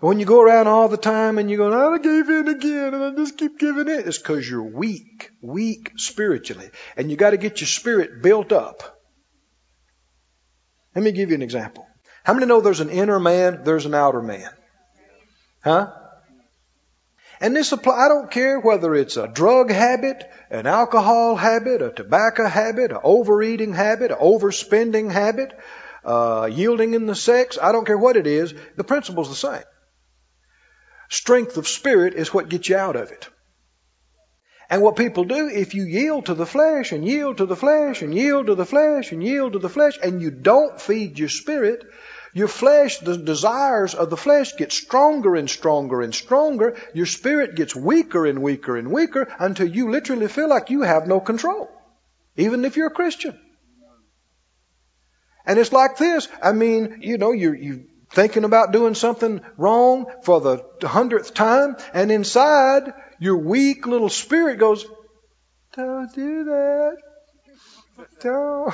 When 0.03 0.19
you 0.19 0.25
go 0.25 0.41
around 0.41 0.67
all 0.67 0.89
the 0.89 0.97
time 0.97 1.37
and 1.37 1.49
you 1.49 1.55
go, 1.55 1.93
I 1.93 1.97
gave 1.97 2.29
in 2.29 2.49
again 2.49 2.93
and 2.93 3.01
I 3.01 3.15
just 3.15 3.37
keep 3.37 3.57
giving 3.57 3.87
in, 3.87 4.01
it's 4.05 4.17
because 4.17 4.49
you're 4.49 4.61
weak, 4.61 5.31
weak 5.41 5.93
spiritually. 5.95 6.71
And 6.97 7.09
you 7.09 7.15
got 7.15 7.29
to 7.29 7.37
get 7.37 7.61
your 7.61 7.69
spirit 7.69 8.21
built 8.21 8.51
up. 8.51 8.99
Let 10.93 11.05
me 11.05 11.13
give 11.13 11.29
you 11.29 11.35
an 11.35 11.41
example. 11.41 11.87
How 12.25 12.33
many 12.33 12.47
know 12.47 12.59
there's 12.59 12.81
an 12.81 12.89
inner 12.89 13.17
man, 13.17 13.63
there's 13.63 13.85
an 13.85 13.93
outer 13.93 14.21
man? 14.21 14.49
Huh? 15.63 15.93
And 17.39 17.55
this 17.55 17.71
apply, 17.71 17.95
I 17.95 18.09
don't 18.09 18.29
care 18.29 18.59
whether 18.59 18.93
it's 18.93 19.15
a 19.15 19.29
drug 19.29 19.71
habit, 19.71 20.29
an 20.49 20.67
alcohol 20.67 21.37
habit, 21.37 21.81
a 21.81 21.91
tobacco 21.91 22.45
habit, 22.45 22.91
an 22.91 22.99
overeating 23.05 23.71
habit, 23.71 24.11
an 24.11 24.17
overspending 24.17 25.09
habit, 25.09 25.57
uh, 26.03 26.49
yielding 26.51 26.93
in 26.93 27.05
the 27.05 27.15
sex. 27.15 27.57
I 27.61 27.71
don't 27.71 27.85
care 27.85 27.97
what 27.97 28.17
it 28.17 28.27
is. 28.27 28.53
The 28.75 28.83
principle's 28.83 29.29
the 29.29 29.35
same. 29.35 29.63
Strength 31.13 31.57
of 31.57 31.67
spirit 31.67 32.15
is 32.15 32.33
what 32.33 32.49
gets 32.49 32.69
you 32.69 32.75
out 32.75 32.95
of 32.95 33.11
it. 33.11 33.29
And 34.67 34.81
what 34.81 34.95
people 34.95 35.25
do, 35.25 35.47
if 35.47 35.75
you 35.75 35.83
yield 35.83 36.25
to 36.25 36.33
the 36.33 36.47
flesh 36.47 36.91
and 36.91 37.05
yield 37.05 37.37
to 37.37 37.45
the 37.45 37.55
flesh 37.55 38.01
and 38.01 38.15
yield 38.15 38.47
to 38.47 38.55
the 38.55 38.65
flesh 38.65 39.11
and 39.11 39.21
yield 39.21 39.53
to 39.53 39.59
the 39.59 39.69
flesh 39.69 39.99
and 40.01 40.23
you 40.23 40.31
don't 40.31 40.81
feed 40.81 41.19
your 41.19 41.29
spirit, 41.29 41.83
your 42.33 42.47
flesh, 42.47 42.97
the 42.97 43.15
desires 43.15 43.93
of 43.93 44.09
the 44.09 44.17
flesh 44.17 44.57
get 44.57 44.71
stronger 44.71 45.35
and 45.35 45.51
stronger 45.51 46.01
and 46.01 46.15
stronger. 46.15 46.75
Your 46.95 47.05
spirit 47.05 47.53
gets 47.53 47.75
weaker 47.75 48.25
and 48.25 48.41
weaker 48.41 48.75
and 48.75 48.91
weaker 48.91 49.31
until 49.37 49.67
you 49.67 49.91
literally 49.91 50.27
feel 50.27 50.49
like 50.49 50.71
you 50.71 50.81
have 50.81 51.05
no 51.05 51.19
control. 51.19 51.69
Even 52.37 52.65
if 52.65 52.75
you're 52.75 52.87
a 52.87 52.99
Christian. 53.01 53.39
And 55.45 55.59
it's 55.59 55.71
like 55.71 55.97
this. 55.97 56.27
I 56.41 56.53
mean, 56.53 57.01
you 57.01 57.19
know, 57.19 57.33
you're, 57.33 57.53
you 57.53 57.85
thinking 58.13 58.43
about 58.43 58.71
doing 58.71 58.95
something 58.95 59.41
wrong 59.57 60.05
for 60.23 60.39
the 60.39 60.87
hundredth 60.87 61.33
time, 61.33 61.75
and 61.93 62.11
inside 62.11 62.93
your 63.19 63.37
weak 63.37 63.87
little 63.87 64.09
spirit 64.09 64.59
goes, 64.59 64.85
don't 65.75 66.13
do 66.13 66.43
that. 66.45 66.97
Don't. 68.21 68.73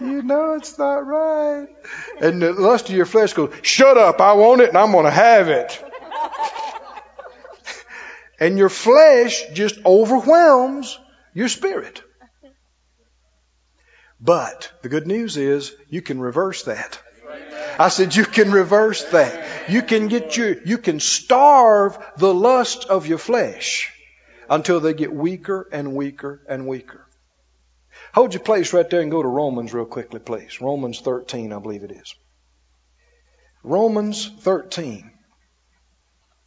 You 0.00 0.22
know 0.22 0.54
it's 0.54 0.78
not 0.78 1.06
right. 1.06 1.68
And 2.20 2.40
the 2.40 2.52
lust 2.52 2.88
of 2.88 2.94
your 2.94 3.06
flesh 3.06 3.32
goes, 3.32 3.52
shut 3.62 3.98
up, 3.98 4.20
I 4.20 4.34
want 4.34 4.60
it 4.60 4.68
and 4.68 4.78
I'm 4.78 4.92
going 4.92 5.06
to 5.06 5.10
have 5.10 5.48
it. 5.48 5.84
and 8.38 8.58
your 8.58 8.68
flesh 8.68 9.42
just 9.54 9.84
overwhelms 9.84 10.98
your 11.34 11.48
spirit. 11.48 12.02
But 14.20 14.70
the 14.82 14.88
good 14.88 15.06
news 15.06 15.36
is 15.36 15.74
you 15.88 16.02
can 16.02 16.20
reverse 16.20 16.64
that. 16.64 17.00
I 17.78 17.88
said 17.88 18.16
you 18.16 18.24
can 18.24 18.50
reverse 18.50 19.04
that. 19.10 19.70
You 19.70 19.82
can 19.82 20.08
get 20.08 20.36
your, 20.36 20.60
you 20.64 20.78
can 20.78 21.00
starve 21.00 21.98
the 22.16 22.34
lust 22.34 22.86
of 22.86 23.06
your 23.06 23.18
flesh 23.18 23.92
until 24.50 24.80
they 24.80 24.94
get 24.94 25.12
weaker 25.12 25.68
and 25.70 25.94
weaker 25.94 26.42
and 26.48 26.66
weaker. 26.66 27.06
Hold 28.14 28.34
your 28.34 28.42
place 28.42 28.72
right 28.72 28.88
there 28.88 29.00
and 29.00 29.10
go 29.10 29.22
to 29.22 29.28
Romans 29.28 29.72
real 29.72 29.84
quickly, 29.84 30.20
please. 30.20 30.60
Romans 30.60 31.00
13, 31.00 31.52
I 31.52 31.58
believe 31.58 31.84
it 31.84 31.92
is. 31.92 32.14
Romans 33.62 34.30
13. 34.40 35.10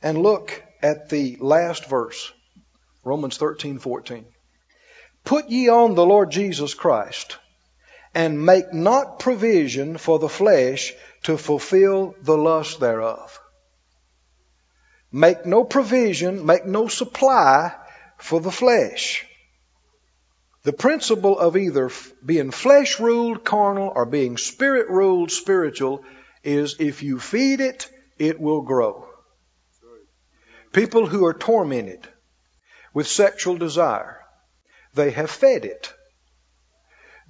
And 0.02 0.18
look 0.18 0.64
at 0.82 1.10
the 1.10 1.38
last 1.40 1.86
verse. 1.86 2.32
Romans 3.04 3.38
13, 3.38 3.80
14. 3.80 4.26
Put 5.24 5.50
ye 5.50 5.70
on 5.70 5.96
the 5.96 6.06
Lord 6.06 6.32
Jesus 6.32 6.74
Christ, 6.74 7.38
and 8.14 8.46
make 8.46 8.74
not 8.74 9.20
provision 9.20 9.98
for 9.98 10.20
the 10.20 10.30
flesh 10.30 10.94
to 11.24 11.38
fulfill 11.38 12.16
the 12.22 12.38
lust 12.38 12.80
thereof. 12.80 13.40
Make 15.12 15.46
no 15.46 15.64
provision, 15.64 16.46
make 16.46 16.66
no 16.66 16.88
supply 16.88 17.76
for 18.18 18.40
the 18.40 18.52
flesh. 18.52 19.26
The 20.64 20.74
principle 20.74 21.40
of 21.40 21.58
either 21.58 21.90
being 22.24 22.52
flesh 22.52 23.00
ruled 23.00 23.44
carnal 23.44 23.92
or 23.96 24.06
being 24.06 24.38
spirit 24.38 24.90
ruled 24.90 25.32
spiritual 25.32 26.04
is 26.44 26.76
if 26.80 27.02
you 27.04 27.20
feed 27.20 27.62
it, 27.62 27.90
it 28.20 28.40
will 28.40 28.62
grow. 28.62 29.08
People 30.72 31.08
who 31.08 31.26
are 31.26 31.34
tormented 31.34 32.08
with 32.94 33.08
sexual 33.08 33.58
desire, 33.58 34.20
they 34.94 35.12
have 35.12 35.32
fed 35.32 35.66
it. 35.66 35.94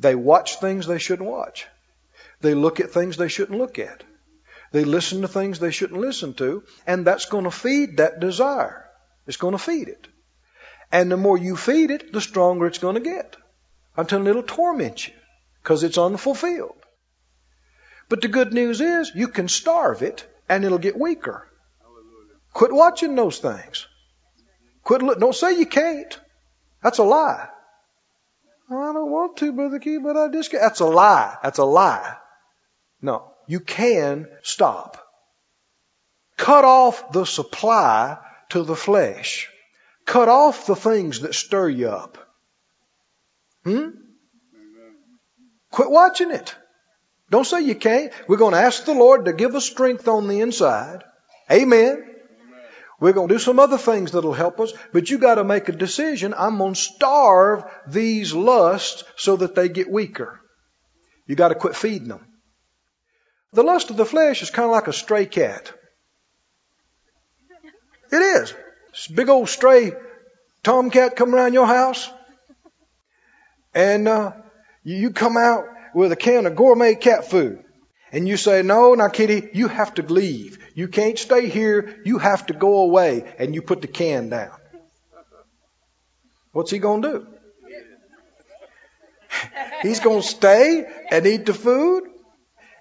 They 0.01 0.15
watch 0.15 0.59
things 0.59 0.87
they 0.87 0.97
shouldn't 0.97 1.29
watch. 1.29 1.67
They 2.41 2.55
look 2.55 2.79
at 2.79 2.91
things 2.91 3.17
they 3.17 3.27
shouldn't 3.27 3.59
look 3.59 3.77
at. 3.77 4.03
They 4.71 4.83
listen 4.83 5.21
to 5.21 5.27
things 5.27 5.59
they 5.59 5.69
shouldn't 5.69 6.01
listen 6.01 6.33
to, 6.35 6.63
and 6.87 7.05
that's 7.05 7.25
going 7.25 7.43
to 7.43 7.51
feed 7.51 7.97
that 7.97 8.19
desire. 8.19 8.89
It's 9.27 9.37
going 9.37 9.51
to 9.51 9.59
feed 9.59 9.89
it. 9.89 10.07
And 10.91 11.11
the 11.11 11.17
more 11.17 11.37
you 11.37 11.55
feed 11.55 11.91
it, 11.91 12.11
the 12.11 12.19
stronger 12.19 12.65
it's 12.65 12.79
going 12.79 12.95
to 12.95 13.01
get 13.01 13.37
until 13.95 14.25
it'll 14.27 14.43
torment 14.43 15.07
you 15.07 15.13
because 15.61 15.83
it's 15.83 15.99
unfulfilled. 15.99 16.81
But 18.09 18.21
the 18.21 18.27
good 18.27 18.53
news 18.53 18.81
is 18.81 19.11
you 19.13 19.27
can 19.27 19.47
starve 19.47 20.01
it 20.01 20.25
and 20.49 20.65
it'll 20.65 20.79
get 20.79 20.99
weaker. 20.99 21.47
Quit 22.53 22.73
watching 22.73 23.15
those 23.15 23.37
things. 23.37 23.87
Quit 24.83 25.03
look. 25.03 25.19
Don't 25.19 25.35
say 25.35 25.59
you 25.59 25.67
can't. 25.67 26.19
That's 26.81 26.97
a 26.97 27.03
lie. 27.03 27.47
I 28.71 28.93
don't 28.93 29.11
want 29.11 29.37
to, 29.37 29.51
Brother 29.51 29.79
Keith, 29.79 30.01
but 30.03 30.15
I 30.15 30.29
just 30.29 30.51
can't. 30.51 30.61
That's 30.61 30.79
a 30.79 30.85
lie. 30.85 31.37
That's 31.43 31.57
a 31.57 31.65
lie. 31.65 32.15
No. 33.01 33.31
You 33.47 33.59
can 33.59 34.29
stop. 34.43 34.97
Cut 36.37 36.63
off 36.63 37.11
the 37.11 37.25
supply 37.25 38.17
to 38.49 38.63
the 38.63 38.75
flesh. 38.75 39.49
Cut 40.05 40.29
off 40.29 40.65
the 40.65 40.75
things 40.75 41.21
that 41.21 41.35
stir 41.35 41.69
you 41.69 41.89
up. 41.89 42.17
Hmm? 43.63 43.89
Quit 45.71 45.89
watching 45.89 46.31
it. 46.31 46.55
Don't 47.29 47.45
say 47.45 47.61
you 47.61 47.75
can't. 47.75 48.11
We're 48.27 48.37
going 48.37 48.53
to 48.53 48.59
ask 48.59 48.85
the 48.85 48.93
Lord 48.93 49.25
to 49.25 49.33
give 49.33 49.55
us 49.55 49.65
strength 49.65 50.07
on 50.07 50.27
the 50.27 50.41
inside. 50.41 51.03
Amen. 51.49 52.10
We're 53.01 53.13
going 53.13 53.27
to 53.29 53.33
do 53.33 53.39
some 53.39 53.59
other 53.59 53.79
things 53.79 54.11
that'll 54.11 54.31
help 54.31 54.59
us, 54.59 54.73
but 54.93 55.09
you 55.09 55.17
got 55.17 55.35
to 55.35 55.43
make 55.43 55.67
a 55.67 55.71
decision. 55.71 56.35
I'm 56.37 56.59
going 56.59 56.75
to 56.75 56.79
starve 56.79 57.63
these 57.87 58.31
lusts 58.31 59.03
so 59.15 59.37
that 59.37 59.55
they 59.55 59.69
get 59.69 59.89
weaker. 59.89 60.39
You 61.25 61.35
got 61.35 61.47
to 61.47 61.55
quit 61.55 61.75
feeding 61.75 62.09
them. 62.09 62.27
The 63.53 63.63
lust 63.63 63.89
of 63.89 63.97
the 63.97 64.05
flesh 64.05 64.43
is 64.43 64.51
kind 64.51 64.65
of 64.65 64.71
like 64.71 64.87
a 64.87 64.93
stray 64.93 65.25
cat. 65.25 65.73
It 68.11 68.17
is. 68.17 68.53
This 68.91 69.07
big 69.07 69.29
old 69.29 69.49
stray 69.49 69.93
tomcat 70.61 71.15
come 71.15 71.33
around 71.33 71.53
your 71.53 71.65
house, 71.65 72.07
and 73.73 74.07
uh, 74.07 74.33
you 74.83 75.09
come 75.09 75.37
out 75.37 75.65
with 75.95 76.11
a 76.11 76.15
can 76.15 76.45
of 76.45 76.55
gourmet 76.55 76.93
cat 76.93 77.25
food. 77.31 77.63
And 78.11 78.27
you 78.27 78.37
say, 78.37 78.61
no, 78.61 78.93
now 78.93 79.07
kitty, 79.07 79.49
you 79.53 79.69
have 79.69 79.95
to 79.95 80.03
leave. 80.03 80.59
You 80.73 80.87
can't 80.87 81.17
stay 81.17 81.49
here. 81.49 82.01
You 82.05 82.17
have 82.17 82.45
to 82.47 82.53
go 82.53 82.81
away. 82.81 83.33
And 83.37 83.53
you 83.55 83.61
put 83.61 83.81
the 83.81 83.87
can 83.87 84.29
down. 84.29 84.51
What's 86.51 86.71
he 86.71 86.79
going 86.79 87.01
to 87.01 87.09
do? 87.09 87.27
He's 89.81 89.99
going 89.99 90.21
to 90.21 90.27
stay 90.27 90.85
and 91.09 91.25
eat 91.25 91.45
the 91.45 91.53
food. 91.53 92.03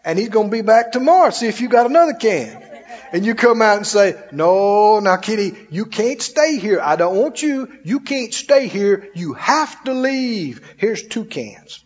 And 0.05 0.19
he's 0.19 0.29
going 0.29 0.49
to 0.49 0.53
be 0.53 0.63
back 0.63 0.93
tomorrow. 0.93 1.31
See 1.31 1.47
if 1.47 1.61
you 1.61 1.69
got 1.69 1.87
another 1.87 2.15
can. 2.15 2.67
And 3.13 3.27
you 3.27 3.35
come 3.35 3.61
out 3.61 3.77
and 3.77 3.87
say, 3.87 4.21
no, 4.31 5.01
now 5.01 5.17
kitty, 5.17 5.57
you 5.71 5.87
can't 5.87 6.23
stay 6.23 6.59
here. 6.59 6.81
I 6.81 6.97
don't 6.97 7.17
want 7.17 7.43
you. 7.43 7.69
You 7.85 8.01
can't 8.01 8.33
stay 8.33 8.69
here. 8.69 9.09
You 9.15 9.35
have 9.35 9.83
to 9.85 9.95
leave. 9.95 10.75
Here's 10.77 11.07
two 11.07 11.25
cans. 11.25 11.85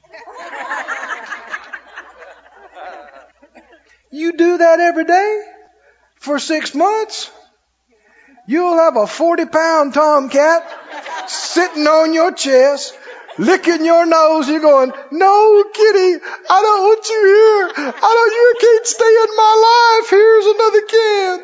You 4.11 4.37
do 4.37 4.59
that 4.59 4.81
every 4.81 5.05
day 5.05 5.54
for 6.25 6.39
six 6.39 6.75
months. 6.75 7.31
You'll 8.47 8.77
have 8.77 8.97
a 8.97 9.07
40 9.07 9.47
pound 9.47 9.95
tomcat 9.95 10.69
sitting 11.29 11.87
on 11.87 12.13
your 12.15 12.33
chest, 12.33 12.99
licking 13.39 13.85
your 13.85 14.07
nose. 14.07 14.49
You're 14.49 14.61
going, 14.61 14.93
no, 15.13 15.65
kitty, 15.65 16.21
I 16.51 16.63
don't 16.63 16.83
want 16.83 17.09
you 17.09 17.25
here. 17.25 17.71
I 17.77 18.11
don't, 18.17 18.33
you 18.33 18.55
can't 18.61 18.87
stay 18.87 19.15
in 19.25 19.37
my 19.37 19.55
life. 19.69 20.11
Here's 20.11 20.47
another 20.47 20.83
can. 20.93 21.43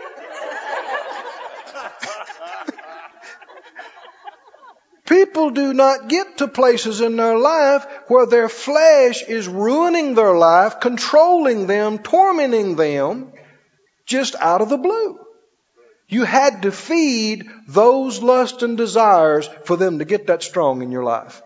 People 5.07 5.51
do 5.51 5.74
not 5.74 6.09
get 6.09 6.39
to 6.39 6.49
places 6.49 7.01
in 7.01 7.16
their 7.16 7.37
life 7.37 7.85
where 8.09 8.26
their 8.26 8.49
flesh 8.49 9.22
is 9.22 9.49
ruining 9.49 10.14
their 10.14 10.37
life, 10.37 10.81
controlling 10.81 11.66
them, 11.66 11.99
tormenting 11.99 12.76
them, 12.76 13.33
just 14.11 14.34
out 14.34 14.61
of 14.61 14.68
the 14.68 14.76
blue. 14.76 15.18
You 16.08 16.24
had 16.24 16.62
to 16.62 16.72
feed 16.72 17.48
those 17.68 18.20
lusts 18.20 18.64
and 18.64 18.76
desires 18.76 19.48
for 19.64 19.76
them 19.76 20.00
to 20.00 20.04
get 20.04 20.26
that 20.26 20.42
strong 20.42 20.82
in 20.82 20.90
your 20.90 21.04
life. 21.04 21.40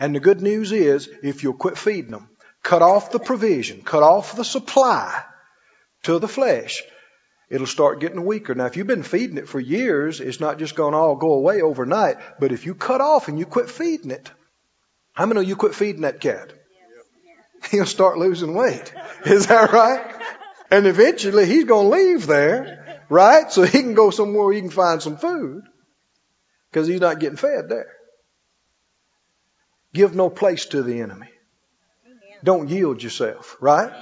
And 0.00 0.14
the 0.14 0.20
good 0.20 0.42
news 0.42 0.72
is, 0.72 1.08
if 1.22 1.44
you'll 1.44 1.54
quit 1.54 1.78
feeding 1.78 2.10
them, 2.10 2.28
cut 2.64 2.82
off 2.82 3.12
the 3.12 3.20
provision, 3.20 3.82
cut 3.82 4.02
off 4.02 4.34
the 4.34 4.44
supply 4.44 5.22
to 6.02 6.18
the 6.18 6.26
flesh, 6.26 6.82
it'll 7.48 7.68
start 7.68 8.00
getting 8.00 8.26
weaker. 8.26 8.56
Now, 8.56 8.66
if 8.66 8.76
you've 8.76 8.88
been 8.88 9.04
feeding 9.04 9.38
it 9.38 9.48
for 9.48 9.60
years, 9.60 10.20
it's 10.20 10.40
not 10.40 10.58
just 10.58 10.74
going 10.74 10.92
to 10.92 10.98
all 10.98 11.14
go 11.14 11.34
away 11.34 11.62
overnight. 11.62 12.16
But 12.40 12.50
if 12.50 12.66
you 12.66 12.74
cut 12.74 13.00
off 13.00 13.28
and 13.28 13.38
you 13.38 13.46
quit 13.46 13.70
feeding 13.70 14.10
it, 14.10 14.28
how 15.12 15.26
many 15.26 15.40
of 15.40 15.48
you 15.48 15.54
quit 15.54 15.76
feeding 15.76 16.02
that 16.02 16.18
cat? 16.18 16.52
He'll 17.70 17.86
start 17.86 18.18
losing 18.18 18.54
weight. 18.54 18.92
Is 19.24 19.46
that 19.46 19.72
right? 19.72 20.04
And 20.74 20.88
eventually 20.88 21.46
he's 21.46 21.66
going 21.66 21.88
to 21.88 21.96
leave 21.96 22.26
there, 22.26 23.00
right? 23.08 23.52
So 23.52 23.62
he 23.62 23.80
can 23.80 23.94
go 23.94 24.10
somewhere 24.10 24.46
where 24.46 24.54
he 24.54 24.60
can 24.60 24.70
find 24.70 25.00
some 25.00 25.16
food 25.16 25.62
because 26.68 26.88
he's 26.88 27.00
not 27.00 27.20
getting 27.20 27.36
fed 27.36 27.68
there. 27.68 27.92
Give 29.92 30.16
no 30.16 30.30
place 30.30 30.66
to 30.66 30.82
the 30.82 31.00
enemy. 31.00 31.28
Don't 32.42 32.68
yield 32.68 33.04
yourself, 33.04 33.56
right? 33.60 33.92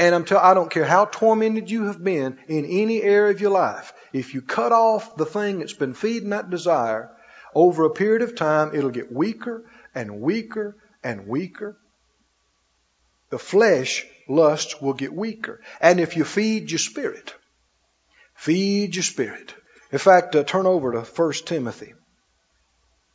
And 0.00 0.16
I'm 0.16 0.24
tell, 0.24 0.40
I 0.40 0.54
don't 0.54 0.68
care 0.68 0.84
how 0.84 1.04
tormented 1.04 1.70
you 1.70 1.84
have 1.84 2.02
been 2.02 2.38
in 2.48 2.64
any 2.64 3.00
area 3.00 3.30
of 3.30 3.40
your 3.40 3.52
life. 3.52 3.92
If 4.12 4.34
you 4.34 4.42
cut 4.42 4.72
off 4.72 5.14
the 5.14 5.26
thing 5.26 5.60
that's 5.60 5.74
been 5.74 5.94
feeding 5.94 6.30
that 6.30 6.50
desire, 6.50 7.12
over 7.54 7.84
a 7.84 7.90
period 7.90 8.22
of 8.22 8.34
time, 8.34 8.72
it'll 8.74 8.90
get 8.90 9.12
weaker 9.12 9.70
and 9.94 10.20
weaker 10.20 10.76
and 11.04 11.28
weaker. 11.28 11.78
The 13.30 13.38
flesh 13.38 14.04
lust 14.32 14.82
will 14.82 14.94
get 14.94 15.12
weaker. 15.12 15.60
And 15.80 16.00
if 16.00 16.16
you 16.16 16.24
feed 16.24 16.70
your 16.70 16.78
spirit, 16.78 17.34
feed 18.34 18.96
your 18.96 19.02
spirit. 19.02 19.54
In 19.90 19.98
fact, 19.98 20.34
uh, 20.34 20.42
turn 20.42 20.66
over 20.66 20.92
to 20.92 21.00
1 21.00 21.32
Timothy 21.44 21.92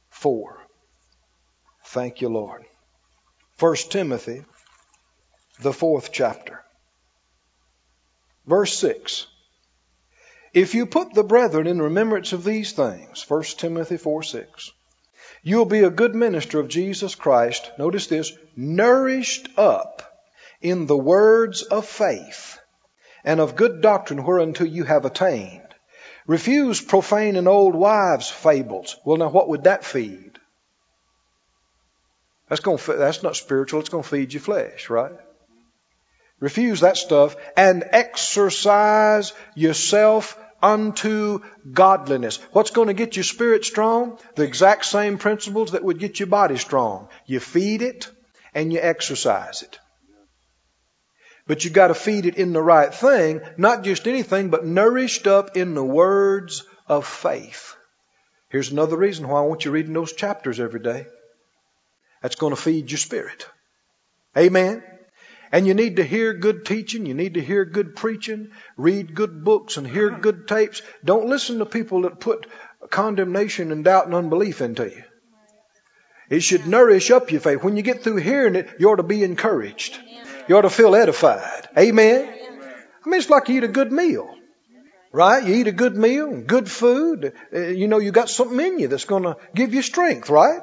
4. 0.10 0.58
Thank 1.86 2.22
you, 2.22 2.30
Lord. 2.30 2.66
1 3.60 3.76
Timothy, 3.90 4.46
the 5.60 5.74
fourth 5.74 6.12
chapter. 6.12 6.64
Verse 8.46 8.78
6. 8.78 9.26
If 10.54 10.76
you 10.76 10.86
put 10.86 11.14
the 11.14 11.24
brethren 11.24 11.68
in 11.68 11.82
remembrance 11.82 12.34
of 12.34 12.44
these 12.44 12.72
things, 12.72 13.26
1 13.28 13.44
Timothy 13.58 13.98
4 13.98 14.24
6, 14.24 14.72
you'll 15.44 15.66
be 15.66 15.82
a 15.82 15.90
good 15.90 16.16
minister 16.16 16.60
of 16.60 16.68
Jesus 16.68 17.16
Christ. 17.16 17.72
Notice 17.78 18.08
this, 18.08 18.32
nourished 18.56 19.50
up 19.58 20.07
in 20.62 20.86
the 20.86 20.98
words 20.98 21.64
of 21.64 21.86
faith 21.86 22.60
and 23.24 23.40
of 23.40 23.56
good 23.56 23.82
doctrine 23.82 24.24
whereunto 24.24 24.64
you 24.64 24.84
have 24.84 25.06
attained. 25.06 25.62
Refuse 26.26 26.82
profane 26.82 27.36
and 27.36 27.48
old 27.48 27.76
wives' 27.76 28.30
fables. 28.30 28.98
Well, 29.06 29.18
now 29.18 29.30
what 29.30 29.50
would 29.50 29.64
that 29.64 29.86
feed? 29.86 30.40
That's 32.50 32.62
going 32.62 32.80
that's 32.86 33.24
not 33.24 33.36
spiritual. 33.36 33.80
It's 33.80 33.90
going 33.90 34.04
to 34.04 34.10
feed 34.10 34.34
your 34.34 34.42
flesh, 34.42 34.90
right? 34.90 35.12
Refuse 36.40 36.82
that 36.82 36.98
stuff 36.98 37.36
and 37.56 37.84
exercise 37.92 39.34
yourself 39.56 40.38
unto 40.62 41.40
godliness. 41.72 42.38
What's 42.52 42.72
going 42.72 42.88
to 42.88 42.94
get 42.94 43.16
your 43.16 43.24
spirit 43.24 43.66
strong? 43.66 44.20
The 44.36 44.44
exact 44.44 44.86
same 44.86 45.18
principles 45.18 45.72
that 45.72 45.84
would 45.84 46.00
get 46.00 46.20
your 46.20 46.28
body 46.28 46.58
strong. 46.58 47.10
You 47.26 47.40
feed 47.40 47.82
it 47.82 48.10
and 48.54 48.72
you 48.72 48.80
exercise 48.82 49.64
it. 49.64 49.80
But 51.48 51.64
you 51.64 51.72
got 51.72 51.88
to 51.88 51.96
feed 51.96 52.26
it 52.26 52.36
in 52.36 52.54
the 52.54 52.62
right 52.62 52.94
thing, 52.94 53.42
not 53.58 53.84
just 53.84 54.08
anything, 54.08 54.50
but 54.50 54.66
nourished 54.66 55.28
up 55.28 55.56
in 55.56 55.74
the 55.74 55.84
words 55.84 56.64
of 56.88 57.08
faith. 57.08 57.76
Here's 58.50 58.72
another 58.72 58.98
reason 58.98 59.28
why 59.28 59.40
I 59.40 59.46
want 59.46 59.66
you 59.66 59.72
reading 59.72 59.94
those 59.94 60.14
chapters 60.14 60.60
every 60.60 60.82
day. 60.82 61.08
That's 62.22 62.36
going 62.36 62.56
to 62.56 62.62
feed 62.62 62.92
your 62.92 62.98
spirit. 62.98 63.48
Amen. 64.38 64.84
And 65.52 65.66
you 65.66 65.74
need 65.74 65.96
to 65.98 66.04
hear 66.04 66.34
good 66.34 66.66
teaching. 66.66 67.06
You 67.06 67.14
need 67.14 67.36
to 67.36 67.42
hear 67.42 67.64
good 67.64 67.96
preaching, 67.96 68.52
read 68.76 69.16
good 69.16 69.44
books, 69.44 69.78
and 69.78 69.88
hear 69.88 70.10
uh-huh. 70.10 70.20
good 70.20 70.48
tapes. 70.48 70.82
Don't 71.04 71.30
listen 71.30 71.60
to 71.60 71.66
people 71.66 72.02
that 72.02 72.20
put 72.20 72.48
condemnation 72.90 73.72
and 73.72 73.84
doubt 73.84 74.06
and 74.06 74.16
unbelief 74.16 74.62
into 74.62 74.86
you. 74.86 75.04
It 76.30 76.44
should 76.44 76.68
nourish 76.68 77.10
up 77.12 77.32
your 77.32 77.40
faith. 77.40 77.64
When 77.64 77.78
you 77.78 77.84
get 77.84 78.04
through 78.04 78.18
hearing 78.18 78.56
it, 78.56 78.70
you 78.80 78.90
ought 78.90 78.98
to 78.98 79.04
be 79.04 79.24
encouraged. 79.24 79.98
You 80.48 80.58
ought 80.58 80.62
to 80.62 80.70
feel 80.70 80.96
edified. 80.96 81.68
Amen. 81.78 82.34
I 83.06 83.10
mean, 83.10 83.20
it's 83.20 83.30
like 83.30 83.50
you 83.50 83.58
eat 83.58 83.64
a 83.64 83.70
good 83.70 83.92
meal, 83.92 84.34
right? 85.12 85.44
You 85.44 85.56
eat 85.56 85.68
a 85.68 85.72
good 85.72 85.96
meal, 85.96 86.42
good 86.42 86.70
food. 86.70 87.34
Uh, 87.54 87.60
you 87.60 87.88
know, 87.88 88.00
you 88.00 88.12
got 88.12 88.30
something 88.30 88.60
in 88.60 88.80
you 88.80 88.88
that's 88.88 89.06
going 89.06 89.24
to 89.24 89.38
give 89.56 89.74
you 89.74 89.82
strength, 89.82 90.30
right? 90.30 90.62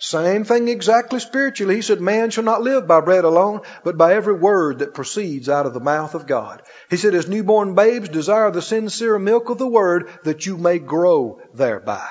Same 0.00 0.44
thing 0.44 0.68
exactly 0.68 1.18
spiritually. 1.18 1.74
He 1.74 1.82
said, 1.82 2.00
Man 2.00 2.30
shall 2.30 2.44
not 2.44 2.62
live 2.62 2.86
by 2.86 3.00
bread 3.00 3.24
alone, 3.24 3.62
but 3.82 3.98
by 3.98 4.14
every 4.14 4.34
word 4.34 4.78
that 4.78 4.94
proceeds 4.94 5.48
out 5.48 5.66
of 5.66 5.74
the 5.74 5.80
mouth 5.80 6.14
of 6.14 6.28
God. 6.28 6.62
He 6.88 6.96
said, 6.96 7.14
As 7.14 7.28
newborn 7.28 7.74
babes 7.74 8.08
desire 8.08 8.52
the 8.52 8.62
sincere 8.62 9.18
milk 9.18 9.50
of 9.50 9.58
the 9.58 9.66
word 9.66 10.08
that 10.22 10.46
you 10.46 10.56
may 10.56 10.78
grow 10.78 11.40
thereby. 11.52 12.08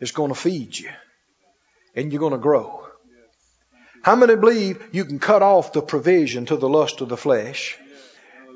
It's 0.00 0.10
going 0.10 0.32
to 0.32 0.38
feed 0.38 0.76
you, 0.76 0.90
and 1.94 2.12
you're 2.12 2.20
going 2.20 2.32
to 2.32 2.38
grow. 2.38 2.87
How 4.02 4.16
many 4.16 4.36
believe 4.36 4.88
you 4.92 5.04
can 5.04 5.18
cut 5.18 5.42
off 5.42 5.72
the 5.72 5.82
provision 5.82 6.46
to 6.46 6.56
the 6.56 6.68
lust 6.68 7.00
of 7.00 7.08
the 7.08 7.16
flesh? 7.16 7.76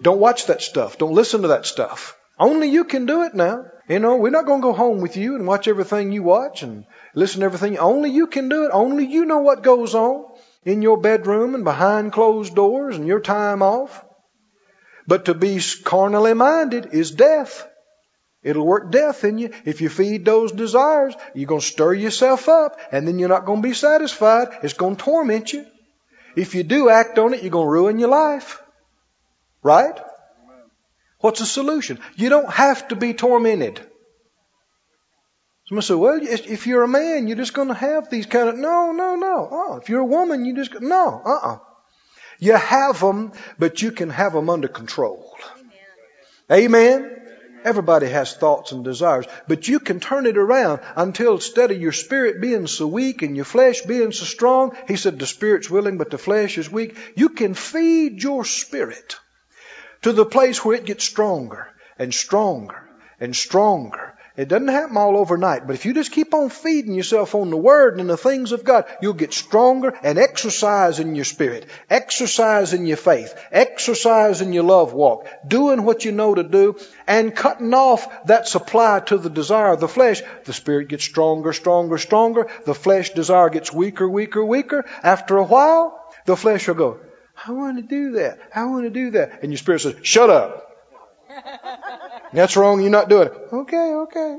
Don't 0.02 0.20
watch 0.20 0.46
that 0.46 0.62
stuff. 0.62 0.98
Don't 0.98 1.14
listen 1.14 1.42
to 1.42 1.48
that 1.48 1.66
stuff. 1.66 2.16
Only 2.38 2.68
you 2.68 2.84
can 2.84 3.06
do 3.06 3.22
it 3.22 3.34
now. 3.34 3.66
You 3.88 3.98
know, 3.98 4.16
we're 4.16 4.30
not 4.30 4.46
going 4.46 4.60
to 4.60 4.68
go 4.68 4.72
home 4.72 5.00
with 5.00 5.16
you 5.16 5.34
and 5.34 5.46
watch 5.46 5.68
everything 5.68 6.12
you 6.12 6.22
watch 6.22 6.62
and 6.62 6.84
listen 7.14 7.40
to 7.40 7.46
everything. 7.46 7.78
Only 7.78 8.10
you 8.10 8.26
can 8.26 8.48
do 8.48 8.64
it. 8.64 8.70
Only 8.72 9.06
you 9.06 9.24
know 9.24 9.38
what 9.38 9.62
goes 9.62 9.94
on 9.94 10.24
in 10.64 10.82
your 10.82 10.96
bedroom 10.96 11.54
and 11.54 11.64
behind 11.64 12.12
closed 12.12 12.54
doors 12.54 12.96
and 12.96 13.06
your 13.06 13.20
time 13.20 13.62
off. 13.62 14.04
But 15.06 15.26
to 15.26 15.34
be 15.34 15.60
carnally 15.84 16.34
minded 16.34 16.94
is 16.94 17.10
death. 17.10 17.68
It'll 18.42 18.66
work 18.66 18.90
death 18.90 19.24
in 19.24 19.38
you. 19.38 19.50
If 19.64 19.80
you 19.80 19.88
feed 19.88 20.24
those 20.24 20.50
desires, 20.52 21.14
you're 21.34 21.46
going 21.46 21.60
to 21.60 21.66
stir 21.66 21.94
yourself 21.94 22.48
up 22.48 22.78
and 22.90 23.06
then 23.06 23.18
you're 23.18 23.28
not 23.28 23.46
going 23.46 23.62
to 23.62 23.68
be 23.68 23.74
satisfied. 23.74 24.48
It's 24.62 24.72
going 24.72 24.96
to 24.96 25.02
torment 25.02 25.52
you. 25.52 25.64
If 26.34 26.54
you 26.54 26.62
do 26.64 26.88
act 26.88 27.18
on 27.18 27.34
it, 27.34 27.42
you're 27.42 27.50
going 27.50 27.66
to 27.66 27.72
ruin 27.72 27.98
your 27.98 28.08
life. 28.08 28.60
Right? 29.62 29.96
What's 31.20 31.38
the 31.38 31.46
solution? 31.46 32.00
You 32.16 32.30
don't 32.30 32.50
have 32.50 32.88
to 32.88 32.96
be 32.96 33.14
tormented. 33.14 33.80
Somebody 35.66 35.86
said, 35.86 35.96
well, 35.96 36.18
if 36.20 36.66
you're 36.66 36.82
a 36.82 36.88
man, 36.88 37.28
you're 37.28 37.36
just 37.36 37.54
going 37.54 37.68
to 37.68 37.74
have 37.74 38.10
these 38.10 38.26
kind 38.26 38.48
of, 38.48 38.56
no, 38.56 38.90
no, 38.90 39.14
no. 39.14 39.48
Oh, 39.50 39.78
if 39.80 39.88
you're 39.88 40.00
a 40.00 40.04
woman, 40.04 40.44
you 40.44 40.56
just, 40.56 40.80
no, 40.80 41.22
uh-uh. 41.24 41.58
You 42.40 42.56
have 42.56 42.98
them, 42.98 43.32
but 43.56 43.80
you 43.80 43.92
can 43.92 44.10
have 44.10 44.32
them 44.32 44.50
under 44.50 44.66
control. 44.66 45.32
Amen. 46.50 47.00
Amen. 47.00 47.21
Everybody 47.64 48.08
has 48.08 48.34
thoughts 48.34 48.72
and 48.72 48.84
desires, 48.84 49.26
but 49.46 49.68
you 49.68 49.80
can 49.80 50.00
turn 50.00 50.26
it 50.26 50.36
around 50.36 50.80
until 50.96 51.34
instead 51.34 51.70
of 51.70 51.80
your 51.80 51.92
spirit 51.92 52.40
being 52.40 52.66
so 52.66 52.86
weak 52.86 53.22
and 53.22 53.36
your 53.36 53.44
flesh 53.44 53.82
being 53.82 54.12
so 54.12 54.24
strong, 54.24 54.76
he 54.88 54.96
said 54.96 55.18
the 55.18 55.26
spirit's 55.26 55.70
willing, 55.70 55.98
but 55.98 56.10
the 56.10 56.18
flesh 56.18 56.58
is 56.58 56.70
weak. 56.70 56.96
You 57.14 57.28
can 57.28 57.54
feed 57.54 58.22
your 58.22 58.44
spirit 58.44 59.16
to 60.02 60.12
the 60.12 60.26
place 60.26 60.64
where 60.64 60.76
it 60.76 60.84
gets 60.84 61.04
stronger 61.04 61.68
and 61.98 62.12
stronger 62.12 62.88
and 63.20 63.34
stronger 63.36 64.11
it 64.36 64.48
doesn't 64.48 64.68
happen 64.68 64.96
all 64.96 65.18
overnight, 65.18 65.66
but 65.66 65.74
if 65.74 65.84
you 65.84 65.92
just 65.92 66.10
keep 66.10 66.32
on 66.32 66.48
feeding 66.48 66.94
yourself 66.94 67.34
on 67.34 67.50
the 67.50 67.56
Word 67.56 68.00
and 68.00 68.08
the 68.08 68.16
things 68.16 68.52
of 68.52 68.64
God, 68.64 68.86
you'll 69.02 69.12
get 69.12 69.34
stronger 69.34 69.92
and 70.02 70.18
exercise 70.18 71.00
in 71.00 71.14
your 71.14 71.26
spirit, 71.26 71.66
exercise 71.90 72.72
in 72.72 72.86
your 72.86 72.96
faith, 72.96 73.34
exercise 73.50 74.40
in 74.40 74.54
your 74.54 74.62
love 74.62 74.94
walk, 74.94 75.26
doing 75.46 75.84
what 75.84 76.06
you 76.06 76.12
know 76.12 76.34
to 76.34 76.42
do, 76.42 76.76
and 77.06 77.36
cutting 77.36 77.74
off 77.74 78.26
that 78.26 78.48
supply 78.48 79.00
to 79.00 79.18
the 79.18 79.28
desire 79.28 79.74
of 79.74 79.80
the 79.80 79.88
flesh. 79.88 80.22
The 80.44 80.54
spirit 80.54 80.88
gets 80.88 81.04
stronger, 81.04 81.52
stronger, 81.52 81.98
stronger. 81.98 82.48
The 82.64 82.74
flesh 82.74 83.10
desire 83.10 83.50
gets 83.50 83.70
weaker, 83.70 84.08
weaker, 84.08 84.42
weaker. 84.42 84.86
After 85.02 85.36
a 85.36 85.44
while, 85.44 86.02
the 86.24 86.36
flesh 86.36 86.68
will 86.68 86.74
go, 86.74 87.00
I 87.46 87.52
want 87.52 87.76
to 87.76 87.82
do 87.82 88.12
that. 88.12 88.38
I 88.54 88.64
want 88.64 88.84
to 88.84 88.90
do 88.90 89.10
that. 89.12 89.42
And 89.42 89.52
your 89.52 89.58
spirit 89.58 89.80
says, 89.80 89.96
shut 90.02 90.30
up. 90.30 90.71
That's 92.32 92.56
wrong. 92.56 92.80
You're 92.80 92.90
not 92.90 93.08
doing 93.08 93.28
it. 93.28 93.34
Okay, 93.52 93.94
okay. 93.94 94.36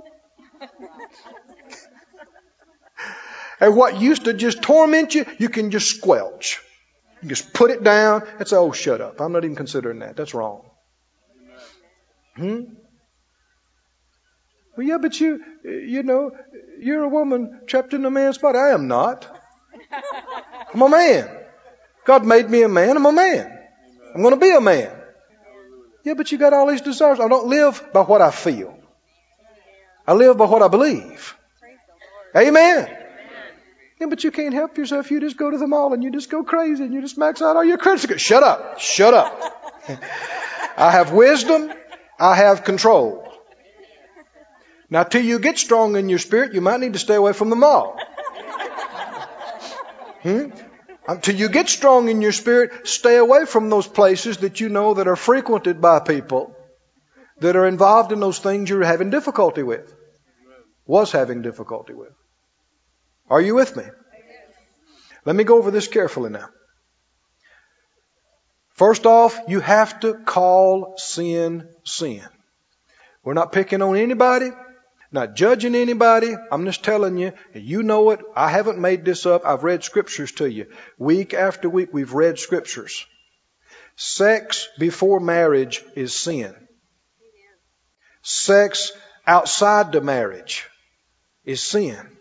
and 3.59 3.75
what 3.75 3.99
used 3.99 4.25
to 4.25 4.33
just 4.33 4.61
torment 4.61 5.15
you, 5.15 5.25
you 5.37 5.49
can 5.49 5.71
just 5.71 5.89
squelch. 5.89 6.61
You 7.21 7.29
just 7.29 7.53
put 7.53 7.71
it 7.71 7.83
down 7.83 8.27
and 8.39 8.47
say, 8.47 8.57
oh, 8.57 8.71
shut 8.71 9.01
up. 9.01 9.21
I'm 9.21 9.31
not 9.31 9.45
even 9.45 9.55
considering 9.55 9.99
that. 9.99 10.15
That's 10.15 10.33
wrong. 10.33 10.69
Hmm? 12.35 12.61
Well, 14.75 14.87
yeah, 14.87 14.97
but 14.97 15.19
you, 15.19 15.39
you 15.63 16.03
know, 16.03 16.31
you're 16.79 17.03
a 17.03 17.09
woman 17.09 17.61
trapped 17.67 17.93
in 17.93 18.03
a 18.05 18.11
man's 18.11 18.39
body. 18.39 18.57
I 18.57 18.69
am 18.69 18.87
not. 18.87 19.27
I'm 20.73 20.81
a 20.81 20.89
man. 20.89 21.29
God 22.05 22.25
made 22.25 22.49
me 22.49 22.63
a 22.63 22.69
man. 22.69 22.97
I'm 22.97 23.05
a 23.05 23.11
man. 23.11 23.59
I'm 24.15 24.21
going 24.21 24.33
to 24.33 24.39
be 24.39 24.51
a 24.51 24.61
man. 24.61 24.91
Yeah, 26.03 26.15
but 26.15 26.31
you 26.31 26.37
got 26.37 26.53
all 26.53 26.67
these 26.67 26.81
desires. 26.81 27.19
I 27.19 27.27
don't 27.27 27.47
live 27.47 27.81
by 27.93 28.01
what 28.01 28.21
I 28.21 28.31
feel. 28.31 28.77
I 30.05 30.13
live 30.13 30.37
by 30.37 30.45
what 30.45 30.61
I 30.61 30.67
believe. 30.67 31.35
Amen. 32.35 32.97
Yeah, 33.99 34.07
but 34.07 34.23
you 34.23 34.31
can't 34.31 34.53
help 34.53 34.77
yourself. 34.77 35.11
You 35.11 35.21
just 35.21 35.37
go 35.37 35.49
to 35.49 35.57
the 35.57 35.67
mall 35.67 35.93
and 35.93 36.03
you 36.03 36.11
just 36.11 36.29
go 36.29 36.43
crazy 36.43 36.83
and 36.83 36.93
you 36.93 37.01
just 37.01 37.17
max 37.17 37.41
out 37.41 37.55
all 37.55 37.63
your 37.63 37.77
credit. 37.77 38.05
cards. 38.07 38.21
Shut 38.21 38.43
up. 38.43 38.79
Shut 38.79 39.13
up. 39.13 39.79
I 40.77 40.91
have 40.91 41.13
wisdom. 41.13 41.71
I 42.19 42.35
have 42.35 42.63
control. 42.63 43.29
Now, 44.89 45.03
till 45.03 45.23
you 45.23 45.39
get 45.39 45.57
strong 45.57 45.95
in 45.95 46.09
your 46.09 46.19
spirit, 46.19 46.53
you 46.53 46.61
might 46.61 46.79
need 46.79 46.93
to 46.93 46.99
stay 46.99 47.15
away 47.15 47.33
from 47.33 47.49
the 47.49 47.55
mall. 47.55 47.97
Hmm? 50.21 50.49
Until 51.07 51.35
you 51.35 51.49
get 51.49 51.67
strong 51.67 52.07
in 52.07 52.21
your 52.21 52.31
spirit, 52.31 52.87
stay 52.87 53.17
away 53.17 53.45
from 53.45 53.69
those 53.69 53.87
places 53.87 54.37
that 54.37 54.59
you 54.59 54.69
know 54.69 54.93
that 54.93 55.07
are 55.07 55.17
frequented 55.17 55.81
by 55.81 55.99
people 55.99 56.55
that 57.39 57.55
are 57.55 57.67
involved 57.67 58.11
in 58.11 58.19
those 58.19 58.39
things 58.39 58.69
you're 58.69 58.83
having 58.83 59.09
difficulty 59.09 59.63
with. 59.63 59.93
Was 60.85 61.11
having 61.11 61.41
difficulty 61.41 61.93
with. 61.93 62.13
Are 63.29 63.41
you 63.41 63.55
with 63.55 63.75
me? 63.75 63.83
Let 65.25 65.35
me 65.35 65.43
go 65.43 65.57
over 65.57 65.71
this 65.71 65.87
carefully 65.87 66.29
now. 66.29 66.49
First 68.71 69.05
off, 69.05 69.39
you 69.47 69.59
have 69.59 69.99
to 70.01 70.15
call 70.15 70.95
sin 70.97 71.69
sin. 71.83 72.23
We're 73.23 73.33
not 73.33 73.51
picking 73.51 73.81
on 73.81 73.95
anybody. 73.95 74.51
Not 75.13 75.35
judging 75.35 75.75
anybody. 75.75 76.35
I'm 76.51 76.65
just 76.65 76.83
telling 76.83 77.19
you, 77.19 77.33
you 77.53 77.83
know 77.83 78.09
it. 78.09 78.19
I 78.35 78.49
haven't 78.49 78.79
made 78.79 79.05
this 79.05 79.27
up. 79.27 79.45
I've 79.45 79.63
read 79.63 79.83
scriptures 79.83 80.31
to 80.33 80.49
you. 80.49 80.65
Week 80.97 81.35
after 81.35 81.69
week, 81.69 81.89
we've 81.93 82.13
read 82.13 82.39
scriptures. 82.39 83.05
Sex 83.95 84.67
before 84.79 85.19
marriage 85.19 85.83
is 85.95 86.15
sin. 86.15 86.55
Sex 88.23 88.91
outside 89.27 89.91
the 89.91 90.01
marriage 90.01 90.67
is 91.45 91.61
sin. 91.61 92.17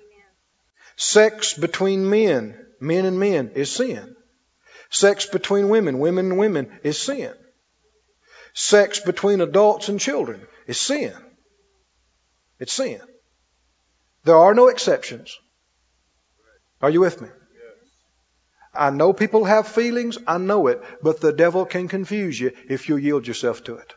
Sex 0.97 1.55
between 1.55 2.11
men, 2.11 2.67
men 2.79 3.07
and 3.07 3.19
men, 3.19 3.53
is 3.55 3.71
sin. 3.71 4.15
Sex 4.91 5.25
between 5.25 5.71
women, 5.71 5.99
women 5.99 6.33
and 6.33 6.39
women, 6.39 6.79
is 6.83 6.99
sin. 6.99 7.33
Sex 8.53 9.01
between 9.01 9.41
adults 9.41 9.89
and 9.89 9.99
children 9.99 10.47
is 10.67 10.79
sin. 10.79 11.15
It's 12.63 12.75
sin. 12.75 13.01
There 14.23 14.37
are 14.37 14.55
no 14.55 14.69
exceptions. 14.69 15.37
Are 16.81 16.91
you 16.91 17.01
with 17.01 17.21
me? 17.21 17.29
I 18.73 18.91
know 18.91 19.13
people 19.13 19.45
have 19.45 19.67
feelings, 19.67 20.17
I 20.29 20.39
know 20.39 20.69
it, 20.69 20.81
but 21.03 21.21
the 21.21 21.33
devil 21.33 21.67
can 21.67 21.89
confuse 21.89 22.39
you 22.39 22.53
if 22.69 22.89
you 22.89 22.97
yield 22.99 23.27
yourself 23.27 23.65
to 23.65 23.75
it. 23.79 23.93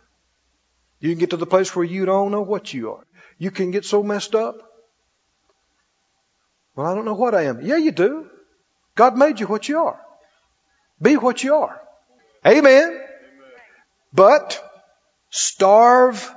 You 0.99 1.11
can 1.11 1.19
get 1.19 1.29
to 1.29 1.37
the 1.37 1.45
place 1.45 1.75
where 1.75 1.85
you 1.85 2.07
don't 2.07 2.31
know 2.31 2.41
what 2.41 2.73
you 2.73 2.93
are. 2.93 3.05
You 3.37 3.51
can 3.51 3.69
get 3.69 3.85
so 3.85 4.01
messed 4.01 4.33
up. 4.33 4.55
Well, 6.75 6.87
I 6.87 6.95
don't 6.95 7.05
know 7.05 7.13
what 7.13 7.35
I 7.35 7.43
am. 7.43 7.61
Yeah, 7.61 7.77
you 7.77 7.91
do. 7.91 8.27
God 8.95 9.15
made 9.15 9.39
you 9.39 9.45
what 9.45 9.69
you 9.69 9.79
are. 9.85 10.01
Be 10.99 11.17
what 11.17 11.43
you 11.43 11.53
are. 11.55 11.79
Amen. 12.43 12.99
But 14.11 14.59
starve 15.29 16.31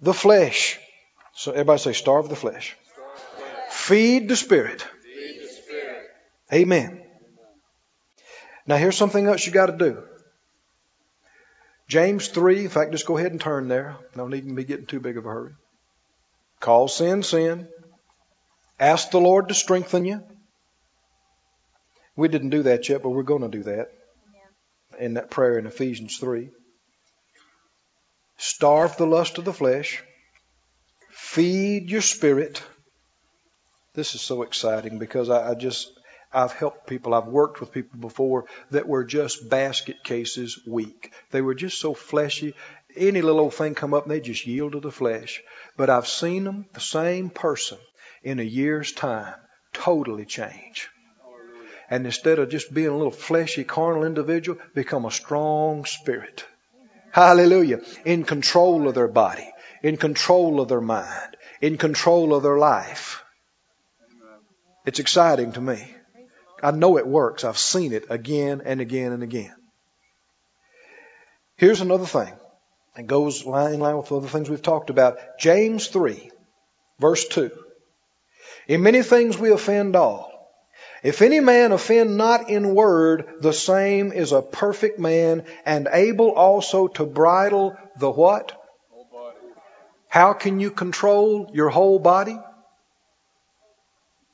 the 0.00 0.14
flesh. 0.14 0.80
So 1.34 1.52
everybody 1.52 1.80
say, 1.80 1.92
starve 1.92 2.28
the 2.28 2.36
flesh. 2.36 2.76
Feed 3.70 4.28
the 4.28 4.36
spirit. 4.36 4.86
Amen. 6.52 7.02
Now 8.66 8.76
here's 8.76 8.96
something 8.96 9.26
else 9.26 9.46
you 9.46 9.52
got 9.52 9.66
to 9.66 9.76
do. 9.76 10.02
James 11.88 12.28
3, 12.28 12.64
in 12.64 12.68
fact, 12.68 12.92
just 12.92 13.06
go 13.06 13.16
ahead 13.16 13.32
and 13.32 13.40
turn 13.40 13.68
there. 13.68 13.96
No 14.14 14.28
need 14.28 14.46
to 14.46 14.54
be 14.54 14.64
getting 14.64 14.86
too 14.86 15.00
big 15.00 15.16
of 15.16 15.26
a 15.26 15.28
hurry. 15.28 15.54
Call 16.60 16.88
sin, 16.88 17.22
sin. 17.22 17.68
Ask 18.78 19.10
the 19.10 19.20
Lord 19.20 19.48
to 19.48 19.54
strengthen 19.54 20.04
you. 20.04 20.22
We 22.16 22.28
didn't 22.28 22.50
do 22.50 22.62
that 22.64 22.88
yet, 22.88 23.02
but 23.02 23.10
we're 23.10 23.22
going 23.22 23.42
to 23.42 23.48
do 23.48 23.64
that 23.64 23.88
in 24.98 25.14
that 25.14 25.30
prayer 25.30 25.58
in 25.58 25.66
Ephesians 25.66 26.18
3. 26.18 26.50
Starve 28.36 28.96
the 28.96 29.06
lust 29.06 29.38
of 29.38 29.44
the 29.44 29.52
flesh. 29.52 30.02
Feed 31.20 31.90
your 31.90 32.00
spirit. 32.00 32.60
This 33.94 34.16
is 34.16 34.20
so 34.20 34.42
exciting 34.42 34.98
because 34.98 35.30
I, 35.30 35.50
I 35.50 35.54
just, 35.54 35.88
I've 36.32 36.54
helped 36.54 36.88
people, 36.88 37.14
I've 37.14 37.28
worked 37.28 37.60
with 37.60 37.70
people 37.70 38.00
before 38.00 38.46
that 38.72 38.88
were 38.88 39.04
just 39.04 39.48
basket 39.48 40.02
cases 40.02 40.58
weak. 40.66 41.12
They 41.30 41.40
were 41.40 41.54
just 41.54 41.78
so 41.78 41.94
fleshy. 41.94 42.54
Any 42.96 43.22
little 43.22 43.38
old 43.38 43.54
thing 43.54 43.76
come 43.76 43.94
up 43.94 44.04
and 44.04 44.10
they 44.10 44.20
just 44.20 44.44
yield 44.44 44.72
to 44.72 44.80
the 44.80 44.90
flesh. 44.90 45.40
But 45.76 45.88
I've 45.88 46.08
seen 46.08 46.42
them, 46.42 46.66
the 46.72 46.80
same 46.80 47.30
person, 47.30 47.78
in 48.24 48.40
a 48.40 48.42
year's 48.42 48.90
time, 48.90 49.34
totally 49.72 50.24
change. 50.24 50.88
And 51.88 52.06
instead 52.06 52.40
of 52.40 52.48
just 52.48 52.74
being 52.74 52.88
a 52.88 52.96
little 52.96 53.12
fleshy, 53.12 53.62
carnal 53.62 54.04
individual, 54.04 54.58
become 54.74 55.04
a 55.04 55.12
strong 55.12 55.84
spirit. 55.84 56.44
Hallelujah. 57.12 57.82
In 58.04 58.24
control 58.24 58.88
of 58.88 58.94
their 58.94 59.06
body, 59.06 59.48
in 59.82 59.96
control 59.96 60.60
of 60.60 60.68
their 60.68 60.80
mind, 60.80 61.36
in 61.60 61.78
control 61.78 62.34
of 62.34 62.42
their 62.42 62.58
life. 62.58 63.22
It's 64.86 64.98
exciting 64.98 65.52
to 65.52 65.60
me. 65.60 65.94
I 66.62 66.70
know 66.72 66.98
it 66.98 67.06
works. 67.06 67.44
I've 67.44 67.58
seen 67.58 67.92
it 67.92 68.04
again 68.10 68.62
and 68.64 68.80
again 68.80 69.12
and 69.12 69.22
again. 69.22 69.54
Here's 71.56 71.80
another 71.80 72.06
thing. 72.06 72.32
It 72.96 73.06
goes 73.06 73.46
line 73.46 73.74
in 73.74 73.80
line 73.80 73.96
with 73.96 74.12
other 74.12 74.28
things 74.28 74.50
we've 74.50 74.62
talked 74.62 74.90
about. 74.90 75.18
James 75.38 75.86
3, 75.86 76.30
verse 76.98 77.28
2. 77.28 77.50
In 78.68 78.82
many 78.82 79.02
things 79.02 79.38
we 79.38 79.52
offend 79.52 79.96
all. 79.96 80.30
If 81.02 81.22
any 81.22 81.40
man 81.40 81.72
offend 81.72 82.16
not 82.16 82.50
in 82.50 82.74
word, 82.74 83.36
the 83.40 83.52
same 83.52 84.12
is 84.12 84.32
a 84.32 84.42
perfect 84.42 84.98
man 84.98 85.44
and 85.64 85.88
able 85.90 86.32
also 86.32 86.88
to 86.88 87.06
bridle 87.06 87.76
the 87.98 88.10
what? 88.10 88.59
How 90.10 90.32
can 90.32 90.58
you 90.58 90.72
control 90.72 91.52
your 91.54 91.68
whole 91.68 92.00
body? 92.00 92.36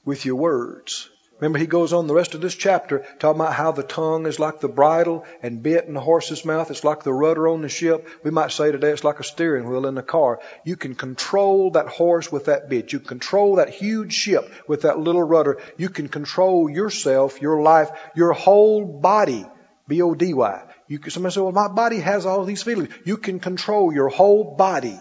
With 0.07 0.24
your 0.24 0.37
words. 0.37 1.11
Remember, 1.39 1.59
he 1.59 1.66
goes 1.66 1.93
on 1.93 2.07
the 2.07 2.14
rest 2.14 2.35
of 2.35 2.41
this 2.41 2.55
chapter 2.55 3.05
talking 3.18 3.43
about 3.43 3.53
how 3.53 3.72
the 3.72 3.83
tongue 3.83 4.24
is 4.24 4.41
like 4.41 4.61
the 4.61 4.68
bridle 4.68 5.27
and 5.43 5.62
bit 5.62 5.85
in 5.85 5.93
the 5.93 6.01
horse's 6.01 6.47
mouth. 6.47 6.70
It's 6.70 6.83
like 6.83 7.03
the 7.03 7.12
rudder 7.12 7.47
on 7.49 7.61
the 7.61 7.68
ship. 7.68 8.09
We 8.24 8.31
might 8.31 8.53
say 8.53 8.72
today 8.72 8.89
it's 8.89 9.05
like 9.05 9.20
a 9.20 9.24
steering 9.24 9.68
wheel 9.68 9.87
in 9.87 9.97
the 9.97 10.03
car. 10.03 10.41
You 10.64 10.77
can 10.77 10.95
control 10.95 11.72
that 11.72 11.89
horse 11.89 12.33
with 12.33 12.47
that 12.47 12.70
bit. 12.70 12.95
You 12.95 13.01
control 13.01 13.57
that 13.57 13.68
huge 13.68 14.14
ship 14.14 14.51
with 14.66 14.83
that 14.83 14.99
little 14.99 15.22
rudder. 15.22 15.59
You 15.77 15.91
can 15.91 16.09
control 16.09 16.70
yourself, 16.70 17.43
your 17.43 17.61
life, 17.61 17.91
your 18.14 18.33
whole 18.33 18.87
body. 18.87 19.45
B-O-D-Y. 19.89 20.62
You 20.89 20.99
can, 21.01 21.11
somebody 21.11 21.35
say, 21.35 21.43
well, 21.43 21.53
my 21.53 21.68
body 21.68 22.01
has 22.01 22.24
all 22.24 22.47
these 22.47 22.62
feelings. 22.62 22.95
You 23.05 23.18
can 23.18 23.41
control 23.41 23.93
your 23.93 24.09
whole 24.09 24.57
body 24.57 24.99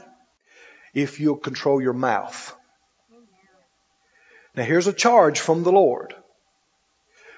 if 0.95 1.19
you'll 1.19 1.35
control 1.35 1.81
your 1.81 1.93
mouth. 1.93 2.55
Now 4.55 4.63
here's 4.63 4.87
a 4.87 4.93
charge 4.93 5.39
from 5.39 5.63
the 5.63 5.71
Lord. 5.71 6.15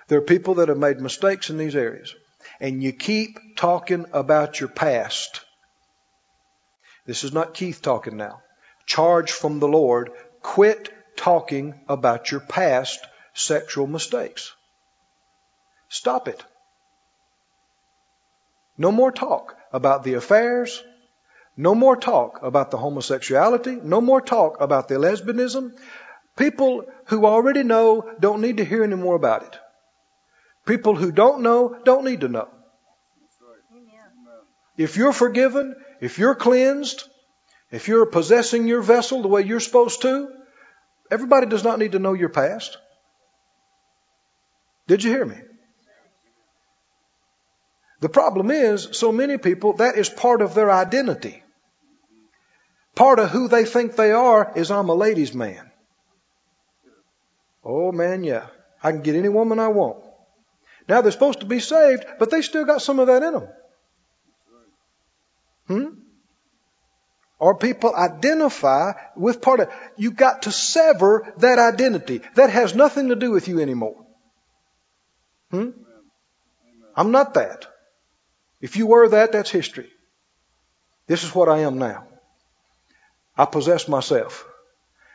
There 0.08 0.20
are 0.20 0.34
people 0.34 0.56
that 0.56 0.70
have 0.70 0.78
made 0.78 1.02
mistakes 1.02 1.50
in 1.50 1.58
these 1.58 1.76
areas. 1.76 2.16
And 2.62 2.82
you 2.82 2.94
keep 2.94 3.58
talking 3.58 4.06
about 4.14 4.60
your 4.60 4.70
past. 4.70 5.42
This 7.06 7.24
is 7.24 7.34
not 7.34 7.54
Keith 7.54 7.82
talking 7.82 8.16
now. 8.16 8.42
Charge 8.86 9.32
from 9.32 9.60
the 9.60 9.68
Lord. 9.68 10.12
Quit 10.42 10.90
talking 11.18 11.74
about 11.90 12.32
your 12.32 12.40
past 12.40 13.00
sexual 13.34 13.88
mistakes. 13.88 14.54
Stop 15.90 16.28
it. 16.28 16.44
No 18.78 18.92
more 18.92 19.12
talk 19.12 19.56
about 19.74 20.04
the 20.04 20.14
affairs. 20.14 20.84
No 21.58 21.74
more 21.74 21.96
talk 21.96 22.40
about 22.44 22.70
the 22.70 22.78
homosexuality. 22.78 23.80
No 23.82 24.00
more 24.00 24.22
talk 24.22 24.62
about 24.62 24.88
the 24.88 24.96
lesbianism. 24.96 25.72
People 26.38 26.86
who 27.06 27.26
already 27.26 27.64
know 27.64 28.12
don't 28.20 28.42
need 28.42 28.58
to 28.58 28.66
hear 28.66 28.84
any 28.84 28.96
more 28.96 29.16
about 29.16 29.42
it. 29.42 29.58
People 30.68 30.96
who 30.96 31.12
don't 31.12 31.42
know 31.42 31.76
don't 31.84 32.06
need 32.06 32.22
to 32.22 32.28
know. 32.28 32.48
If 34.78 34.96
you're 34.98 35.14
forgiven, 35.14 35.76
if 36.00 36.20
you're 36.20 36.36
cleansed, 36.36 37.04
if 37.72 37.88
you're 37.88 38.06
possessing 38.06 38.68
your 38.68 38.84
vessel 38.84 39.24
the 39.24 39.28
way 39.28 39.42
you're 39.42 39.60
supposed 39.60 40.04
to, 40.04 40.30
everybody 41.10 41.48
does 41.48 41.64
not 41.64 41.80
need 41.80 41.94
to 41.94 42.00
know 42.00 42.14
your 42.14 42.30
past. 42.30 42.78
Did 44.88 45.04
you 45.04 45.10
hear 45.10 45.26
me? 45.26 45.38
The 48.00 48.10
problem 48.10 48.52
is, 48.52 48.90
so 48.92 49.12
many 49.12 49.40
people, 49.40 49.74
that 49.78 49.98
is 49.98 50.08
part 50.08 50.44
of 50.44 50.54
their 50.54 50.72
identity. 50.72 51.44
Part 52.98 53.20
of 53.20 53.30
who 53.30 53.48
they 53.48 53.64
think 53.64 53.96
they 53.96 54.12
are 54.12 54.54
is 54.56 54.72
I'm 54.72 54.90
a 54.90 54.96
ladies' 54.96 55.36
man. 55.36 55.70
Oh 57.64 57.92
man, 57.92 58.24
yeah. 58.24 58.48
I 58.82 58.92
can 58.92 59.04
get 59.04 59.16
any 59.16 59.30
woman 59.30 59.60
I 59.60 59.68
want. 59.68 60.04
Now 60.90 61.02
they're 61.02 61.12
supposed 61.12 61.42
to 61.42 61.46
be 61.46 61.60
saved, 61.60 62.06
but 62.18 62.32
they 62.32 62.42
still 62.42 62.66
got 62.66 62.82
some 62.82 62.98
of 62.98 63.06
that 63.06 63.22
in 63.22 63.34
them. 63.34 63.48
Hmm? 65.68 65.88
Or 67.38 67.54
people 67.56 67.94
identify 67.94 68.94
with 69.16 69.42
part 69.42 69.60
of, 69.60 69.70
you 69.96 70.10
got 70.10 70.44
to 70.44 70.52
sever 70.52 71.32
that 71.38 71.60
identity. 71.60 72.22
That 72.34 72.50
has 72.50 72.74
nothing 72.74 73.10
to 73.10 73.16
do 73.16 73.30
with 73.30 73.48
you 73.48 73.60
anymore. 73.60 74.08
Hmm? 75.52 75.70
I'm 76.96 77.12
not 77.12 77.36
that. 77.36 77.68
If 78.60 78.76
you 78.76 78.88
were 78.88 79.10
that, 79.10 79.34
that's 79.34 79.52
history. 79.52 79.92
This 81.06 81.24
is 81.24 81.36
what 81.36 81.48
I 81.48 81.60
am 81.60 81.78
now. 81.78 82.08
I 83.38 83.46
possess 83.46 83.88
myself 83.88 84.46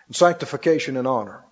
in 0.08 0.14
sanctification 0.14 0.96
and 0.96 1.08
honor. 1.08 1.44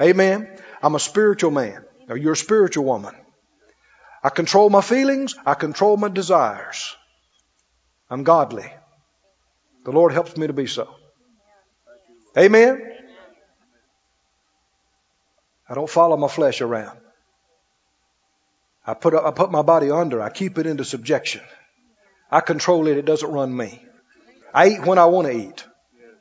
Amen. 0.00 0.48
I'm 0.82 0.94
a 0.94 1.00
spiritual 1.00 1.50
man. 1.50 1.84
Or 2.08 2.16
you're 2.16 2.32
a 2.32 2.36
spiritual 2.36 2.84
woman. 2.84 3.14
I 4.22 4.30
control 4.30 4.70
my 4.70 4.80
feelings. 4.80 5.34
I 5.44 5.54
control 5.54 5.96
my 5.96 6.08
desires. 6.08 6.94
I'm 8.10 8.22
godly. 8.22 8.72
The 9.84 9.92
Lord 9.92 10.12
helps 10.12 10.36
me 10.36 10.46
to 10.46 10.52
be 10.52 10.66
so. 10.66 10.88
Amen. 12.36 12.82
I 15.68 15.74
don't 15.74 15.90
follow 15.90 16.16
my 16.16 16.28
flesh 16.28 16.60
around. 16.60 16.98
I 18.86 18.94
put, 18.94 19.14
I 19.14 19.30
put 19.32 19.50
my 19.50 19.62
body 19.62 19.90
under. 19.90 20.22
I 20.22 20.30
keep 20.30 20.58
it 20.58 20.66
into 20.66 20.84
subjection. 20.84 21.42
I 22.30 22.40
control 22.40 22.86
it. 22.86 22.98
It 22.98 23.04
doesn't 23.04 23.30
run 23.30 23.56
me. 23.56 23.82
I 24.54 24.68
eat 24.68 24.86
when 24.86 24.98
I 24.98 25.06
want 25.06 25.26
to 25.26 25.32
eat. 25.32 25.64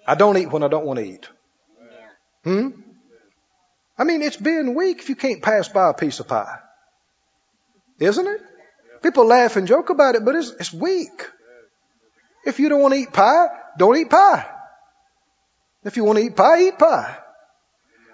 I 0.07 0.15
don't 0.15 0.37
eat 0.37 0.51
when 0.51 0.63
I 0.63 0.67
don't 0.67 0.85
want 0.85 0.99
to 0.99 1.05
eat. 1.05 1.29
Hmm? 2.43 2.69
I 3.97 4.03
mean, 4.03 4.21
it's 4.21 4.37
being 4.37 4.75
weak 4.75 4.99
if 4.99 5.09
you 5.09 5.15
can't 5.15 5.41
pass 5.41 5.67
by 5.69 5.89
a 5.89 5.93
piece 5.93 6.19
of 6.19 6.27
pie. 6.27 6.59
Isn't 7.99 8.27
it? 8.27 8.41
People 9.01 9.25
laugh 9.25 9.55
and 9.55 9.67
joke 9.67 9.89
about 9.89 10.15
it, 10.15 10.25
but 10.25 10.35
it's, 10.35 10.51
it's 10.51 10.73
weak. 10.73 11.29
If 12.45 12.59
you 12.59 12.69
don't 12.69 12.81
want 12.81 12.93
to 12.93 12.99
eat 12.99 13.13
pie, 13.13 13.47
don't 13.77 13.97
eat 13.97 14.09
pie. 14.09 14.45
If 15.83 15.97
you 15.97 16.03
want 16.03 16.19
to 16.19 16.25
eat 16.25 16.35
pie, 16.35 16.67
eat 16.67 16.77
pie. 16.77 17.17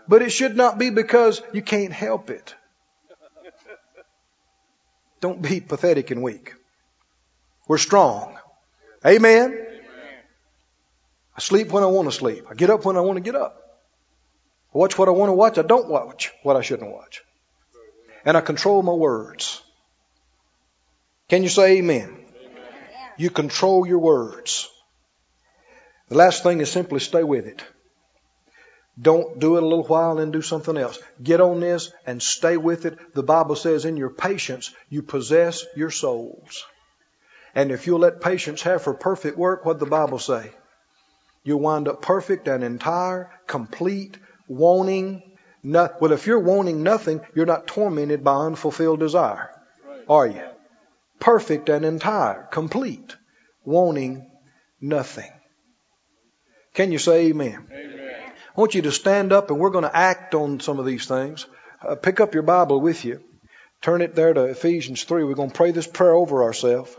But 0.08 0.22
it 0.22 0.32
should 0.32 0.56
not 0.56 0.78
be 0.78 0.90
because 0.90 1.42
you 1.54 1.62
can't 1.62 1.94
help 1.94 2.30
it. 2.30 2.56
Don't 5.20 5.42
be 5.42 5.62
pathetic 5.62 6.12
and 6.12 6.22
weak. 6.24 6.54
We're 7.68 7.78
strong. 7.78 8.38
Amen. 9.06 9.71
Sleep 11.42 11.72
when 11.72 11.82
I 11.82 11.88
want 11.88 12.08
to 12.08 12.16
sleep. 12.16 12.46
I 12.52 12.54
get 12.54 12.70
up 12.70 12.86
when 12.86 12.98
I 12.98 13.02
want 13.02 13.18
to 13.18 13.22
get 13.22 13.34
up. 13.34 13.80
I 14.76 14.78
watch 14.78 14.96
what 14.96 15.08
I 15.08 15.12
want 15.12 15.30
to 15.30 15.34
watch. 15.34 15.58
I 15.58 15.64
don't 15.64 15.90
watch 15.90 16.32
what 16.44 16.56
I 16.56 16.62
shouldn't 16.62 16.92
watch. 16.92 17.24
And 18.24 18.38
I 18.38 18.42
control 18.42 18.84
my 18.84 18.94
words. 18.94 19.60
Can 21.30 21.42
you 21.42 21.50
say 21.50 21.80
amen? 21.80 22.10
amen? 22.10 22.20
You 23.18 23.32
control 23.32 23.88
your 23.88 23.98
words. 23.98 24.70
The 26.10 26.16
last 26.16 26.44
thing 26.44 26.62
is 26.62 26.72
simply 26.72 27.00
stay 27.00 27.24
with 27.24 27.48
it. 27.48 27.66
Don't 29.02 29.40
do 29.40 29.58
it 29.58 29.64
a 29.64 29.66
little 29.66 29.86
while 29.86 30.20
and 30.20 30.32
do 30.32 30.44
something 30.44 30.78
else. 30.78 31.00
Get 31.24 31.42
on 31.42 31.60
this 31.60 31.92
and 32.06 32.22
stay 32.22 32.56
with 32.56 32.86
it. 32.86 33.16
The 33.16 33.24
Bible 33.24 33.56
says 33.56 33.86
in 33.86 33.98
your 33.98 34.12
patience 34.12 34.72
you 34.90 35.02
possess 35.02 35.66
your 35.76 35.90
souls. 35.90 36.66
And 37.56 37.72
if 37.72 37.88
you'll 37.88 38.02
let 38.02 38.22
patience 38.22 38.62
have 38.62 38.84
her 38.84 38.94
perfect 38.94 39.40
work, 39.40 39.66
what 39.66 39.80
the 39.80 39.88
Bible 39.88 40.20
say? 40.20 40.52
You'll 41.44 41.60
wind 41.60 41.88
up 41.88 42.02
perfect 42.02 42.48
and 42.48 42.64
entire, 42.64 43.32
complete, 43.48 44.18
wanting. 44.48 45.24
No, 45.64 45.90
well, 46.00 46.12
if 46.12 46.28
you're 46.28 46.40
wanting 46.40 46.84
nothing, 46.84 47.22
you're 47.36 47.46
not 47.46 47.68
tormented 47.68 48.24
by 48.24 48.46
unfulfilled 48.46 49.00
desire, 49.00 49.50
are 50.08 50.28
you? 50.28 50.44
Perfect 51.20 51.70
and 51.70 51.86
entire, 51.86 52.48
complete, 52.52 53.16
wanting 53.64 54.30
nothing. 54.80 55.32
Can 56.74 56.92
you 56.92 57.00
say 57.00 57.28
amen? 57.28 57.68
Amen. 57.72 58.32
I 58.56 58.60
want 58.60 58.76
you 58.76 58.82
to 58.84 58.92
stand 58.92 59.32
up 59.32 59.50
and 59.50 59.60
we're 59.60 59.70
going 59.70 59.84
to 59.84 59.96
act 59.96 60.36
on 60.36 60.60
some 60.60 60.80
of 60.80 60.86
these 60.86 61.06
things. 61.06 61.46
Uh, 61.88 61.96
pick 61.96 62.20
up 62.20 62.34
your 62.34 62.44
Bible 62.44 62.80
with 62.82 63.06
you. 63.06 63.22
Turn 63.82 64.02
it 64.02 64.14
there 64.14 64.34
to 64.34 64.44
Ephesians 64.46 65.04
3. 65.04 65.24
We're 65.24 65.34
going 65.34 65.50
to 65.50 65.56
pray 65.56 65.72
this 65.72 65.88
prayer 65.88 66.14
over 66.14 66.44
ourselves. 66.44 66.96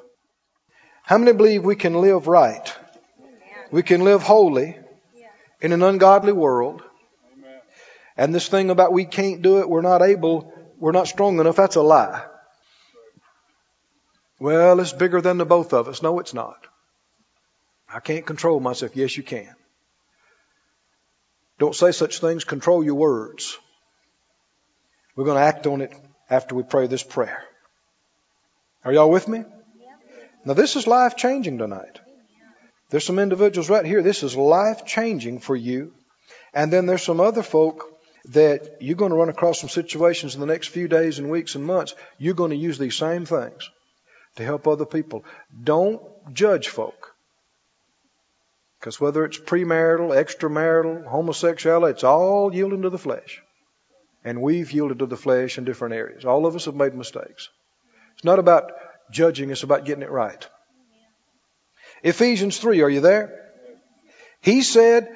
How 1.04 1.18
many 1.18 1.32
believe 1.32 1.64
we 1.64 1.76
can 1.76 2.00
live 2.00 2.26
right? 2.26 2.74
We 3.72 3.82
can 3.82 4.02
live 4.02 4.22
holy 4.22 4.78
in 5.62 5.72
an 5.72 5.82
ungodly 5.82 6.32
world. 6.32 6.82
And 8.16 8.34
this 8.34 8.46
thing 8.48 8.68
about 8.68 8.92
we 8.92 9.06
can't 9.06 9.40
do 9.40 9.60
it, 9.60 9.68
we're 9.68 9.80
not 9.80 10.02
able, 10.02 10.52
we're 10.78 10.92
not 10.92 11.08
strong 11.08 11.40
enough, 11.40 11.56
that's 11.56 11.76
a 11.76 11.82
lie. 11.82 12.26
Well, 14.38 14.78
it's 14.80 14.92
bigger 14.92 15.22
than 15.22 15.38
the 15.38 15.46
both 15.46 15.72
of 15.72 15.88
us. 15.88 16.02
No, 16.02 16.18
it's 16.18 16.34
not. 16.34 16.66
I 17.88 18.00
can't 18.00 18.26
control 18.26 18.60
myself. 18.60 18.94
Yes, 18.94 19.16
you 19.16 19.22
can. 19.22 19.54
Don't 21.58 21.74
say 21.74 21.92
such 21.92 22.18
things. 22.18 22.44
Control 22.44 22.84
your 22.84 22.96
words. 22.96 23.56
We're 25.14 25.24
going 25.24 25.36
to 25.36 25.44
act 25.44 25.66
on 25.66 25.80
it 25.80 25.94
after 26.28 26.54
we 26.54 26.62
pray 26.62 26.88
this 26.88 27.02
prayer. 27.02 27.42
Are 28.84 28.92
y'all 28.92 29.10
with 29.10 29.28
me? 29.28 29.44
Now, 30.44 30.54
this 30.54 30.74
is 30.74 30.86
life 30.86 31.16
changing 31.16 31.58
tonight. 31.58 32.00
There's 32.92 33.06
some 33.06 33.18
individuals 33.18 33.70
right 33.70 33.86
here. 33.86 34.02
This 34.02 34.22
is 34.22 34.36
life 34.36 34.84
changing 34.84 35.38
for 35.38 35.56
you. 35.56 35.94
And 36.52 36.70
then 36.70 36.84
there's 36.84 37.02
some 37.02 37.22
other 37.22 37.42
folk 37.42 37.88
that 38.26 38.76
you're 38.82 38.96
going 38.96 39.12
to 39.12 39.16
run 39.16 39.30
across 39.30 39.60
some 39.60 39.70
situations 39.70 40.34
in 40.34 40.42
the 40.42 40.46
next 40.46 40.68
few 40.68 40.88
days 40.88 41.18
and 41.18 41.30
weeks 41.30 41.54
and 41.54 41.64
months. 41.64 41.94
You're 42.18 42.34
going 42.34 42.50
to 42.50 42.56
use 42.56 42.76
these 42.76 42.94
same 42.94 43.24
things 43.24 43.70
to 44.36 44.44
help 44.44 44.68
other 44.68 44.84
people. 44.84 45.24
Don't 45.64 46.02
judge 46.34 46.68
folk. 46.68 47.14
Because 48.78 49.00
whether 49.00 49.24
it's 49.24 49.38
premarital, 49.38 50.10
extramarital, 50.10 51.06
homosexuality, 51.06 51.92
it's 51.92 52.04
all 52.04 52.54
yielding 52.54 52.82
to 52.82 52.90
the 52.90 52.98
flesh. 52.98 53.40
And 54.22 54.42
we've 54.42 54.70
yielded 54.70 54.98
to 54.98 55.06
the 55.06 55.16
flesh 55.16 55.56
in 55.56 55.64
different 55.64 55.94
areas. 55.94 56.26
All 56.26 56.44
of 56.44 56.54
us 56.56 56.66
have 56.66 56.74
made 56.74 56.94
mistakes. 56.94 57.48
It's 58.16 58.24
not 58.24 58.38
about 58.38 58.72
judging, 59.10 59.48
it's 59.48 59.62
about 59.62 59.86
getting 59.86 60.02
it 60.02 60.10
right. 60.10 60.46
Ephesians 62.02 62.58
3, 62.58 62.82
are 62.82 62.90
you 62.90 63.00
there? 63.00 63.50
He 64.40 64.62
said, 64.62 65.08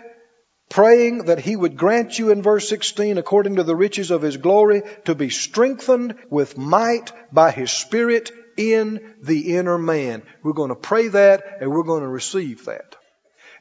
praying 0.68 1.24
that 1.24 1.40
he 1.40 1.56
would 1.56 1.76
grant 1.76 2.18
you 2.18 2.30
in 2.30 2.42
verse 2.42 2.68
16, 2.68 3.18
according 3.18 3.56
to 3.56 3.64
the 3.64 3.76
riches 3.76 4.10
of 4.10 4.22
his 4.22 4.36
glory, 4.36 4.82
to 5.04 5.14
be 5.14 5.30
strengthened 5.30 6.14
with 6.30 6.56
might 6.56 7.12
by 7.32 7.50
his 7.50 7.70
Spirit 7.70 8.30
in 8.56 9.14
the 9.22 9.56
inner 9.56 9.78
man. 9.78 10.22
We're 10.42 10.52
going 10.52 10.70
to 10.70 10.76
pray 10.76 11.08
that 11.08 11.58
and 11.60 11.70
we're 11.70 11.82
going 11.82 12.02
to 12.02 12.08
receive 12.08 12.66
that. 12.66 12.96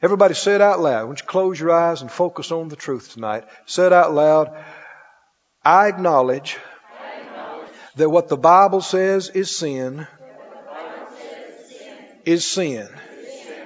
Everybody 0.02 0.34
say 0.34 0.54
it 0.54 0.60
out 0.60 0.80
loud. 0.80 1.06
Won't 1.06 1.20
you 1.20 1.26
close 1.26 1.58
your 1.58 1.72
eyes 1.72 2.02
and 2.02 2.10
focus 2.10 2.52
on 2.52 2.68
the 2.68 2.76
truth 2.76 3.12
tonight? 3.12 3.44
Say 3.64 3.86
it 3.86 3.92
out 3.92 4.12
loud. 4.14 4.64
I 5.64 5.88
acknowledge, 5.88 6.58
that 7.96 8.10
what 8.10 8.28
the 8.28 8.36
Bible 8.36 8.82
says 8.82 9.30
is 9.30 9.56
sin, 9.56 9.96
that 9.96 10.08
what 10.20 10.50
the 10.50 10.70
Bible 10.70 11.16
says 11.16 11.70
is 11.70 11.78
sin. 11.78 11.96
is 12.26 12.46
sin. 12.46 12.88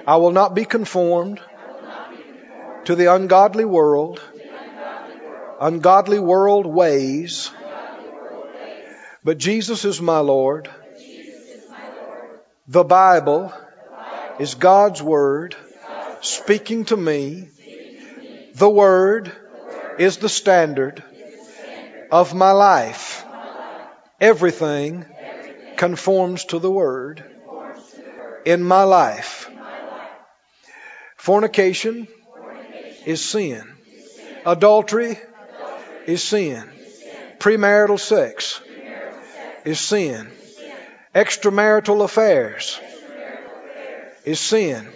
I 0.07 0.17
will 0.17 0.31
not 0.31 0.55
be 0.55 0.65
conformed 0.65 1.39
to 2.85 2.95
the 2.95 3.13
ungodly 3.13 3.65
world, 3.65 4.21
ungodly 5.59 6.19
world, 6.19 6.65
ways, 6.65 7.51
but 9.23 9.37
Jesus 9.37 9.85
is 9.85 10.01
my 10.01 10.19
Lord. 10.19 10.69
The 12.67 12.83
Bible 12.83 13.53
is 14.39 14.55
God's 14.55 15.01
Word 15.01 15.55
speaking 16.21 16.85
to 16.85 16.97
me. 16.97 17.49
The 18.55 18.69
Word 18.69 19.31
is 19.99 20.17
the 20.17 20.29
standard 20.29 21.03
of 22.11 22.33
my 22.33 22.51
life. 22.51 23.23
Everything 24.19 25.05
Everything 25.05 25.75
conforms 25.77 26.45
to 26.45 26.59
the 26.59 26.71
Word 26.71 27.23
in 28.45 28.63
my 28.63 28.83
life. 28.83 29.49
Fornication 31.21 32.07
Fornication 32.07 33.03
is 33.05 33.23
sin. 33.23 33.51
is 33.85 34.15
sin. 34.15 34.35
Adultery 34.43 35.11
Adultery 35.11 35.19
is 36.07 36.23
sin. 36.23 36.67
is 36.79 36.99
sin. 36.99 37.11
Premarital 37.37 37.99
sex 37.99 38.59
Premarital 38.59 39.21
sex 39.31 39.61
is 39.65 39.79
sin. 39.79 40.25
is 40.25 40.55
sin. 40.55 40.71
Extramarital 41.13 42.03
affairs 42.03 42.79
affairs 42.79 44.17
is 44.25 44.39
sin. 44.39 44.87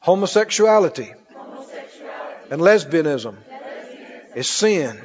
Homosexuality 0.00 1.12
Homosexuality 1.34 2.50
and 2.50 2.62
lesbianism 2.62 3.36
lesbianism 3.36 4.36
is 4.36 4.48
sin. 4.48 4.98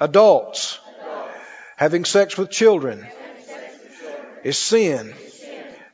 Adults 0.00 0.78
Adults 0.80 0.80
having 1.76 2.06
sex 2.06 2.38
with 2.38 2.50
children 2.50 3.00
sex 3.00 3.78
with 3.82 4.00
children 4.00 4.26
is 4.44 4.56
sin. 4.56 5.14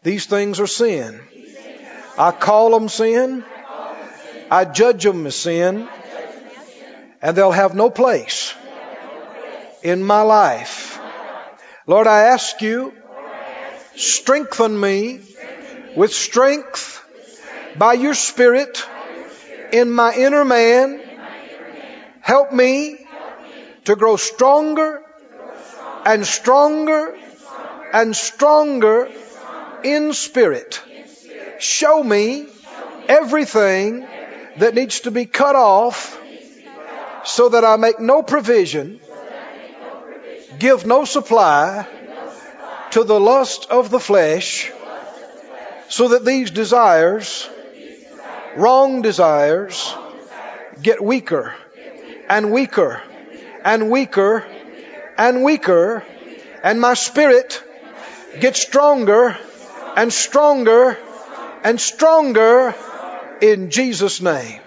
These 0.05 0.27
things 0.27 0.61
are 0.61 0.69
sin. 0.69 1.21
I 2.17 2.31
call 2.31 2.71
them 2.71 2.89
sin. 2.89 3.43
I 4.51 4.65
judge 4.65 5.05
them 5.05 5.27
as 5.27 5.37
sin. 5.37 5.89
And 7.23 7.37
they'll 7.37 7.53
have 7.53 7.75
no 7.75 7.89
place 7.89 8.55
in 9.83 10.03
my 10.03 10.23
life. 10.23 10.99
Lord, 11.87 12.07
I 12.07 12.25
ask 12.25 12.61
you, 12.61 12.93
strengthen 13.97 14.79
me 14.79 15.21
with 15.97 16.13
strength 16.13 17.03
by 17.77 17.95
your 17.95 18.15
Spirit 18.15 18.87
in 19.73 19.91
my 19.91 20.15
inner 20.15 20.45
man. 20.45 21.01
Help 22.21 22.53
me 22.53 23.07
to 23.85 23.97
grow 23.97 24.17
stronger 24.17 25.03
and 26.05 26.27
stronger 26.27 27.17
and 27.93 28.17
stronger 28.17 29.09
in 29.83 30.13
spirit. 30.13 30.83
Show 31.59 32.03
me 32.03 32.47
everything 33.09 34.07
that 34.59 34.75
needs 34.75 35.01
to 35.01 35.11
be 35.11 35.27
cut 35.27 35.57
off 35.57 36.21
so 37.25 37.49
that 37.49 37.65
I 37.65 37.77
make 37.77 37.99
no 38.01 38.23
provision, 38.23 39.01
give 40.59 40.87
no 40.87 41.05
supply 41.05 41.87
to 42.91 43.05
the 43.05 43.19
lust 43.19 43.71
of 43.71 43.91
the 43.91 43.99
flesh, 43.99 44.71
so 45.89 46.09
that 46.09 46.25
these 46.25 46.51
desires, 46.51 47.49
wrong 48.57 49.03
desires, 49.03 49.95
get 50.81 51.03
weaker 51.03 51.55
and 52.29 52.53
weaker 52.53 53.03
and 53.65 53.91
weaker, 53.91 54.45
and 55.17 55.43
weaker, 55.43 56.05
and 56.63 56.81
my 56.81 56.95
spirit 56.95 57.63
gets 58.41 58.61
stronger 58.61 59.37
and 59.97 60.13
stronger 60.13 60.99
and 61.63 61.81
stronger 61.81 62.75
in 63.53 63.71
Jesus' 63.71 64.23
name. 64.23 64.61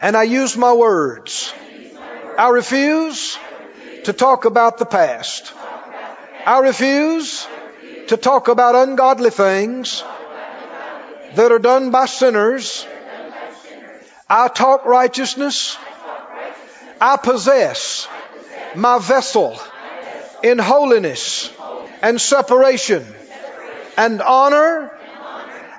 And 0.00 0.16
I 0.16 0.22
use 0.22 0.56
my 0.56 0.72
words. 0.72 1.52
I 2.38 2.48
refuse 2.48 3.38
to 4.04 4.14
talk 4.14 4.46
about 4.46 4.78
the 4.78 4.86
past. 4.86 5.52
I 6.46 6.60
refuse 6.60 7.46
to 8.08 8.16
talk 8.16 8.48
about 8.48 8.74
ungodly 8.74 9.28
things 9.28 10.02
that 11.34 11.52
are 11.52 11.58
done 11.58 11.90
by 11.90 12.06
sinners. 12.06 12.86
I 14.28 14.48
talk 14.48 14.86
righteousness. 14.86 15.76
I 16.98 17.18
possess 17.18 18.08
my 18.74 18.98
vessel 18.98 19.60
in 20.42 20.58
holiness 20.58 21.52
and 22.00 22.18
separation 22.18 23.04
and 23.98 24.22
honor. 24.22 24.90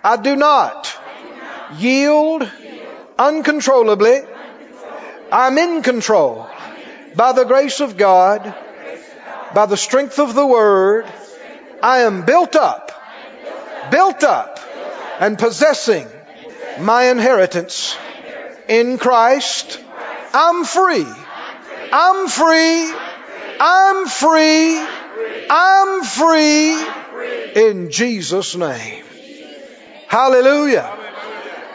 I 0.04 0.18
do 0.18 0.36
not 0.36 1.01
yield 1.78 2.50
uncontrollably. 3.18 4.22
I'm 5.32 5.58
in 5.58 5.82
control 5.82 6.48
by 7.16 7.32
the 7.34 7.46
grace 7.46 7.80
of 7.80 7.98
God, 7.98 8.54
by 9.54 9.66
the 9.66 9.78
strength 9.78 10.20
of 10.20 10.34
the 10.34 10.46
Word. 10.46 11.06
I 11.82 12.00
am 12.00 12.26
built 12.26 12.56
up, 12.56 12.92
built 13.90 14.24
up, 14.24 14.60
and 15.20 15.38
possessing 15.38 16.08
my 16.80 17.06
inheritance 17.06 17.98
in 18.68 18.98
Christ. 18.98 19.82
I'm 20.34 20.64
free. 20.64 21.08
I'm 21.92 22.28
free. 22.28 22.94
I'm 23.60 24.08
free. 24.08 24.86
I'm 25.50 26.04
free 26.04 26.86
in 27.56 27.92
Jesus' 27.92 28.56
name. 28.56 29.04
Hallelujah. 30.08 31.01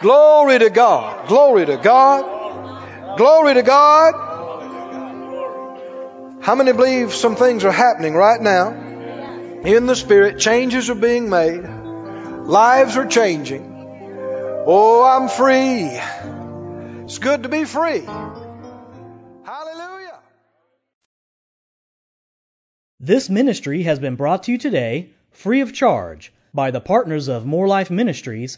Glory 0.01 0.59
to 0.59 0.69
God. 0.69 1.27
Glory 1.27 1.65
to 1.65 1.77
God. 1.77 3.17
Glory 3.17 3.55
to 3.55 3.63
God. 3.63 4.13
How 6.41 6.55
many 6.55 6.71
believe 6.71 7.13
some 7.13 7.35
things 7.35 7.65
are 7.65 7.71
happening 7.71 8.13
right 8.13 8.39
now 8.39 8.69
in 9.63 9.85
the 9.87 9.95
Spirit? 9.95 10.39
Changes 10.39 10.89
are 10.89 10.95
being 10.95 11.29
made. 11.29 11.61
Lives 11.61 12.95
are 12.95 13.07
changing. 13.07 13.73
Oh, 14.65 15.03
I'm 15.03 15.29
free. 15.29 15.99
It's 17.03 17.19
good 17.19 17.43
to 17.43 17.49
be 17.49 17.65
free. 17.65 18.01
Hallelujah. 19.43 20.19
This 22.99 23.29
ministry 23.29 23.83
has 23.83 23.97
been 23.99 24.15
brought 24.15 24.43
to 24.43 24.51
you 24.51 24.57
today 24.57 25.09
free 25.31 25.61
of 25.61 25.73
charge 25.73 26.31
by 26.53 26.71
the 26.71 26.81
partners 26.81 27.27
of 27.27 27.45
Moore 27.45 27.67
Life 27.67 27.89
Ministries 27.89 28.57